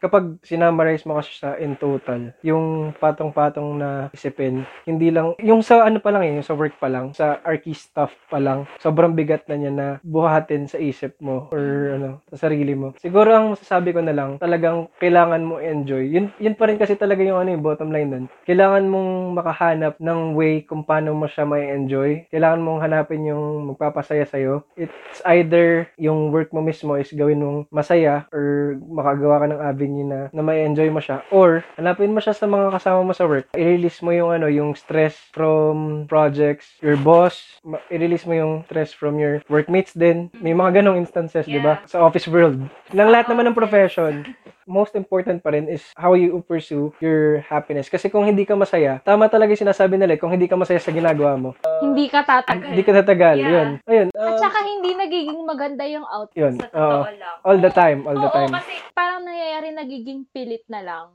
kapag 0.00 0.40
sinamarize 0.40 1.04
mo 1.04 1.20
kasi 1.20 1.36
sa 1.36 1.60
in 1.60 1.76
total, 1.76 2.32
yung 2.40 2.96
patong-patong 2.96 3.76
na 3.76 3.90
isipin, 4.16 4.64
hindi 4.88 5.12
lang, 5.12 5.36
yung 5.42 5.60
sa 5.60 5.84
ano 5.84 6.00
pa 6.00 6.08
lang 6.14 6.24
eh, 6.24 6.32
yung 6.40 6.46
sa 6.46 6.56
work 6.56 6.80
pa 6.80 6.88
lang, 6.88 7.12
sa 7.12 7.42
archi 7.66 7.74
stuff 7.74 8.14
pa 8.30 8.38
lang, 8.38 8.70
sobrang 8.78 9.18
bigat 9.18 9.50
na 9.50 9.58
niya 9.58 9.72
na 9.74 9.86
buhatin 10.06 10.70
sa 10.70 10.78
isip 10.78 11.18
mo 11.18 11.50
or 11.50 11.98
ano, 11.98 12.22
sa 12.30 12.46
sarili 12.46 12.78
mo. 12.78 12.94
Siguro 13.02 13.34
ang 13.34 13.58
masasabi 13.58 13.90
ko 13.90 13.98
na 14.06 14.14
lang, 14.14 14.38
talagang 14.38 14.86
kailangan 15.02 15.42
mo 15.42 15.58
enjoy. 15.58 16.06
Yun, 16.06 16.30
yun 16.38 16.54
pa 16.54 16.70
rin 16.70 16.78
kasi 16.78 16.94
talaga 16.94 17.26
yung 17.26 17.42
ano 17.42 17.50
yung 17.50 17.66
bottom 17.66 17.90
line 17.90 18.06
nun. 18.06 18.24
Kailangan 18.46 18.86
mong 18.86 19.10
makahanap 19.34 19.94
ng 19.98 20.38
way 20.38 20.62
kung 20.62 20.86
paano 20.86 21.10
mo 21.18 21.26
siya 21.26 21.42
may 21.42 21.74
enjoy. 21.74 22.22
Kailangan 22.30 22.62
mong 22.62 22.80
hanapin 22.86 23.26
yung 23.26 23.74
magpapasaya 23.74 24.22
sa'yo. 24.30 24.62
It's 24.78 25.18
either 25.26 25.90
yung 25.98 26.30
work 26.30 26.54
mo 26.54 26.62
mismo 26.62 26.94
is 26.94 27.10
gawin 27.10 27.42
mong 27.42 27.58
masaya 27.74 28.30
or 28.30 28.78
makagawa 28.78 29.42
ka 29.42 29.46
ng 29.50 29.62
avenue 29.66 30.06
na, 30.06 30.20
na 30.30 30.42
may 30.46 30.62
enjoy 30.62 30.86
mo 30.94 31.02
siya. 31.02 31.26
Or, 31.34 31.66
hanapin 31.74 32.14
mo 32.14 32.22
siya 32.22 32.36
sa 32.36 32.46
mga 32.46 32.78
kasama 32.78 33.02
mo 33.02 33.12
sa 33.16 33.26
work. 33.26 33.50
I-release 33.58 33.98
mo 34.06 34.14
yung 34.14 34.30
ano, 34.30 34.46
yung 34.46 34.78
stress 34.78 35.18
from 35.34 36.06
projects, 36.06 36.78
your 36.78 37.00
boss, 37.00 37.55
i-release 37.88 38.26
mo 38.26 38.34
yung 38.34 38.52
stress 38.66 38.90
from 38.92 39.16
your 39.16 39.40
workmates 39.46 39.92
din. 39.92 40.28
May 40.38 40.52
mga 40.52 40.82
ganong 40.82 41.00
instances, 41.00 41.46
di 41.46 41.60
ba? 41.60 41.80
Sa 41.88 42.02
office 42.02 42.28
world. 42.28 42.60
Lang 42.92 43.08
lahat 43.12 43.30
naman 43.30 43.50
ng 43.50 43.56
profession 43.56 44.24
most 44.66 44.98
important 44.98 45.40
pa 45.40 45.54
rin 45.54 45.70
is 45.70 45.80
how 45.94 46.12
you 46.18 46.42
pursue 46.44 46.90
your 46.98 47.40
happiness. 47.46 47.86
Kasi 47.86 48.10
kung 48.10 48.26
hindi 48.26 48.42
ka 48.42 48.58
masaya, 48.58 48.98
tama 49.06 49.30
talaga 49.30 49.54
yung 49.54 49.64
sinasabi 49.70 49.94
nila, 49.94 50.18
eh, 50.18 50.20
kung 50.20 50.34
hindi 50.34 50.50
ka 50.50 50.58
masaya 50.58 50.82
sa 50.82 50.90
ginagawa 50.90 51.38
mo, 51.38 51.50
Hindi 51.80 52.10
ka 52.10 52.26
tatagal. 52.26 52.74
hindi 52.74 52.82
ka 52.82 52.92
tatagal. 53.00 53.36
Yeah. 53.38 53.50
Yun. 53.54 53.68
Ayun. 53.86 54.08
At 54.12 54.34
uh, 54.34 54.38
saka 54.42 54.58
hindi 54.66 54.90
nagiging 54.98 55.40
maganda 55.46 55.86
yung 55.86 56.04
output 56.04 56.36
yun. 56.36 56.54
sa 56.58 56.66
Oo. 56.74 57.06
totoo 57.06 57.14
lang. 57.16 57.36
all 57.46 57.58
the 57.62 57.72
time. 57.72 57.98
All 58.04 58.18
the 58.18 58.28
Oo, 58.28 58.36
time. 58.36 58.52
kasi 58.52 58.74
parang 58.92 59.22
nangyayari 59.22 59.68
nagiging 59.72 60.26
pilit 60.34 60.66
na 60.66 60.82
lang. 60.82 61.06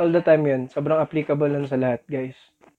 All 0.00 0.10
the 0.10 0.24
time 0.24 0.42
yun. 0.48 0.62
Sobrang 0.72 0.98
applicable 0.98 1.52
lang 1.52 1.68
sa 1.68 1.76
lahat, 1.76 2.00
guys. 2.08 2.36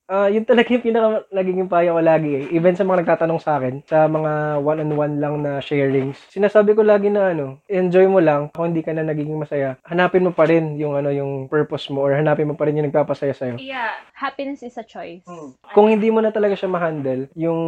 Ah, 0.07 0.31
yun 0.31 0.47
talaga 0.47 0.71
yung 0.71 0.87
pinaka 0.87 1.27
nagiging 1.35 1.67
payo 1.67 1.99
ko 1.99 2.01
lagi 2.01 2.31
eh. 2.31 2.43
Even 2.55 2.79
sa 2.79 2.87
mga 2.87 3.03
nagtatanong 3.03 3.43
sa 3.43 3.59
akin, 3.59 3.83
sa 3.83 4.07
mga 4.07 4.63
one-on-one 4.63 5.19
lang 5.19 5.43
na 5.43 5.59
sharings. 5.59 6.15
Sinasabi 6.31 6.71
ko 6.71 6.79
lagi 6.79 7.11
na 7.11 7.35
ano, 7.35 7.59
enjoy 7.67 8.07
mo 8.07 8.23
lang. 8.23 8.47
Kung 8.55 8.71
hindi 8.71 8.87
ka 8.87 8.95
na 8.95 9.03
nagiging 9.03 9.35
masaya, 9.35 9.75
hanapin 9.83 10.23
mo 10.23 10.31
pa 10.31 10.47
rin 10.47 10.79
yung 10.79 10.95
ano, 10.95 11.11
yung 11.11 11.51
purpose 11.51 11.91
mo 11.91 12.07
or 12.07 12.15
hanapin 12.15 12.47
mo 12.47 12.55
pa 12.55 12.71
rin 12.71 12.79
yung 12.79 12.87
nagpapasaya 12.87 13.35
sa'yo. 13.35 13.59
Yeah, 13.59 13.99
happiness 14.15 14.63
is 14.63 14.79
a 14.79 14.85
choice. 14.87 15.27
Kung 15.75 15.91
hindi 15.91 16.07
mo 16.07 16.23
na 16.23 16.31
talaga 16.31 16.55
siya 16.55 16.71
ma-handle, 16.71 17.27
yung 17.35 17.59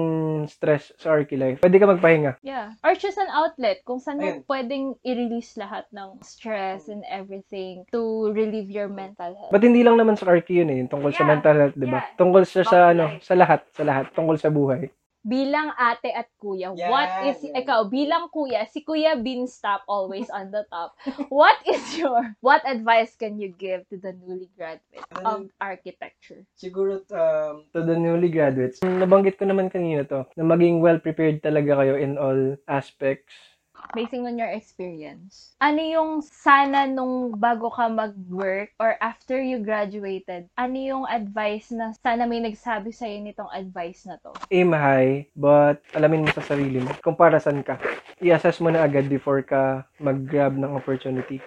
stress 0.47 0.95
sa 0.95 1.19
archi 1.19 1.35
life, 1.35 1.59
pwede 1.59 1.75
ka 1.75 1.91
magpahinga. 1.91 2.39
Yeah. 2.39 2.71
Or 2.87 2.95
choose 2.95 3.19
an 3.19 3.27
outlet 3.35 3.83
kung 3.83 3.99
saan 3.99 4.23
mo 4.23 4.47
pwedeng 4.47 4.95
i-release 5.03 5.59
lahat 5.59 5.91
ng 5.91 6.23
stress 6.23 6.87
and 6.87 7.03
everything 7.11 7.83
to 7.91 8.31
relieve 8.31 8.71
your 8.71 8.87
mental 8.87 9.35
health. 9.35 9.51
But 9.51 9.67
hindi 9.67 9.83
lang 9.83 9.99
naman 9.99 10.15
sa 10.15 10.31
archi 10.31 10.63
yun 10.63 10.71
eh, 10.71 10.79
yung 10.79 10.87
tungkol 10.87 11.11
sa 11.11 11.27
Yeah. 11.27 11.31
mental 11.35 11.55
health, 11.59 11.75
di 11.75 11.83
ba? 11.83 11.99
Yeah. 11.99 12.15
Tungkol 12.29 12.45
siya 12.45 12.61
sa 12.61 12.93
ano, 12.93 13.17
sa 13.25 13.33
lahat, 13.33 13.65
sa 13.73 13.81
lahat, 13.81 14.13
tungkol 14.13 14.37
sa 14.37 14.53
buhay. 14.53 14.93
bilang 15.19 15.75
ate 15.75 16.15
at 16.15 16.31
kuya, 16.39 16.71
Yeah, 16.71 16.89
what 16.89 17.09
is, 17.27 17.43
yeah. 17.43 17.59
ikaw, 17.59 17.85
bilang 17.91 18.31
kuya, 18.31 18.63
si 18.71 18.81
Kuya 18.81 19.19
Beanstop 19.19 19.83
always 19.83 20.31
on 20.31 20.51
the 20.51 20.63
top. 20.71 20.95
What 21.27 21.59
is 21.67 21.81
your, 21.99 22.35
what 22.39 22.63
advice 22.63 23.19
can 23.19 23.35
you 23.35 23.51
give 23.51 23.83
to 23.91 23.99
the 23.99 24.15
newly 24.15 24.47
graduate 24.55 25.03
of 25.27 25.51
architecture? 25.59 26.47
Siguro 26.55 27.03
um, 27.11 27.67
to 27.75 27.83
the 27.83 27.99
newly 27.99 28.31
graduates, 28.31 28.79
nabanggit 28.79 29.35
ko 29.35 29.43
naman 29.43 29.67
kanina 29.67 30.07
to, 30.07 30.23
na 30.39 30.43
maging 30.47 30.79
well-prepared 30.79 31.43
talaga 31.43 31.83
kayo 31.83 31.99
in 31.99 32.15
all 32.15 32.55
aspects. 32.71 33.58
Basing 33.93 34.25
on 34.25 34.37
your 34.37 34.49
experience, 34.49 35.53
ano 35.61 35.81
yung 35.81 36.11
sana 36.21 36.85
nung 36.85 37.35
bago 37.35 37.69
ka 37.69 37.89
mag-work 37.89 38.73
or 38.79 38.95
after 39.01 39.37
you 39.37 39.61
graduated, 39.61 40.49
ano 40.55 40.77
yung 40.77 41.05
advice 41.05 41.69
na 41.69 41.93
sana 41.99 42.25
may 42.25 42.41
nagsabi 42.41 42.89
sa'yo 42.89 43.21
nitong 43.21 43.51
advice 43.53 44.05
na 44.09 44.17
to? 44.21 44.33
Aim 44.49 44.73
high, 44.73 45.27
but 45.35 45.81
alamin 45.93 46.25
mo 46.25 46.31
sa 46.33 46.45
sarili 46.45 46.81
mo 46.81 46.91
kung 47.03 47.17
para 47.17 47.37
saan 47.37 47.61
ka. 47.61 47.77
I-assess 48.23 48.57
mo 48.63 48.73
na 48.73 48.83
agad 48.83 49.05
before 49.05 49.45
ka 49.45 49.85
mag-grab 50.01 50.57
ng 50.57 50.73
opportunity. 50.73 51.39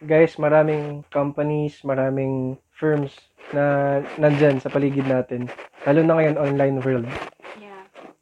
Guys, 0.00 0.40
maraming 0.40 1.04
companies, 1.12 1.84
maraming 1.84 2.56
firms 2.72 3.12
na 3.52 4.00
nandyan 4.16 4.56
sa 4.56 4.72
paligid 4.72 5.04
natin. 5.04 5.44
Lalo 5.84 6.00
na 6.00 6.16
ngayon, 6.16 6.40
online 6.40 6.76
world. 6.80 7.06
Yeah. 7.60 7.69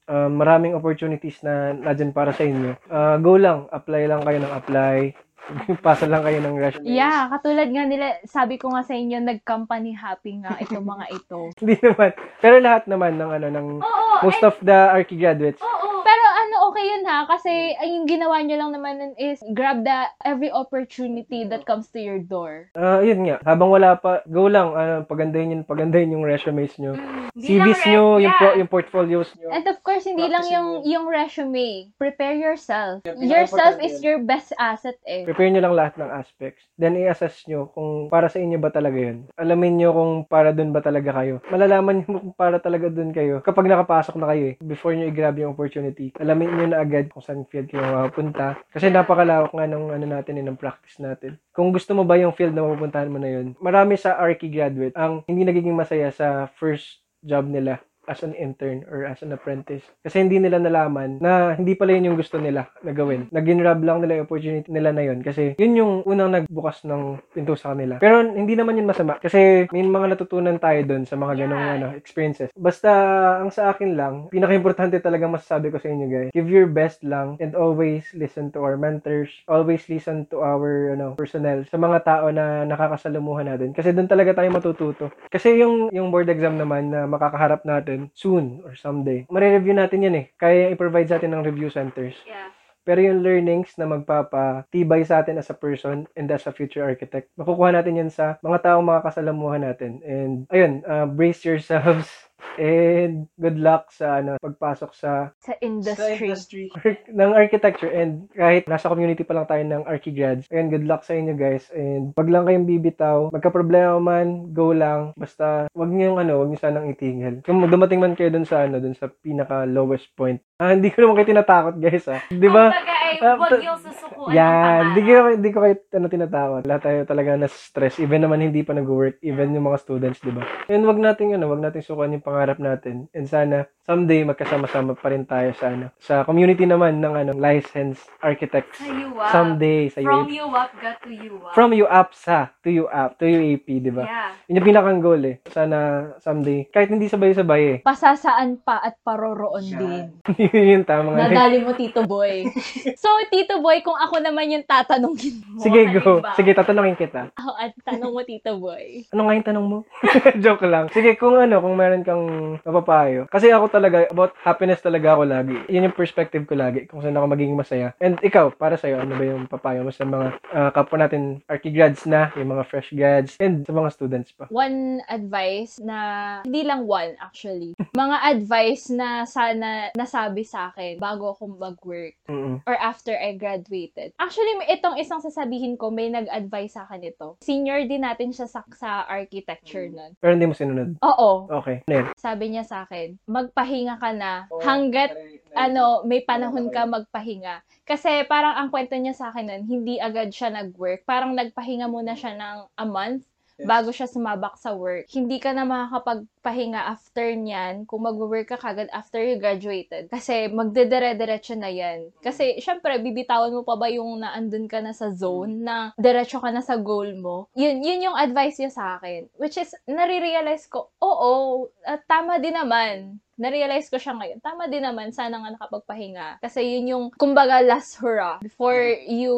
Uh, 0.09 0.33
maraming 0.33 0.73
opportunities 0.73 1.37
na 1.44 1.77
nandyan 1.77 2.16
para 2.16 2.33
sa 2.33 2.40
inyo. 2.40 2.73
Uh, 2.88 3.21
go 3.21 3.37
lang, 3.37 3.68
apply 3.68 4.09
lang 4.09 4.25
kayo 4.25 4.40
ng 4.40 4.55
apply. 4.57 5.12
Pasa 5.87 6.05
lang 6.09 6.25
kayo 6.25 6.40
ng 6.40 6.57
resume. 6.57 6.85
Yeah, 6.88 7.29
katulad 7.29 7.68
nga 7.68 7.85
nila, 7.85 8.07
sabi 8.25 8.57
ko 8.61 8.73
nga 8.73 8.85
sa 8.85 8.97
inyo, 8.97 9.21
nag-company 9.21 9.92
happy 9.97 10.40
nga 10.44 10.57
itong 10.61 10.85
mga 10.85 11.07
ito. 11.12 11.38
Hindi 11.61 11.77
naman. 11.81 12.11
Pero 12.40 12.57
lahat 12.61 12.85
naman 12.88 13.21
ng 13.21 13.31
ano 13.37 13.47
ng 13.53 13.68
Oo, 13.81 14.14
most 14.25 14.40
of 14.44 14.57
the 14.64 14.77
Archie 14.92 15.21
graduates. 15.21 15.61
Oo. 15.61 16.01
Pero 16.05 16.25
ano, 16.25 16.73
okay 16.73 16.85
yun 16.88 16.97
ha. 17.09 17.25
Kasi 17.25 17.73
ay, 17.75 17.97
yung 17.97 18.05
ginawa 18.05 18.44
nyo 18.44 18.57
lang 18.61 18.71
naman 18.77 18.94
is 19.16 19.40
grab 19.57 19.81
the 19.83 19.99
every 20.23 20.53
opportunity 20.53 21.49
that 21.49 21.64
comes 21.64 21.88
to 21.88 21.99
your 21.99 22.21
door. 22.21 22.68
Ah, 22.77 23.01
yun 23.01 23.25
nga. 23.25 23.40
Habang 23.42 23.73
wala 23.73 23.97
pa, 23.97 24.21
go 24.29 24.47
lang. 24.47 24.77
Ano, 24.77 25.09
pagandahin 25.09 25.57
yun, 25.57 25.62
pagandahin 25.64 26.12
yung 26.12 26.29
resumes 26.29 26.77
nyo. 26.77 26.92
CVs 27.38 27.81
nyo, 27.87 28.18
yung, 28.18 28.35
pro- 28.37 28.57
yung 28.59 28.71
portfolios 28.71 29.31
nyo. 29.38 29.49
And 29.49 29.64
of 29.64 29.81
course, 29.81 30.05
hindi 30.05 30.27
lang 30.27 30.44
yung 30.51 30.83
yung 30.85 31.07
resume. 31.09 31.94
Prepare 31.97 32.35
yourself. 32.35 33.01
Yeah, 33.07 33.40
Yourself 33.40 33.79
is 33.79 33.99
yun. 33.99 34.05
your 34.05 34.18
best 34.27 34.51
asset 34.59 34.99
eh. 35.07 35.23
Prepare 35.23 35.49
nyo 35.55 35.62
lang 35.62 35.75
lahat 35.79 35.94
ng 35.97 36.11
aspects. 36.11 36.66
Then, 36.75 36.99
i-assess 36.99 37.47
nyo 37.47 37.71
kung 37.71 38.11
para 38.11 38.27
sa 38.27 38.42
inyo 38.42 38.59
ba 38.59 38.75
talaga 38.75 38.99
yun. 38.99 39.31
Alamin 39.38 39.79
nyo 39.79 39.94
kung 39.94 40.12
para 40.27 40.51
dun 40.51 40.75
ba 40.75 40.83
talaga 40.83 41.14
kayo. 41.14 41.38
Malalaman 41.49 42.03
nyo 42.03 42.09
kung 42.11 42.35
para 42.35 42.59
talaga 42.59 42.90
dun 42.90 43.14
kayo 43.14 43.38
kapag 43.40 43.71
nakapasok 43.71 44.18
na 44.18 44.35
kayo 44.35 44.44
eh. 44.53 44.57
Before 44.59 44.90
nyo 44.92 45.07
i-grab 45.07 45.38
yung 45.38 45.55
opportunity. 45.55 46.11
Alamin 46.18 46.51
nyo 46.51 46.66
na 46.75 46.83
agad 46.83 46.97
kung 47.06 47.22
saan 47.22 47.46
field 47.46 47.70
kayo 47.70 47.87
mapupunta. 47.87 48.58
Kasi 48.74 48.90
napakalawak 48.90 49.54
nga 49.54 49.70
ng 49.70 49.94
ano 49.94 50.06
natin 50.11 50.42
eh, 50.42 50.44
ng 50.44 50.58
practice 50.58 50.98
natin. 50.98 51.38
Kung 51.54 51.70
gusto 51.70 51.94
mo 51.94 52.02
ba 52.02 52.18
yung 52.18 52.34
field 52.34 52.58
na 52.58 52.66
mapupuntahan 52.66 53.06
mo 53.06 53.22
na 53.22 53.30
yun, 53.30 53.54
marami 53.62 53.94
sa 53.94 54.18
Archie 54.18 54.50
graduate 54.50 54.98
ang 54.98 55.22
hindi 55.30 55.46
nagiging 55.46 55.78
masaya 55.78 56.11
sa 56.11 56.50
first 56.58 57.06
job 57.22 57.46
nila 57.46 57.78
as 58.09 58.25
an 58.25 58.33
intern 58.35 58.83
or 58.88 59.05
as 59.05 59.21
an 59.21 59.31
apprentice. 59.37 59.85
Kasi 60.03 60.25
hindi 60.25 60.40
nila 60.40 60.59
nalaman 60.59 61.21
na 61.21 61.55
hindi 61.55 61.77
pala 61.77 61.94
yun 61.94 62.12
yung 62.12 62.18
gusto 62.18 62.40
nila 62.40 62.73
na 62.83 62.92
gawin. 62.97 63.29
Nag-grab 63.31 63.85
lang 63.85 64.01
nila 64.03 64.18
yung 64.18 64.27
opportunity 64.27 64.68
nila 64.73 64.90
na 64.90 65.05
yun. 65.05 65.21
Kasi 65.21 65.55
yun 65.61 65.79
yung 65.79 65.92
unang 66.09 66.33
nagbukas 66.33 66.83
ng 66.88 67.21
pinto 67.37 67.55
sa 67.55 67.77
kanila. 67.77 68.01
Pero 68.01 68.25
hindi 68.25 68.57
naman 68.57 68.81
yun 68.81 68.88
masama. 68.88 69.21
Kasi 69.21 69.68
may 69.71 69.85
mga 69.85 70.16
natutunan 70.16 70.57
tayo 70.57 70.81
doon 70.88 71.05
sa 71.05 71.14
mga 71.14 71.47
ganong 71.47 71.66
ano, 71.79 71.87
experiences. 71.94 72.51
Basta 72.57 72.90
ang 73.38 73.53
sa 73.53 73.71
akin 73.71 73.94
lang, 73.94 74.14
pinaka-importante 74.33 74.99
talaga 75.03 75.29
masasabi 75.29 75.68
ko 75.68 75.77
sa 75.79 75.90
inyo 75.92 76.07
guys, 76.09 76.31
give 76.33 76.49
your 76.49 76.66
best 76.66 77.05
lang 77.05 77.37
and 77.38 77.53
always 77.53 78.09
listen 78.16 78.49
to 78.49 78.64
our 78.64 78.81
mentors. 78.81 79.31
Always 79.51 79.85
listen 79.90 80.25
to 80.33 80.40
our 80.40 80.97
ano, 80.97 81.18
personnel. 81.18 81.68
Sa 81.68 81.77
mga 81.77 81.99
tao 82.07 82.27
na 82.33 82.64
nakakasalumuhan 82.64 83.51
natin. 83.51 83.75
Kasi 83.77 83.92
doon 83.92 84.09
talaga 84.09 84.38
tayo 84.38 84.49
matututo. 84.55 85.11
Kasi 85.29 85.59
yung, 85.59 85.90
yung 85.90 86.09
board 86.14 86.31
exam 86.31 86.57
naman 86.57 86.92
na 86.92 87.05
makakaharap 87.05 87.66
natin 87.66 87.97
soon 88.14 88.62
or 88.62 88.78
someday, 88.78 89.26
marireview 89.26 89.74
natin 89.74 90.06
yan 90.06 90.16
eh. 90.18 90.26
Kaya 90.38 90.70
i-provide 90.70 91.11
sa 91.11 91.16
atin 91.18 91.34
ng 91.34 91.42
review 91.42 91.68
centers. 91.72 92.14
Yeah. 92.22 92.54
Pero 92.88 93.04
yung 93.04 93.20
learnings 93.20 93.76
na 93.76 93.84
magpapatibay 93.84 95.04
sa 95.04 95.20
atin 95.20 95.37
as 95.37 95.52
a 95.52 95.58
person 95.58 96.08
and 96.16 96.24
as 96.32 96.48
a 96.48 96.56
future 96.56 96.80
architect, 96.80 97.28
makukuha 97.37 97.76
natin 97.76 98.00
yan 98.00 98.08
sa 98.08 98.40
mga 98.40 98.64
taong 98.64 98.88
makakasalamuhan 98.88 99.61
natin. 99.61 100.00
And 100.00 100.48
ayun, 100.48 100.80
uh, 100.88 101.04
brace 101.04 101.44
yourselves 101.44 102.08
and 102.59 103.31
good 103.38 103.57
luck 103.57 103.88
sa 103.88 104.18
ano 104.18 104.37
pagpasok 104.37 104.90
sa 104.92 105.31
Sa 105.38 105.55
industry. 105.62 106.68
work 106.75 107.07
ng 107.07 107.31
architecture 107.33 107.88
and 107.88 108.27
kahit 108.31 108.66
nasa 108.66 108.90
community 108.90 109.23
pa 109.23 109.33
lang 109.33 109.47
tayo 109.47 109.62
ng 109.62 109.87
archigrads. 109.87 110.51
Ayun, 110.51 110.68
good 110.68 110.85
luck 110.85 111.03
sa 111.03 111.14
inyo 111.14 111.35
guys 111.35 111.71
and 111.71 112.12
wag 112.12 112.29
lang 112.29 112.44
kayong 112.44 112.66
bibitaw. 112.66 113.31
Magka-problema 113.31 113.97
man, 113.99 114.51
go 114.51 114.75
lang. 114.75 115.14
Basta 115.14 115.71
wag 115.71 115.90
niyo 115.90 116.12
yung 116.12 116.21
ano, 116.21 116.42
wag 116.42 116.51
niyo 116.51 116.61
sanang 116.61 116.90
itigil. 116.90 117.40
Kung 117.42 117.62
dumating 117.62 118.03
man 118.03 118.18
kayo 118.18 118.29
dun 118.29 118.44
sa 118.44 118.66
ano, 118.66 118.83
dun 118.83 118.99
sa 118.99 119.07
pinaka 119.09 119.64
lowest 119.64 120.11
point. 120.12 120.42
Ah, 120.59 120.75
hindi 120.75 120.90
ko 120.90 121.07
naman 121.07 121.23
kayo 121.23 121.31
tinatakot 121.31 121.79
guys 121.79 122.11
ah. 122.11 122.18
'Di 122.27 122.51
ba? 122.51 122.75
Ah, 122.75 123.38
ta- 123.38 123.79
susukuan 123.79 124.35
yan, 124.35 124.81
hindi 124.90 125.03
ko, 125.05 125.12
hindi 125.31 125.51
ko 125.53 125.59
kahit 125.62 125.81
ano 125.92 126.07
tinatakot. 126.09 126.62
Lahat 126.64 126.83
tayo 126.83 126.99
talaga 127.05 127.37
na 127.37 127.47
stress. 127.47 127.99
Even 127.99 128.25
naman 128.25 128.40
hindi 128.40 128.62
pa 128.62 128.73
nag-work. 128.73 129.21
Even 129.21 129.55
yung 129.55 129.68
mga 129.68 129.79
students, 129.79 130.18
di 130.18 130.33
ba? 130.33 130.42
And 130.66 130.83
wag 130.83 130.99
nating, 130.99 131.35
ano, 131.35 131.47
wag 131.47 131.61
nating 131.61 131.85
sukuan 131.85 132.11
yung 132.11 132.25
pangarap 132.25 132.47
natin. 132.56 133.12
And 133.12 133.28
sana, 133.28 133.68
someday, 133.84 134.24
magkasama-sama 134.24 134.96
pa 134.96 135.12
rin 135.12 135.28
tayo 135.28 135.52
sa, 135.56 135.72
ano, 135.72 135.92
sa 136.00 136.24
community 136.24 136.64
naman 136.64 137.04
ng, 137.04 137.14
ano, 137.16 137.32
licensed 137.37 138.08
architects. 138.24 138.80
Sa 138.80 138.88
UAP. 138.88 139.32
Someday, 139.32 139.80
sa 139.92 140.00
From 140.00 140.24
UAP. 140.24 140.32
UAP 140.40 140.70
got 140.80 140.96
to 141.04 141.11
UAP. 141.12 141.52
From 141.52 141.70
UAP 141.72 142.08
sa, 142.16 142.52
to 142.64 142.68
UAP, 142.68 143.11
to 143.20 143.24
UAP, 143.28 143.66
di 143.84 143.92
ba? 143.92 144.04
Yeah. 144.08 144.32
Yun 144.48 144.56
yung 144.61 144.68
pinakang 144.72 145.00
goal 145.04 145.22
eh. 145.24 145.37
Sana, 145.52 145.76
someday, 146.24 146.64
kahit 146.72 146.88
hindi 146.88 147.08
sabay-sabay 147.08 147.62
eh. 147.64 147.78
Pasasaan 147.84 148.64
pa 148.64 148.80
at 148.80 148.96
paroroon 149.04 149.64
din. 149.64 150.04
yun 150.52 150.80
yung 150.80 150.87
tama 150.88 151.12
nga. 151.12 151.28
Nadali 151.28 151.64
mo, 151.64 151.76
Tito 151.76 152.04
Boy. 152.04 152.48
so, 153.02 153.08
Tito 153.28 153.61
Boy, 153.61 153.80
kung 153.84 153.96
ako 153.96 154.20
naman 154.20 154.52
yung 154.52 154.64
tatanungin 154.68 155.40
mo. 155.44 155.61
Sige, 155.64 155.88
go. 155.96 156.24
Iba. 156.24 156.32
Sige, 156.37 156.56
tatanungin 156.56 156.96
kita. 156.96 157.32
Ako 157.37 157.50
at 157.56 157.72
tanong 157.84 158.12
mo, 158.12 158.20
Tito 158.24 158.56
Boy. 158.61 159.08
Ano 159.16 159.26
nga 159.26 159.37
yung 159.37 159.48
tanong 159.48 159.66
mo? 159.66 159.78
Joke 160.44 160.68
lang. 160.68 160.92
Sige, 160.92 161.16
kung 161.16 161.40
ano, 161.40 161.58
kung 161.64 161.74
meron 161.74 162.04
kang 162.04 162.24
mapapayo. 162.62 163.27
Kasi 163.29 163.51
ako 163.51 163.66
talaga, 163.68 164.07
about 164.09 164.33
happiness 164.40 164.81
talaga 164.81 165.14
ako 165.14 165.22
lagi. 165.24 165.57
Yun 165.68 165.90
yung 165.90 165.96
perspective 165.96 166.44
ko 166.44 166.55
lagi, 166.55 166.87
kung 166.87 167.01
saan 167.01 167.16
ako 167.16 167.27
magiging 167.29 167.59
masaya. 167.59 167.92
And 167.98 168.18
ikaw, 168.20 168.55
para 168.55 168.74
sa'yo, 168.74 169.03
ano 169.03 169.14
ba 169.14 169.24
yung 169.24 169.44
papayo 169.46 169.83
mo 169.83 169.90
sa 169.90 170.05
mga 170.05 170.27
ah, 170.51 170.70
kapwa 170.70 171.01
natin 171.01 171.42
archigrads 171.46 172.05
na, 172.05 172.31
yung 172.35 172.53
mga 172.53 172.64
fresh 172.66 172.90
grads, 172.92 173.37
and 173.38 173.64
sa 173.64 173.72
mga 173.72 173.90
students 173.92 174.31
pa? 174.33 174.46
One 174.48 175.01
advice 175.07 175.79
na, 175.81 175.98
hindi 176.44 176.62
lang 176.62 176.85
one 176.85 177.14
actually, 177.18 177.74
mga 177.96 178.16
advice 178.37 178.90
na 178.90 179.24
sana 179.24 179.90
nasabi 179.94 180.42
sa 180.42 180.70
akin 180.70 180.98
bago 180.98 181.33
ako 181.33 181.59
mag-work 181.59 182.14
Mm-mm. 182.29 182.61
or 182.64 182.77
after 182.79 183.14
I 183.14 183.35
graduated. 183.35 184.14
Actually, 184.18 184.59
may- 184.59 184.70
itong 184.74 184.98
isang 184.98 185.20
sasabihin 185.20 185.77
ko, 185.77 185.90
may 185.90 186.09
nag-advise 186.09 186.74
sa 186.74 186.85
akin 186.87 187.03
ito. 187.05 187.37
Senior 187.42 187.85
din 187.87 188.05
natin 188.05 188.31
siya 188.31 188.46
sa, 188.46 188.62
sa 188.74 189.05
architecture 189.05 189.88
nun. 189.88 190.14
Pero 190.18 190.33
hindi 190.35 190.46
mo 190.46 190.55
sinunod. 190.55 190.98
Oo, 191.03 191.48
Okay. 191.48 191.83
Ano 191.87 191.94
yun? 191.94 192.07
Sabi 192.18 192.50
niya 192.50 192.66
sa 192.66 192.85
akin, 192.85 193.14
magpahinga 193.31 193.96
ka 194.02 194.11
na 194.11 194.50
hanggat 194.61 195.14
ano, 195.54 196.02
may 196.04 196.20
panahon 196.26 196.68
ka 196.68 196.85
magpahinga. 196.85 197.62
Kasi 197.87 198.26
parang 198.28 198.59
ang 198.59 198.68
kwento 198.68 198.94
niya 198.98 199.14
sa 199.16 199.31
akin 199.33 199.46
nun, 199.48 199.62
hindi 199.64 199.96
agad 200.02 200.35
siya 200.35 200.50
nag-work. 200.52 201.07
Parang 201.07 201.33
nagpahinga 201.33 201.87
muna 201.88 202.12
siya 202.18 202.35
ng 202.37 202.59
a 202.74 202.85
month 202.87 203.24
bago 203.62 203.90
siya 203.90 204.07
sumabak 204.07 204.59
sa 204.61 204.75
work. 204.75 205.11
Hindi 205.11 205.42
ka 205.42 205.51
na 205.55 205.66
makakapagpahinga 205.66 206.79
after 206.79 207.35
niyan 207.35 207.87
kung 207.88 208.07
mag-work 208.07 208.55
ka 208.55 208.59
kagad 208.59 208.87
after 208.94 209.18
you 209.18 209.38
graduated. 209.38 210.07
Kasi 210.12 210.51
magdedere-diretso 210.53 211.59
na 211.59 211.71
yan. 211.71 212.14
Kasi 212.23 212.62
syempre, 212.62 212.99
bibitawan 213.03 213.55
mo 213.55 213.66
pa 213.66 213.75
ba 213.75 213.90
yung 213.90 214.23
naandun 214.23 214.71
ka 214.71 214.79
na 214.79 214.94
sa 214.94 215.11
zone 215.11 215.62
na 215.62 215.90
diretso 215.99 216.38
ka 216.38 216.55
na 216.55 216.62
sa 216.62 216.79
goal 216.79 217.18
mo? 217.18 217.51
Yun, 217.59 217.83
yun 217.83 218.11
yung 218.11 218.16
advice 218.18 218.59
niya 218.62 218.73
sa 218.73 218.85
akin. 218.99 219.27
Which 219.38 219.59
is, 219.59 219.75
nare-realize 219.88 220.71
ko, 220.71 220.90
oo, 221.03 221.66
at 221.83 222.07
tama 222.07 222.38
din 222.38 222.55
naman 222.55 223.18
na-realize 223.38 223.87
ko 223.87 223.96
siya 223.96 224.18
ngayon, 224.18 224.42
tama 224.42 224.66
din 224.66 224.83
naman, 224.83 225.14
sana 225.14 225.38
nga 225.38 225.55
nakapagpahinga. 225.55 226.42
Kasi 226.42 226.61
yun 226.66 226.90
yung, 226.90 227.05
kumbaga, 227.14 227.62
last 227.62 227.96
hurrah 228.03 228.42
before 228.42 228.98
you 229.07 229.33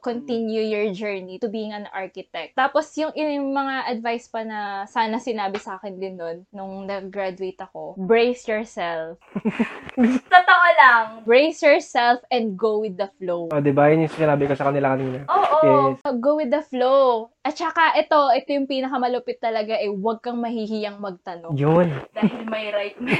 continue 0.00 0.62
your 0.62 0.94
journey 0.94 1.42
to 1.42 1.50
being 1.50 1.74
an 1.74 1.90
architect. 1.90 2.54
Tapos, 2.54 2.94
yung, 2.94 3.10
yung 3.18 3.50
mga 3.50 3.90
advice 3.90 4.30
pa 4.30 4.46
na 4.46 4.86
sana 4.86 5.18
sinabi 5.18 5.58
sa 5.58 5.76
akin 5.76 5.98
din 5.98 6.14
nun, 6.14 6.46
nung 6.54 6.86
nag-graduate 6.86 7.58
ako, 7.58 7.98
brace 7.98 8.46
yourself. 8.46 9.18
Totoo 10.30 10.66
lang. 10.78 11.26
Brace 11.26 11.60
yourself 11.66 12.22
and 12.30 12.54
go 12.54 12.78
with 12.78 12.94
the 12.94 13.10
flow. 13.18 13.50
O, 13.50 13.58
di 13.58 13.74
ba? 13.74 13.90
Yun 13.90 14.06
yung 14.06 14.14
sinabi 14.14 14.46
ko 14.46 14.54
sa 14.54 14.70
kanila 14.70 14.94
kanina. 14.94 15.26
Oo. 15.26 15.58
Yes. 15.98 16.00
Go 16.22 16.38
with 16.38 16.54
the 16.54 16.62
flow. 16.62 17.34
At 17.40 17.56
saka, 17.56 17.96
ito, 17.96 18.28
ito 18.36 18.52
yung 18.52 18.68
pinakamalupit 18.68 19.40
talaga, 19.40 19.72
eh, 19.72 19.88
huwag 19.88 20.20
kang 20.20 20.44
mahihiyang 20.44 21.00
magtanong. 21.00 21.56
Yun. 21.56 21.88
Dahil 22.12 22.44
may 22.44 22.68
right 22.68 23.00
man. 23.00 23.16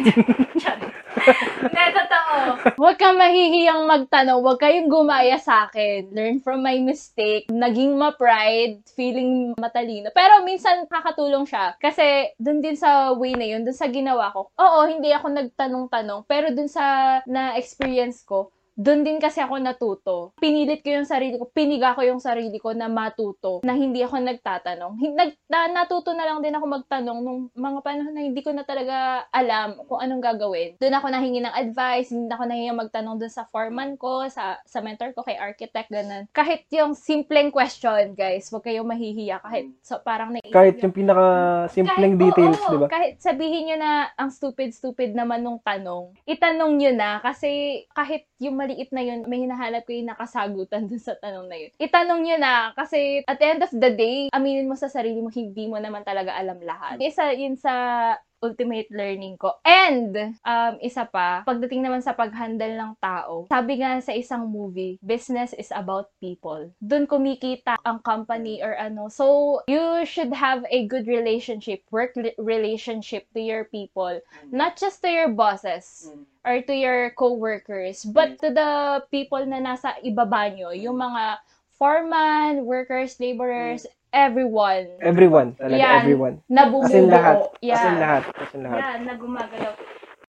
Tiyan. 0.61 0.81
Hindi, 1.65 1.85
totoo. 1.97 2.37
Huwag 2.77 2.97
kang 3.01 3.17
mahihiyang 3.17 3.89
magtanong. 3.89 4.45
Huwag 4.45 4.61
kayong 4.61 4.93
gumaya 4.93 5.41
sa 5.41 5.69
akin. 5.69 6.13
Learn 6.13 6.37
from 6.45 6.61
my 6.61 6.77
mistake. 6.85 7.49
Naging 7.49 7.97
ma-pride. 7.97 8.85
Feeling 8.93 9.57
matalino. 9.57 10.13
Pero 10.13 10.45
minsan 10.45 10.85
kakatulong 10.85 11.49
siya. 11.49 11.81
Kasi 11.81 12.37
dun 12.37 12.61
din 12.61 12.77
sa 12.77 13.17
way 13.17 13.33
na 13.33 13.49
yun, 13.49 13.65
dun 13.65 13.77
sa 13.77 13.89
ginawa 13.89 14.37
ko. 14.37 14.53
Oo, 14.61 14.85
hindi 14.85 15.17
ako 15.17 15.33
nagtanong-tanong. 15.33 16.29
Pero 16.29 16.53
dun 16.53 16.69
sa 16.69 17.19
na-experience 17.25 18.21
ko, 18.29 18.53
doon 18.79 19.03
din 19.03 19.19
kasi 19.19 19.43
ako 19.43 19.61
natuto. 19.61 20.17
Pinilit 20.39 20.81
ko 20.81 20.95
yung 20.95 21.09
sarili 21.09 21.37
ko, 21.37 21.51
piniga 21.51 21.93
ko 21.93 22.07
yung 22.07 22.23
sarili 22.23 22.57
ko 22.57 22.71
na 22.73 22.87
matuto, 22.87 23.61
na 23.67 23.75
hindi 23.75 24.01
ako 24.01 24.23
nagtatanong. 24.23 24.93
Nag, 25.21 25.31
na, 25.51 25.67
natuto 25.69 26.15
na 26.15 26.25
lang 26.25 26.41
din 26.41 26.55
ako 26.55 26.67
magtanong 26.71 27.19
nung 27.21 27.41
mga 27.53 27.81
panahon 27.83 28.15
na 28.15 28.23
hindi 28.23 28.41
ko 28.41 28.55
na 28.55 28.63
talaga 28.63 29.27
alam 29.35 29.77
kung 29.85 30.01
anong 30.01 30.23
gagawin. 30.23 30.71
Doon 30.79 30.97
ako 30.97 31.07
nahingi 31.11 31.41
ng 31.43 31.55
advice, 31.55 32.15
hindi 32.15 32.31
ako 32.31 32.45
nahingi 32.47 32.73
magtanong 32.73 33.19
doon 33.19 33.33
sa 33.33 33.45
foreman 33.51 33.99
ko, 33.99 34.31
sa, 34.31 34.63
sa 34.65 34.79
mentor 34.81 35.13
ko, 35.13 35.27
kay 35.27 35.37
architect, 35.37 35.91
ganun. 35.91 36.31
Kahit 36.31 36.65
yung 36.71 36.95
simpleng 36.95 37.51
question, 37.51 38.15
guys, 38.15 38.49
huwag 38.49 38.65
kayong 38.65 38.87
mahihiya. 38.87 39.43
Kahit 39.43 39.75
so, 39.83 39.99
parang 40.01 40.33
naisip 40.33 40.55
Kahit 40.55 40.79
yung 40.81 40.95
pinaka-simpleng 40.95 42.15
kahit- 42.17 42.23
details, 42.23 42.61
di 42.61 42.79
ba? 42.79 42.87
Kahit 42.89 43.15
sabihin 43.19 43.63
nyo 43.69 43.77
na 43.77 43.93
ang 44.15 44.31
stupid-stupid 44.31 45.13
naman 45.13 45.43
nung 45.43 45.61
tanong, 45.61 46.15
itanong 46.25 46.73
nyo 46.79 46.93
na 46.95 47.19
kasi 47.21 47.83
kahit 47.93 48.25
yung 48.41 48.57
maliit 48.71 48.91
na 48.95 49.03
yun, 49.03 49.27
may 49.27 49.43
hinahanap 49.43 49.83
ko 49.83 49.91
yung 49.91 50.15
nakasagutan 50.15 50.87
dun 50.89 51.03
sa 51.03 51.19
tanong 51.19 51.51
na 51.51 51.59
yun. 51.59 51.71
Itanong 51.83 52.23
nyo 52.23 52.37
na 52.39 52.71
kasi 52.79 53.27
at 53.27 53.43
the 53.43 53.47
end 53.51 53.63
of 53.67 53.73
the 53.75 53.91
day, 53.91 54.31
aminin 54.31 54.71
mo 54.71 54.79
sa 54.79 54.87
sarili 54.87 55.19
mo, 55.19 55.29
hindi 55.35 55.67
mo 55.67 55.83
naman 55.83 56.07
talaga 56.07 56.39
alam 56.39 56.63
lahat. 56.63 57.03
Isa 57.03 57.35
yun 57.35 57.59
sa 57.59 58.15
ultimate 58.43 58.89
learning 58.91 59.37
ko. 59.37 59.57
And, 59.65 60.37
um, 60.45 60.75
isa 60.81 61.05
pa, 61.07 61.45
pagdating 61.45 61.85
naman 61.85 62.01
sa 62.01 62.17
pag-handle 62.17 62.77
ng 62.77 62.93
tao, 63.01 63.47
sabi 63.53 63.81
nga 63.81 64.01
sa 64.01 64.13
isang 64.17 64.49
movie, 64.49 64.97
business 65.05 65.53
is 65.57 65.69
about 65.73 66.13
people. 66.19 66.73
Doon 66.81 67.07
kumikita 67.07 67.77
ang 67.85 68.01
company 68.01 68.65
or 68.65 68.77
ano. 68.77 69.09
So, 69.13 69.61
you 69.69 70.05
should 70.09 70.33
have 70.33 70.65
a 70.69 70.89
good 70.89 71.07
relationship, 71.07 71.85
work 71.93 72.17
relationship 72.41 73.29
to 73.37 73.41
your 73.41 73.69
people. 73.69 74.21
Not 74.49 74.81
just 74.81 75.05
to 75.05 75.09
your 75.13 75.31
bosses 75.31 76.11
or 76.45 76.65
to 76.65 76.75
your 76.75 77.13
co-workers, 77.15 78.05
but 78.09 78.41
to 78.41 78.49
the 78.51 79.05
people 79.13 79.45
na 79.45 79.61
nasa 79.61 80.01
ibaba 80.01 80.49
nyo. 80.49 80.73
Yung 80.73 80.97
mga 80.97 81.45
foreman, 81.81 82.69
workers, 82.69 83.17
laborers, 83.21 83.89
everyone 84.13 84.89
Everyone, 85.01 85.55
talaga, 85.57 85.79
Yan. 85.79 86.01
everyone. 86.03 86.37
na 86.51 86.63
As 86.83 86.95
in 86.95 87.07
lahat. 87.09 87.39
bumubuo. 87.39 87.51
As 87.71 87.83
in 87.85 87.97
lahat. 88.01 88.25
As 88.37 88.51
in 88.55 88.61
lahat. 88.65 88.83
Yeah, 88.83 88.99
na 89.05 89.15
gumagalaw. 89.17 89.75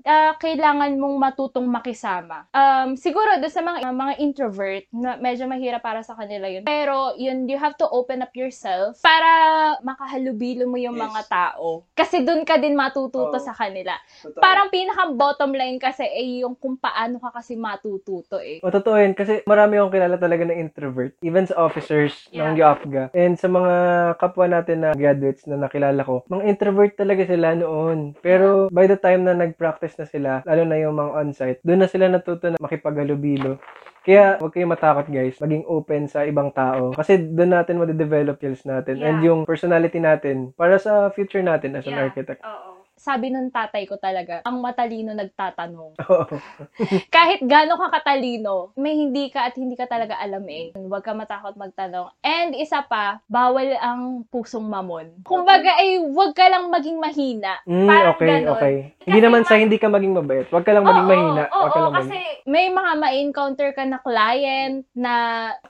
Ah, 0.06 0.34
kailangan 0.38 0.98
mong 0.98 1.18
matutong 1.18 1.68
makisama. 1.70 2.50
Um, 2.52 2.98
siguro 2.98 3.38
doon 3.38 3.54
sa 3.54 3.62
mga 3.62 3.90
mga 3.94 4.14
introvert, 4.18 4.84
na 4.90 5.18
medyo 5.18 5.46
mahirap 5.46 5.82
para 5.86 6.02
sa 6.02 6.18
kanila 6.18 6.50
yun. 6.50 6.66
Pero 6.66 7.14
yun, 7.18 7.46
you 7.46 7.58
have 7.58 7.78
to 7.78 7.86
open 7.90 8.26
up 8.26 8.34
yourself 8.34 8.98
para 9.02 9.30
makahalubilo 9.86 10.66
mo 10.66 10.78
yung 10.78 10.98
mga 10.98 11.22
tao. 11.30 11.86
Kasi 11.94 12.26
doon 12.26 12.42
ka 12.48 12.58
din 12.58 12.74
matututo 12.74 13.38
Oo. 13.38 13.44
sa 13.44 13.54
kanila. 13.54 13.94
Parang 14.38 14.74
pinaka 14.74 15.10
bottom 15.14 15.54
line 15.54 15.78
kasi 15.78 16.04
ay 16.06 16.42
yung 16.42 16.58
kung 16.58 16.78
paano 16.78 17.22
ka 17.22 17.42
kasi 17.42 17.54
matututo 17.54 18.42
eh. 18.42 18.60
O, 18.66 18.74
totoo 18.74 18.98
yun. 18.98 19.14
Kasi 19.14 19.46
marami 19.46 19.78
akong 19.78 19.94
kilala 19.94 20.18
talaga 20.18 20.44
na 20.48 20.58
introvert. 20.58 21.14
Even 21.22 21.46
sa 21.46 21.62
officers 21.62 22.26
ng 22.34 22.58
UAPGA. 22.58 23.14
And 23.14 23.38
sa 23.38 23.48
mga 23.48 23.74
kapwa 24.18 24.46
natin 24.50 24.82
na 24.82 24.98
graduates 24.98 25.46
na 25.46 25.62
nakilala 25.62 26.02
ko, 26.02 26.26
mga 26.28 26.44
introvert 26.50 26.94
talaga 26.98 27.24
sila 27.28 27.54
noon. 27.54 28.18
Pero 28.20 28.68
by 28.74 28.90
the 28.90 28.98
time 28.98 29.26
na 29.28 29.38
nag-practice 29.38 29.91
na 29.96 30.06
sila, 30.06 30.32
lalo 30.44 30.62
na 30.64 30.78
yung 30.78 30.96
mga 30.96 31.12
on-site, 31.18 31.60
doon 31.64 31.82
na 31.84 31.90
sila 31.90 32.06
natuto 32.08 32.48
na 32.48 32.60
makipaghalubilo. 32.60 33.58
Kaya 34.02 34.42
huwag 34.42 34.50
kayong 34.52 34.74
matakot 34.74 35.08
guys, 35.14 35.38
maging 35.38 35.62
open 35.70 36.10
sa 36.10 36.26
ibang 36.26 36.50
tao. 36.50 36.90
Kasi 36.90 37.22
doon 37.22 37.54
natin 37.54 37.78
ma-develop 37.78 38.42
skills 38.42 38.66
natin 38.66 38.98
and 38.98 39.22
Yeah. 39.22 39.30
yung 39.30 39.46
personality 39.46 40.02
natin 40.02 40.58
para 40.58 40.82
sa 40.82 41.14
future 41.14 41.46
natin 41.46 41.78
as 41.78 41.86
an 41.86 41.94
Yeah. 41.94 42.10
architect. 42.10 42.42
Oo. 42.42 42.81
Sabi 43.02 43.34
ng 43.34 43.50
tatay 43.50 43.90
ko 43.90 43.98
talaga, 43.98 44.46
ang 44.46 44.62
matalino 44.62 45.18
nagtatanong. 45.18 45.98
Oo. 46.06 46.36
kahit 47.16 47.42
gaano 47.42 47.74
ka 47.82 47.98
katalino, 47.98 48.78
may 48.78 48.94
hindi 48.94 49.34
ka 49.34 49.50
at 49.50 49.58
hindi 49.58 49.74
ka 49.74 49.90
talaga 49.90 50.22
alam 50.22 50.46
eh. 50.46 50.70
Huwag 50.78 51.02
ka 51.02 51.18
matakot 51.18 51.58
magtanong. 51.58 52.14
And 52.22 52.54
isa 52.54 52.86
pa, 52.86 53.18
bawal 53.26 53.74
ang 53.82 54.30
pusong 54.30 54.70
mamon. 54.70 55.26
Kumbaga 55.26 55.82
ay 55.82 55.98
huwag 55.98 56.38
ka 56.38 56.46
lang 56.46 56.70
maging 56.70 57.02
mahina. 57.02 57.58
Mm, 57.66 57.90
Parang 57.90 58.14
okay, 58.14 58.28
ganon. 58.30 58.54
okay. 58.54 58.76
Hindi 59.02 59.20
naman 59.26 59.42
sa 59.50 59.58
hindi 59.58 59.82
ka 59.82 59.90
maging 59.90 60.14
mabait. 60.14 60.46
Huwag 60.54 60.62
ka 60.62 60.70
lang 60.70 60.86
maging 60.86 61.02
Oo, 61.02 61.10
mahina. 61.10 61.44
Oo, 61.50 61.58
Huwag 61.58 61.74
ka 61.74 61.80
oo, 61.82 61.86
lang 61.90 61.96
kasi 61.98 62.18
maging... 62.22 62.38
may 62.46 62.68
mga 62.70 62.92
ma-encounter 63.02 63.70
ka 63.74 63.84
na 63.90 63.98
client 63.98 64.86
na 64.94 65.14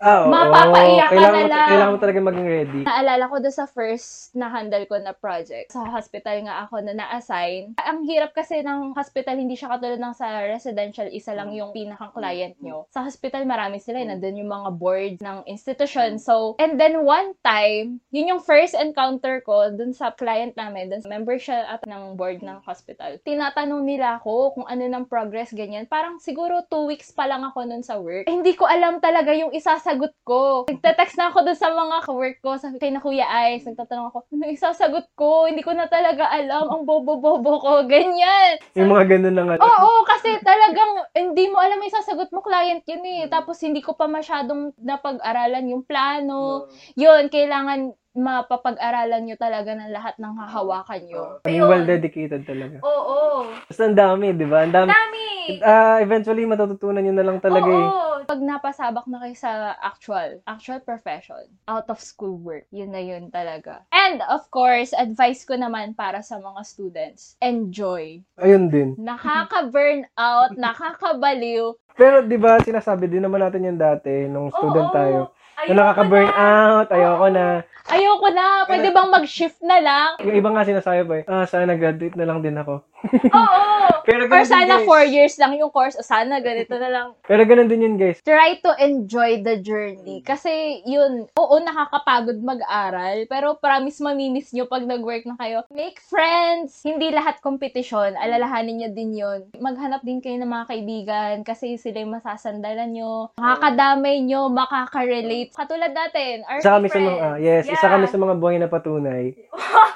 Ah, 0.03 0.27
oo. 0.27 0.35
mapapaiyak 0.35 1.07
ka 1.07 1.15
kailangan 1.15 1.31
na 1.31 1.47
mo, 1.47 1.53
lang. 1.55 1.69
Kailangan 1.71 1.93
mo 1.95 1.99
talaga 2.03 2.19
maging 2.27 2.47
ready. 2.51 2.81
Naalala 2.83 3.23
ko 3.31 3.35
doon 3.39 3.55
sa 3.55 3.67
first 3.71 4.35
na 4.35 4.51
handle 4.51 4.83
ko 4.83 4.99
na 4.99 5.15
project. 5.15 5.71
Sa 5.71 5.87
hospital 5.87 6.43
nga 6.43 6.67
ako 6.67 6.83
na 6.83 6.91
na-assign. 7.21 7.77
Ang 7.77 8.09
hirap 8.09 8.33
kasi 8.33 8.65
ng 8.65 8.97
hospital, 8.97 9.37
hindi 9.37 9.53
siya 9.53 9.77
katulad 9.77 10.01
ng 10.01 10.17
sa 10.17 10.41
residential, 10.41 11.05
isa 11.13 11.37
lang 11.37 11.53
yung 11.53 11.69
pinakang 11.69 12.09
client 12.17 12.57
nyo. 12.59 12.89
Sa 12.89 13.05
hospital, 13.05 13.45
marami 13.45 13.77
sila. 13.77 14.01
eh. 14.01 14.09
Nandun 14.09 14.41
yung 14.41 14.49
mga 14.49 14.69
board 14.81 15.13
ng 15.21 15.45
institution. 15.45 16.17
So, 16.17 16.57
and 16.57 16.81
then 16.81 17.05
one 17.05 17.37
time, 17.45 18.01
yun 18.09 18.33
yung 18.33 18.41
first 18.41 18.73
encounter 18.73 19.45
ko 19.45 19.69
dun 19.69 19.93
sa 19.93 20.09
client 20.09 20.57
namin. 20.57 20.89
Dun 20.89 21.05
sa 21.05 21.13
member 21.13 21.37
siya 21.37 21.77
at 21.77 21.85
ng 21.85 22.17
board 22.17 22.41
ng 22.41 22.65
hospital. 22.65 23.21
Tinatanong 23.21 23.85
nila 23.85 24.17
ako 24.17 24.57
kung 24.57 24.65
ano 24.65 24.81
ng 24.81 25.05
progress, 25.05 25.53
ganyan. 25.53 25.85
Parang 25.85 26.17
siguro 26.17 26.65
two 26.65 26.89
weeks 26.89 27.13
pa 27.13 27.29
lang 27.29 27.45
ako 27.45 27.69
nun 27.69 27.85
sa 27.85 28.01
work. 28.01 28.25
Eh, 28.25 28.33
hindi 28.33 28.57
ko 28.57 28.65
alam 28.65 28.97
talaga 28.97 29.29
yung 29.37 29.53
isasagot 29.53 30.17
ko. 30.25 30.65
Nagte-text 30.65 31.19
na 31.21 31.29
ako 31.29 31.45
dun 31.45 31.59
sa 31.59 31.69
mga 31.69 31.97
ka-work 32.07 32.37
ko, 32.41 32.57
sa 32.57 32.73
kay 32.73 32.89
na 32.89 33.03
Kuya 33.03 33.27
Ice. 33.53 33.67
Nagtatanong 33.69 34.09
ako, 34.09 34.17
ano 34.31 34.45
isasagot 34.49 35.05
ko? 35.13 35.45
Hindi 35.45 35.61
ko 35.61 35.75
na 35.75 35.85
talaga 35.85 36.31
alam. 36.31 36.71
Ang 36.71 36.83
bobo-bobo 37.19 37.59
ko. 37.59 37.71
Ganyan. 37.91 38.61
Yung 38.77 38.91
mga 38.93 39.17
ganun 39.17 39.35
na 39.35 39.43
nga. 39.43 39.55
Oo, 39.59 40.07
kasi 40.07 40.39
talagang 40.39 41.07
hindi 41.11 41.51
mo 41.51 41.59
alam 41.59 41.81
yung 41.81 41.97
sasagot 41.97 42.31
mo, 42.31 42.39
client 42.39 42.85
yun 42.87 43.03
eh. 43.03 43.27
Tapos 43.27 43.59
hindi 43.59 43.83
ko 43.83 43.97
pa 43.99 44.07
masyadong 44.07 44.71
napag-aralan 44.79 45.71
yung 45.71 45.83
plano. 45.83 46.71
Yun, 46.95 47.27
kailangan 47.27 47.91
mapapag-aralan 48.11 49.23
nyo 49.23 49.35
talaga 49.39 49.71
ng 49.71 49.91
lahat 49.91 50.15
ng 50.19 50.33
hahawakan 50.35 51.01
nyo. 51.07 51.23
Maging 51.47 51.63
well 51.63 51.85
dedicated 51.87 52.43
talaga. 52.43 52.83
Oo. 52.83 53.47
Basta 53.71 53.87
ang 53.87 53.95
dami, 53.95 54.35
di 54.35 54.43
ba? 54.43 54.67
Ang 54.67 54.73
dami. 54.75 54.91
Dami. 54.91 55.27
Ah, 55.63 55.97
eventually, 56.03 56.43
matututunan 56.43 57.01
nyo 57.01 57.13
na 57.15 57.25
lang 57.25 57.39
talaga 57.39 57.71
eh. 57.71 57.87
Oo. 57.87 58.27
Pag 58.27 58.41
napasabak 58.43 59.07
na 59.07 59.23
kayo 59.23 59.35
sa 59.35 59.75
actual, 59.79 60.43
actual 60.43 60.79
profession, 60.83 61.41
out 61.65 61.87
of 61.87 62.03
school 62.03 62.35
work, 62.35 62.67
yun 62.69 62.91
na 62.91 63.01
yun 63.01 63.31
talaga. 63.31 63.87
And 63.95 64.19
of 64.27 64.45
course, 64.51 64.91
advice 64.93 65.47
ko 65.47 65.55
naman 65.55 65.95
para 65.95 66.19
sa 66.21 66.37
mga 66.37 66.61
students, 66.67 67.39
enjoy. 67.41 68.21
Ayun 68.37 68.69
din. 68.69 68.89
Nakaka-burn 68.99 70.05
out, 70.19 70.53
nakakabaliw. 70.61 71.73
Pero 71.95 72.23
di 72.23 72.37
ba 72.39 72.59
sinasabi 72.59 73.07
din 73.07 73.23
naman 73.23 73.43
natin 73.43 73.67
yung 73.67 73.79
dati 73.79 74.27
nung 74.27 74.51
student 74.51 74.89
Oo. 74.91 74.95
tayo. 74.95 75.19
Ayoko 75.57 75.73
Na 75.73 75.79
nakaka-burn 75.83 76.27
na. 76.27 76.37
out, 76.37 76.87
ayoko 76.89 77.27
na. 77.29 77.45
Ayoko 77.91 78.27
na, 78.29 78.45
pwede 78.69 78.87
bang 78.93 79.09
mag-shift 79.09 79.59
na 79.65 79.77
lang? 79.81 80.09
Yung 80.21 80.37
iba 80.37 80.49
nga 80.53 80.63
sinasabi 80.63 81.21
eh, 81.21 81.23
ah, 81.27 81.43
sana 81.43 81.75
graduate 81.75 82.15
na 82.15 82.23
lang 82.23 82.39
din 82.39 82.55
ako. 82.55 82.85
Oo. 83.33 83.61
Pero 84.07 84.25
Or 84.25 84.29
ganun 84.29 84.45
din, 84.45 84.53
sana 84.53 84.75
guys. 84.79 84.87
4 84.87 85.15
years 85.17 85.33
lang 85.37 85.57
yung 85.57 85.73
course, 85.73 85.97
o 85.97 86.05
sana 86.05 86.37
ganito 86.39 86.77
na 86.77 86.89
lang. 86.89 87.07
Pero 87.25 87.41
ganun 87.43 87.67
din 87.67 87.83
yun 87.83 87.95
guys. 87.97 88.21
Try 88.21 88.61
to 88.61 88.71
enjoy 88.77 89.41
the 89.41 89.57
journey. 89.59 90.21
Kasi 90.21 90.81
yun, 90.85 91.25
oo, 91.33 91.55
nakakapagod 91.57 92.37
mag-aral, 92.39 93.25
pero 93.25 93.57
promise 93.57 93.97
mamimiss 93.99 94.53
nyo 94.53 94.69
pag 94.69 94.85
nag-work 94.85 95.25
na 95.25 95.35
kayo. 95.35 95.65
Make 95.73 95.99
friends! 95.99 96.85
Hindi 96.85 97.09
lahat 97.09 97.41
kompetisyon, 97.41 98.13
alalahanin 98.15 98.77
nyo 98.77 98.89
din 98.93 99.11
yun. 99.17 99.39
Maghanap 99.57 100.05
din 100.05 100.21
kayo 100.21 100.37
ng 100.37 100.49
mga 100.49 100.65
kaibigan 100.69 101.35
kasi 101.41 101.75
sila 101.75 102.05
yung 102.05 102.13
masasandalan 102.15 102.93
nyo. 102.93 103.33
Makakadamay 103.35 104.21
nyo, 104.21 104.47
makaka-relate. 104.53 105.50
Katulad 105.51 105.91
natin, 105.91 106.47
our 106.47 106.57
Isa 106.57 106.71
kami 106.73 106.87
sa 106.87 106.95
mga, 106.95 107.11
friends. 107.11 107.23
ah, 107.25 107.37
yes, 107.37 107.63
isa 107.65 107.75
Yeah. 107.77 107.91
kami 107.91 108.05
sa 108.07 108.17
mga 108.17 108.35
buhay 108.35 108.55
na 108.55 108.67
patunay. 108.67 109.23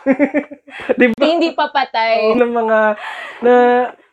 di 0.99 1.05
ba? 1.09 1.17
Hindi 1.17 1.49
pa 1.51 1.71
patay. 1.71 2.35
ng 2.35 2.51
mga 2.53 2.79
na 3.41 3.53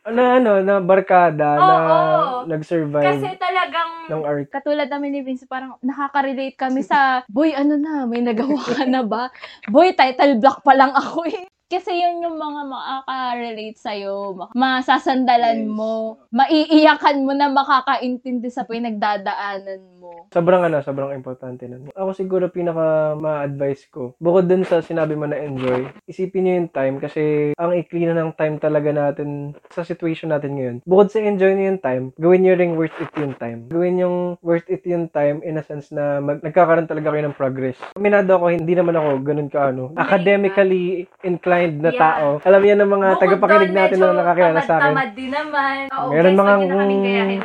na 0.04 0.22
ano 0.34 0.58
na 0.58 0.74
barkada 0.78 1.48
na 1.56 1.74
Oo. 1.78 2.38
nag-survive 2.44 3.06
Kasi 3.16 3.38
talagang 3.38 3.90
ng 4.08 4.22
art. 4.24 4.50
Katulad 4.50 4.86
namin 4.86 5.14
ni 5.14 5.20
Vince, 5.22 5.46
parang 5.46 5.78
nakaka-relate 5.78 6.54
kami 6.56 6.82
sa, 6.82 7.22
boy, 7.26 7.50
ano 7.50 7.74
na, 7.74 8.02
may 8.02 8.18
nagawa 8.18 8.58
ka 8.72 8.82
na 8.84 9.02
ba? 9.02 9.30
Boy, 9.66 9.92
title 9.92 10.38
block 10.38 10.62
pa 10.62 10.74
lang 10.74 10.90
ako 10.90 11.26
eh. 11.26 11.46
Kasi 11.72 11.88
yun 11.96 12.20
yung 12.20 12.36
mga 12.36 12.68
makaka-relate 12.68 13.80
sa'yo, 13.80 14.36
masasandalan 14.52 15.64
mo, 15.64 16.20
maiiyakan 16.28 17.24
mo 17.24 17.32
na 17.32 17.48
makakaintindi 17.48 18.52
sa 18.52 18.68
pinagdadaanan 18.68 19.80
mo. 19.96 20.28
Sobrang 20.36 20.68
ano, 20.68 20.84
sobrang 20.84 21.16
importante 21.16 21.64
nun. 21.64 21.88
Ako 21.96 22.12
siguro 22.12 22.52
pinaka 22.52 23.16
ma-advise 23.16 23.88
ko, 23.88 24.12
bukod 24.20 24.52
dun 24.52 24.68
sa 24.68 24.84
sinabi 24.84 25.16
mo 25.16 25.24
na 25.24 25.40
enjoy, 25.40 25.88
isipin 26.04 26.44
niyo 26.44 26.54
yung 26.60 26.72
time 26.76 27.00
kasi 27.00 27.56
ang 27.56 27.72
ikli 27.72 28.04
na 28.04 28.20
ng 28.20 28.36
time 28.36 28.60
talaga 28.60 28.92
natin 28.92 29.56
sa 29.72 29.80
situation 29.80 30.28
natin 30.28 30.52
ngayon. 30.60 30.76
Bukod 30.84 31.08
sa 31.08 31.24
enjoy 31.24 31.56
niyo 31.56 31.72
yung 31.72 31.80
time, 31.80 32.04
gawin 32.20 32.44
niyo 32.44 32.52
ring 32.60 32.76
worth 32.76 33.00
it 33.00 33.08
yung 33.16 33.32
time. 33.40 33.72
Gawin 33.72 33.96
yung 33.96 34.36
worth 34.44 34.68
it 34.68 34.84
yung 34.84 35.08
time 35.08 35.40
in 35.40 35.56
a 35.56 35.64
sense 35.64 35.88
na 35.88 36.20
mag- 36.20 36.44
nagkakaroon 36.44 36.84
talaga 36.84 37.16
kayo 37.16 37.24
ng 37.24 37.38
progress. 37.40 37.80
Aminado 37.96 38.36
ako, 38.36 38.52
hindi 38.52 38.76
naman 38.76 38.92
ako 38.92 39.08
ganun 39.24 39.48
ka 39.48 39.72
ano, 39.72 39.88
academically 39.96 41.08
inclined 41.24 41.61
mind 41.64 41.76
na 41.78 41.90
Yeah. 41.90 42.02
tao. 42.02 42.26
Alam 42.42 42.62
yan 42.62 42.78
ng 42.78 42.90
mga 42.90 43.06
Bukod 43.08 43.20
tagapakinig 43.22 43.68
doon, 43.68 43.78
natin 43.78 43.96
na 43.96 44.08
nakakilala 44.12 44.60
sa 44.60 44.74
akin. 44.74 44.82
Tamad-tamad 44.84 45.10
din 45.12 45.30
naman. 45.30 45.76
Oo, 45.88 46.08
Meron 46.08 46.26
guys, 46.28 46.40
mga 46.40 46.54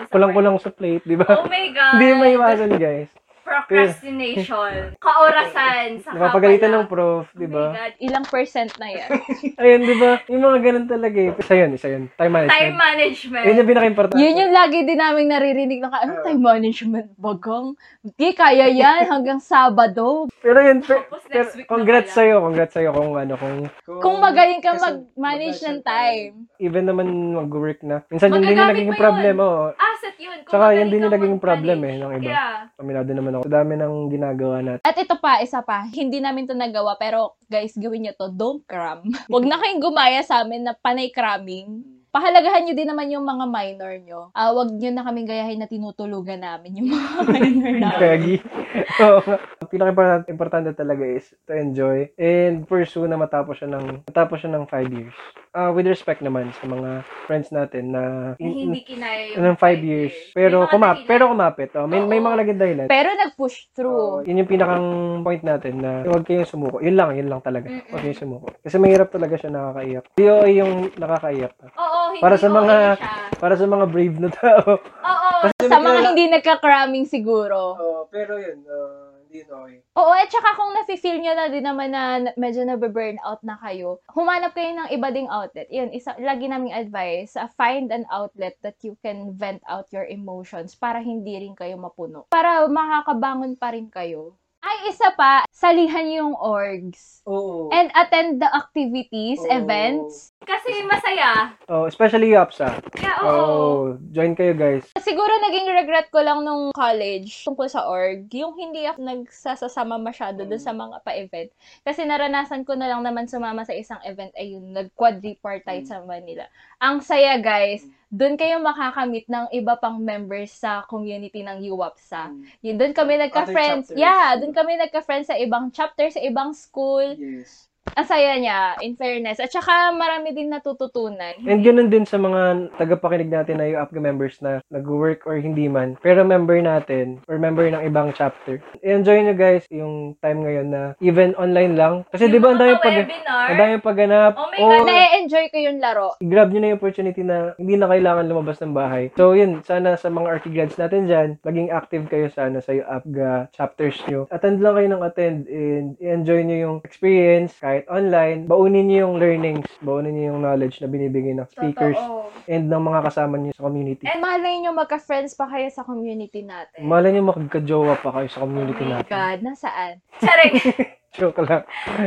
kulang-kulang 0.08 0.56
sa 0.58 0.70
plate, 0.70 1.04
di 1.04 1.16
ba? 1.16 1.30
Oh 1.32 1.46
my 1.46 1.66
God. 1.78 1.92
Hindi 1.94 2.08
may 2.14 2.32
iwasan, 2.34 2.72
guys. 2.76 3.10
Procrastination. 3.48 4.74
Kaorasan. 5.08 6.04
Sa 6.04 6.12
Napapagalitan 6.12 6.68
ng 6.76 6.86
kapala. 6.86 6.92
prof, 6.92 7.26
Oh 7.32 7.40
di 7.40 7.48
my 7.48 7.56
ba? 7.56 7.66
God. 7.72 7.94
Ilang 8.04 8.26
percent 8.28 8.72
na 8.76 8.88
yan? 8.92 9.10
Ayun, 9.64 9.80
di 9.88 9.96
ba? 9.96 10.12
Yung 10.28 10.44
mga 10.44 10.60
ganun 10.60 10.88
talaga 10.92 11.18
eh. 11.18 11.32
Isa 11.40 11.54
yun, 11.56 11.72
isa 11.72 11.88
yun. 11.88 12.04
Time 12.20 12.34
management. 12.36 12.60
Time 12.60 12.76
management. 12.76 13.46
Yun 13.48 13.56
yung 13.56 13.70
pinaka-importante. 13.72 14.20
Yun 14.20 14.36
yung 14.36 14.54
lagi 14.54 14.80
din 14.84 15.00
namin 15.00 15.26
naririnig 15.32 15.80
na, 15.80 15.88
ano 15.96 16.12
time 16.28 16.44
management 16.44 17.08
bagang? 17.16 17.68
Di, 18.04 18.36
kaya 18.36 18.68
yan 18.68 19.08
hanggang 19.08 19.40
Sabado. 19.48 20.28
Pero 20.44 20.60
yun, 20.60 20.84
per, 20.84 21.08
per, 21.08 21.48
congrats 21.64 22.12
sa'yo, 22.12 22.44
congrats 22.44 22.76
sa'yo 22.76 22.92
kung 22.92 23.16
ano, 23.16 23.40
kung... 23.40 23.56
Kung 24.04 24.20
magaling 24.20 24.60
ka 24.60 24.76
mag-manage 24.76 25.64
ng 25.64 25.80
time. 25.88 26.52
Even 26.60 26.84
naman 26.84 27.08
mag-work 27.32 27.80
na. 27.88 28.04
Minsan 28.12 28.36
yun 28.36 28.44
din 28.44 28.60
yung 28.60 28.72
naging 28.76 28.92
problema. 29.00 29.44
Oh. 29.48 29.68
Asset 29.72 30.20
yun. 30.20 30.44
Kung 30.44 30.60
magaling 30.60 30.80
yun 30.84 30.90
din 30.92 31.02
yung 31.08 31.16
naging 31.16 31.38
problem 31.40 31.80
eh, 31.88 31.96
ng 31.96 32.12
iba. 32.20 32.32
Yeah. 32.34 32.56
Aminado 32.76 33.12
naman 33.14 33.37
ako. 33.40 33.50
Sa 33.50 33.56
dami 33.62 33.74
ng 33.78 33.96
ginagawa 34.12 34.58
natin. 34.62 34.84
At 34.86 34.98
ito 34.98 35.16
pa, 35.18 35.42
isa 35.42 35.62
pa, 35.66 35.88
hindi 35.90 36.22
namin 36.22 36.46
to 36.46 36.58
nagawa, 36.58 36.98
pero 37.00 37.38
guys, 37.48 37.74
gawin 37.78 38.06
nyo 38.06 38.14
to, 38.18 38.28
don't 38.34 38.62
cram. 38.66 39.06
Huwag 39.32 39.46
na 39.46 39.58
kayong 39.58 39.82
gumaya 39.82 40.22
sa 40.22 40.44
amin 40.44 40.68
na 40.68 40.74
panay 40.76 41.10
cramming. 41.10 41.97
Pahalagahan 42.08 42.64
nyo 42.64 42.74
din 42.74 42.88
naman 42.88 43.12
yung 43.12 43.28
mga 43.28 43.46
minor 43.46 43.94
nyo. 44.00 44.20
Ah, 44.32 44.56
wag 44.56 44.72
nyo 44.72 44.90
na 44.90 45.04
kaming 45.04 45.28
gayahin 45.28 45.60
na 45.60 45.68
tinutulugan 45.68 46.40
namin 46.40 46.80
yung 46.80 46.90
mga 46.96 47.10
minor 47.36 47.74
namin. 47.78 48.00
Kagi. 48.00 48.36
Oo. 49.04 49.22
Ang 49.36 49.70
pinaka-importante 49.70 50.26
importante 50.32 50.72
talaga 50.72 51.04
is 51.04 51.28
to 51.44 51.52
enjoy 51.52 52.08
and 52.16 52.64
pursue 52.64 53.04
na 53.06 53.20
matapos 53.20 53.60
siya 53.60 53.70
ng 53.76 54.08
matapos 54.08 54.40
siya 54.40 54.52
ng 54.56 54.66
five 54.72 54.88
years. 54.88 55.16
Ah, 55.52 55.74
with 55.74 55.90
respect 55.90 56.22
naman 56.22 56.54
sa 56.56 56.70
mga 56.70 57.02
friends 57.26 57.50
natin 57.50 57.92
na 57.92 58.04
Na 58.38 58.46
hindi 58.46 58.86
kinaya 58.86 59.34
yung 59.36 59.44
ng 59.44 59.58
five 59.58 59.82
years. 59.82 60.14
Pero 60.32 60.64
May 60.64 60.70
mga 60.70 60.74
kumap 60.74 60.98
pero 61.04 61.24
kumapit. 61.28 61.70
Oh, 61.76 61.90
may, 61.90 62.00
may 62.06 62.22
mga 62.22 62.36
naging 62.46 62.60
dahilan. 62.62 62.88
Pero 62.88 63.10
nag-push 63.12 63.74
through. 63.74 64.24
yun 64.24 64.46
yung 64.46 64.52
pinakang 64.52 64.88
point 65.26 65.44
natin 65.44 65.82
na 65.82 66.06
huwag 66.06 66.24
kayong 66.24 66.48
sumuko. 66.48 66.78
Yun 66.80 66.96
lang, 66.96 67.18
yun 67.18 67.28
lang 67.28 67.42
talaga. 67.42 67.68
Mm-mm. 67.68 67.90
Huwag 67.90 68.02
kayong 68.06 68.22
sumuko. 68.22 68.48
Kasi 68.62 68.76
mahirap 68.78 69.10
talaga 69.10 69.36
siya 69.36 69.52
nakakaiyak. 69.52 70.06
DOA 70.16 70.48
yung 70.54 70.74
nakakaiyak. 70.96 71.54
Oo, 71.74 71.97
hindi 72.12 72.24
Para 72.24 72.36
sa 72.36 72.48
okay 72.48 72.58
mga- 72.58 72.98
siya. 72.98 73.12
Para 73.38 73.54
sa 73.54 73.66
mga 73.66 73.86
brave 73.86 74.18
na 74.18 74.30
tao. 74.34 74.70
Oo. 74.82 75.30
Sa 75.62 75.78
mga 75.78 76.00
hindi 76.10 76.26
nagka-cramming 76.28 77.06
siguro. 77.06 77.78
Oh, 77.78 78.02
pero 78.10 78.42
yun, 78.42 78.66
uh, 78.66 79.14
hindi 79.22 79.46
yun 79.46 79.50
okay. 79.54 79.78
Oo, 79.94 80.10
at 80.10 80.26
saka 80.28 80.58
kung 80.58 80.74
nafe-feel 80.74 81.22
nyo 81.22 81.34
na 81.34 81.46
din 81.46 81.62
naman 81.62 81.94
na 81.94 82.04
medyo 82.34 82.66
nabe-burnout 82.66 83.46
na 83.46 83.58
kayo, 83.58 84.02
humanap 84.10 84.58
kayo 84.58 84.74
ng 84.74 84.90
iba 84.90 85.10
ding 85.12 85.30
outlet. 85.30 85.70
Yun, 85.70 85.94
isa, 85.94 86.18
lagi 86.18 86.50
naming 86.50 86.74
advice, 86.74 87.38
uh, 87.38 87.46
find 87.54 87.94
an 87.94 88.10
outlet 88.10 88.58
that 88.62 88.82
you 88.82 88.98
can 89.02 89.38
vent 89.38 89.62
out 89.70 89.86
your 89.94 90.06
emotions 90.06 90.74
para 90.74 90.98
hindi 90.98 91.38
rin 91.38 91.54
kayo 91.54 91.78
mapuno. 91.78 92.26
Para 92.30 92.66
makakabangon 92.66 93.54
pa 93.54 93.70
rin 93.70 93.86
kayo. 93.88 94.34
Ay, 94.68 94.92
isa 94.92 95.16
pa, 95.16 95.48
salihan 95.48 96.04
yung 96.12 96.36
orgs. 96.36 97.24
Oo. 97.24 97.72
And 97.72 97.88
attend 97.96 98.44
the 98.44 98.52
activities, 98.52 99.40
Oo. 99.40 99.48
events. 99.48 100.36
Kasi 100.44 100.84
masaya. 100.84 101.56
Oh, 101.72 101.88
especially 101.88 102.36
UAPSA. 102.36 102.76
Yeah, 103.00 103.16
oo. 103.24 103.32
Oh, 103.32 103.80
join 104.12 104.36
kayo 104.36 104.52
guys. 104.52 104.84
Siguro 105.00 105.32
naging 105.48 105.72
regret 105.72 106.12
ko 106.12 106.20
lang 106.20 106.44
nung 106.44 106.76
college 106.76 107.48
tungkol 107.48 107.72
sa 107.72 107.88
org, 107.88 108.28
yung 108.36 108.60
hindi 108.60 108.84
ako 108.84 109.08
nagsasasama 109.08 109.96
masyado 110.04 110.44
dun 110.44 110.60
sa 110.60 110.76
mga 110.76 111.00
pa-event. 111.00 111.52
Kasi 111.88 112.04
naranasan 112.04 112.68
ko 112.68 112.76
na 112.76 112.92
lang 112.92 113.08
naman 113.08 113.32
sumama 113.32 113.64
sa 113.64 113.72
isang 113.72 114.04
event, 114.04 114.36
ayun, 114.36 114.76
nag-quadripartite 114.76 115.88
sa 115.88 116.04
Manila. 116.04 116.44
Ang 116.84 117.00
saya 117.00 117.40
guys, 117.40 117.88
dun 118.08 118.40
kayo 118.40 118.64
makakamit 118.64 119.28
ng 119.28 119.52
iba 119.52 119.76
pang 119.76 120.00
members 120.00 120.56
sa 120.56 120.88
community 120.88 121.44
ng 121.44 121.60
UWAPSA. 121.76 122.32
Yun, 122.64 122.76
dun 122.80 122.96
kami 122.96 123.20
nagka-friends. 123.20 123.92
Yeah, 123.92 124.40
dun 124.40 124.56
kami 124.56 124.80
nagka-friends 124.80 125.28
sa 125.28 125.36
ibang 125.36 125.68
chapter, 125.76 126.08
sa 126.08 126.24
ibang 126.24 126.56
school. 126.56 127.20
Yes. 127.20 127.67
Ang 127.94 128.06
saya 128.06 128.36
niya, 128.36 128.60
in 128.80 128.94
fairness. 128.94 129.38
At 129.38 129.50
saka 129.50 129.90
marami 129.90 130.34
din 130.34 130.50
natututunan. 130.50 131.38
And 131.40 131.62
ganun 131.62 131.88
din 131.88 132.04
sa 132.04 132.18
mga 132.18 132.42
tagapakinig 132.76 133.30
natin 133.30 133.58
na 133.58 133.70
UAPGA 133.70 134.02
members 134.02 134.36
na 134.40 134.60
nag-work 134.68 135.24
or 135.24 135.38
hindi 135.38 135.66
man, 135.66 135.96
pero 135.98 136.22
member 136.22 136.58
natin 136.58 137.22
or 137.26 137.38
member 137.38 137.64
ng 137.66 137.84
ibang 137.84 138.12
chapter. 138.12 138.60
I-enjoy 138.82 139.24
nyo 139.24 139.34
guys 139.34 139.64
yung 139.70 140.18
time 140.20 140.42
ngayon 140.42 140.68
na 140.68 140.82
even 141.00 141.32
online 141.36 141.74
lang. 141.74 142.04
Kasi 142.10 142.28
di 142.28 142.38
ba 142.38 142.52
ang 142.52 142.60
dami 142.60 142.74
Yung 142.74 142.84
pag 142.84 142.98
webinar. 142.98 143.46
ang 143.48 143.58
dami 143.58 143.74
pagganap. 143.80 144.32
Oh 144.36 144.50
my 144.50 144.58
God, 144.58 144.86
Na-enjoy 144.88 145.46
ko 145.48 145.58
yung 145.60 145.78
laro. 145.78 146.08
grab 146.20 146.50
nyo 146.50 146.60
na 146.60 146.68
yung 146.70 146.80
opportunity 146.80 147.22
na 147.22 147.38
hindi 147.56 147.76
na 147.76 147.88
kailangan 147.88 148.26
lumabas 148.26 148.58
ng 148.60 148.74
bahay. 148.74 149.10
So, 149.14 149.32
yun, 149.32 149.62
sana 149.62 149.96
sa 149.96 150.10
mga 150.10 150.28
archigrads 150.32 150.76
natin 150.76 151.06
dyan, 151.06 151.30
maging 151.42 151.70
active 151.70 152.06
kayo 152.08 152.28
sana 152.30 152.60
sa 152.60 152.74
UAPGA 152.74 153.52
chapters 153.52 153.98
nyo. 154.08 154.26
Attend 154.28 154.60
lang 154.60 154.74
kayo 154.74 154.88
ng 154.90 155.04
attend 155.04 155.38
and 155.48 155.88
enjoy 156.00 156.42
nyo 156.42 156.58
yung 156.58 156.78
experience 156.82 157.54
kahit 157.78 157.94
online. 157.94 158.50
Baunin 158.50 158.90
nyo 158.90 158.98
yung 159.06 159.16
learnings, 159.22 159.70
baunin 159.80 160.18
nyo 160.18 160.34
yung 160.34 160.42
knowledge 160.42 160.82
na 160.82 160.90
binibigay 160.90 161.38
ng 161.38 161.46
speakers 161.46 161.94
Totoo. 161.94 162.34
and 162.50 162.66
ng 162.66 162.82
mga 162.82 163.00
kasama 163.06 163.38
nyo 163.38 163.54
sa 163.54 163.70
community. 163.70 164.10
And 164.10 164.18
malay 164.18 164.58
nyo 164.58 164.74
magka-friends 164.74 165.38
pa 165.38 165.46
kayo 165.46 165.70
sa 165.70 165.86
community 165.86 166.42
natin. 166.42 166.82
Malay 166.82 167.14
nyo 167.14 167.30
makagka-jowa 167.30 168.02
pa 168.02 168.10
kayo 168.12 168.28
sa 168.28 168.42
community 168.42 168.82
Oh 168.82 168.90
my 168.90 168.94
natin. 168.98 169.14
God, 169.14 169.38
nasaan? 169.46 169.94
Charing. 170.18 170.54
Joke 171.18 171.42
lang. 171.46 171.64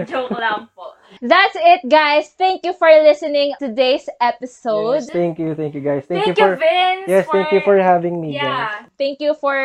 Joke 0.07 0.35
lang 0.35 0.67
po. 0.75 0.95
That's 1.19 1.59
it, 1.59 1.83
guys. 1.91 2.31
Thank 2.39 2.63
you 2.63 2.73
for 2.73 2.87
listening 2.87 3.59
to 3.59 3.69
today's 3.69 4.07
episode. 4.23 5.03
Yes, 5.03 5.11
thank 5.11 5.39
you, 5.39 5.55
thank 5.59 5.75
you 5.75 5.83
guys. 5.83 6.07
Thank, 6.07 6.25
Thank, 6.25 6.39
you 6.39 6.45
you, 6.47 6.51
for 6.55 6.57
Vince. 6.57 7.07
Yes, 7.11 7.27
thank 7.27 7.51
you 7.51 7.61
for 7.67 7.77
having 7.83 8.23
me, 8.23 8.39
guys. 8.39 8.47
Yeah. 8.47 8.87
Thank 8.97 9.19
you 9.21 9.35
for 9.35 9.57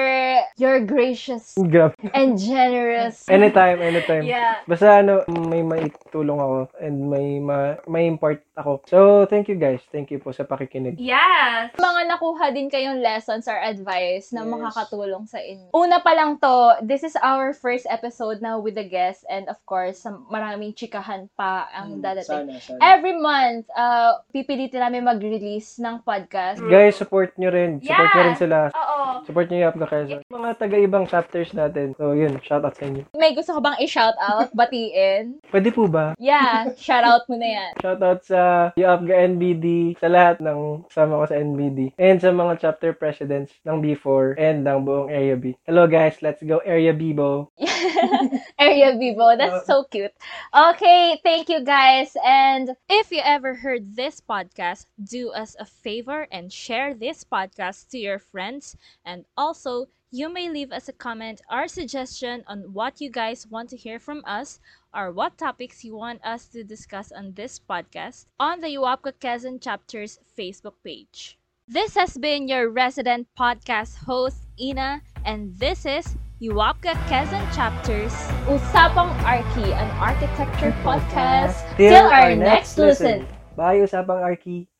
your 0.57 0.81
gracious 0.81 1.53
and 2.17 2.29
generous. 2.39 3.29
Anytime, 3.29 3.81
anytime. 3.81 4.25
Yeah. 4.25 4.65
Basta 4.65 5.05
ano, 5.05 5.21
may 5.29 5.61
maitulong 5.61 6.39
ako 6.41 6.57
and 6.81 7.05
may 7.05 7.37
ma, 7.37 7.77
may 7.85 8.09
import 8.09 8.41
ako. 8.57 8.81
So, 8.87 8.97
thank 9.29 9.45
you 9.45 9.55
guys. 9.55 9.83
Thank 9.91 10.09
you 10.09 10.17
po 10.17 10.31
sa 10.31 10.47
pakikinig. 10.47 10.97
Yes. 10.97 11.75
Mga 11.77 12.01
nakuha 12.09 12.49
din 12.55 12.71
kayong 12.71 13.03
lessons 13.03 13.45
or 13.45 13.59
advice 13.59 14.31
na 14.33 14.47
Yes. 14.47 14.51
makakatulong 14.51 15.27
sa 15.27 15.37
inyo. 15.43 15.69
Una 15.75 15.99
pa 15.99 16.15
lang 16.15 16.39
to, 16.39 16.79
this 16.81 17.03
is 17.03 17.13
our 17.19 17.51
first 17.53 17.85
episode 17.91 18.39
now 18.39 18.57
with 18.57 18.75
the 18.75 18.87
guest 18.87 19.27
and 19.27 19.47
of 19.51 19.59
course, 19.67 20.07
maraming 20.31 20.71
chikahan 20.71 21.27
pa 21.35 21.67
ang 21.69 21.99
dadating. 21.99 22.47
Hmm, 22.47 22.59
sana. 22.59 22.79
Every 22.79 23.13
month, 23.13 23.67
uh, 23.75 24.23
pipilitin 24.31 24.79
namin 24.79 25.03
mag-release 25.03 25.77
ng 25.83 26.01
podcast. 26.01 26.63
Guys, 26.63 26.95
support 26.95 27.35
nyo 27.35 27.51
rin. 27.51 27.83
Support 27.83 28.09
nyo 28.15 28.23
rin 28.23 28.37
sila. 28.39 28.57
Oo. 28.71 28.97
Support 29.27 29.51
nyo 29.51 29.57
yung 29.59 29.69
Apga 29.69 29.87
Quezon. 29.91 30.21
Mga 30.31 30.49
taga-ibang 30.55 31.05
chapters 31.05 31.51
natin. 31.51 31.91
So, 31.99 32.15
yun. 32.15 32.39
Shout 32.41 32.63
out 32.63 32.79
sa 32.79 32.87
inyo. 32.87 33.03
May 33.13 33.35
gusto 33.35 33.51
ka 33.51 33.59
bang 33.59 33.77
i-shout 33.83 34.15
out, 34.17 34.47
batiin? 34.59 35.43
Pwede 35.49 35.69
po 35.69 35.85
ba? 35.87 36.17
Yeah, 36.17 36.73
shout 36.77 37.05
out 37.05 37.29
mo 37.29 37.37
na 37.37 37.49
yan. 37.49 37.71
Shout 37.81 38.01
out 38.01 38.21
sa 38.25 38.71
UAPGA 38.73 39.15
NBD, 39.35 39.67
sa 40.01 40.09
lahat 40.09 40.41
ng 40.41 40.85
kasama 40.89 41.21
ko 41.21 41.25
sa 41.29 41.37
NBD, 41.37 41.93
and 42.01 42.17
sa 42.17 42.33
mga 42.33 42.53
chapter 42.61 42.91
presidents 42.91 43.53
ng 43.63 43.81
B4 43.81 44.35
and 44.37 44.65
ng 44.65 44.79
buong 44.85 45.09
Area 45.13 45.37
B. 45.37 45.53
Hello 45.63 45.85
guys, 45.85 46.17
let's 46.25 46.41
go 46.41 46.59
Area 46.65 46.91
Bibo. 46.91 47.53
Area 48.59 48.97
Vivo. 48.97 49.37
That's 49.37 49.65
so 49.67 49.85
cute. 49.89 50.13
Okay, 50.53 51.19
thank 51.23 51.49
you 51.49 51.63
guys. 51.63 52.15
And 52.25 52.73
if 52.89 53.11
you 53.11 53.21
ever 53.23 53.53
heard 53.53 53.95
this 53.95 54.21
podcast, 54.21 54.85
do 54.97 55.29
us 55.31 55.55
a 55.59 55.65
favor 55.65 56.27
and 56.31 56.51
share 56.51 56.93
this 56.93 57.23
podcast 57.23 57.89
to 57.93 57.97
your 57.97 58.19
friends. 58.19 58.75
And 59.05 59.25
also, 59.37 59.87
you 60.15 60.31
may 60.31 60.47
leave 60.49 60.71
us 60.71 60.87
a 60.87 60.93
comment 60.93 61.41
or 61.51 61.67
suggestion 61.67 62.41
on 62.47 62.59
what 62.71 63.01
you 63.01 63.11
guys 63.11 63.45
want 63.51 63.67
to 63.67 63.75
hear 63.75 63.99
from 63.99 64.23
us 64.23 64.61
or 64.95 65.11
what 65.11 65.37
topics 65.37 65.83
you 65.83 65.93
want 65.93 66.23
us 66.23 66.47
to 66.47 66.63
discuss 66.63 67.11
on 67.11 67.33
this 67.35 67.59
podcast 67.59 68.23
on 68.39 68.61
the 68.61 68.71
Uwapka 68.79 69.11
Quezon 69.19 69.59
Chapter's 69.59 70.19
Facebook 70.39 70.79
page. 70.85 71.37
This 71.67 71.95
has 71.95 72.15
been 72.15 72.47
your 72.47 72.69
resident 72.69 73.27
podcast 73.37 73.97
host, 74.07 74.37
Ina, 74.57 75.01
and 75.25 75.51
this 75.59 75.85
is 75.85 76.15
Uwapka 76.39 76.95
Quezon 77.11 77.43
Chapters 77.51 78.15
Usapang 78.47 79.11
Arki, 79.27 79.67
an 79.75 79.91
architecture 79.99 80.71
podcast. 80.79 81.59
Till 81.75 82.07
our 82.07 82.33
next 82.33 82.77
listen. 82.77 83.27
Bye, 83.57 83.83
Usapang 83.83 84.23
Arki. 84.23 84.67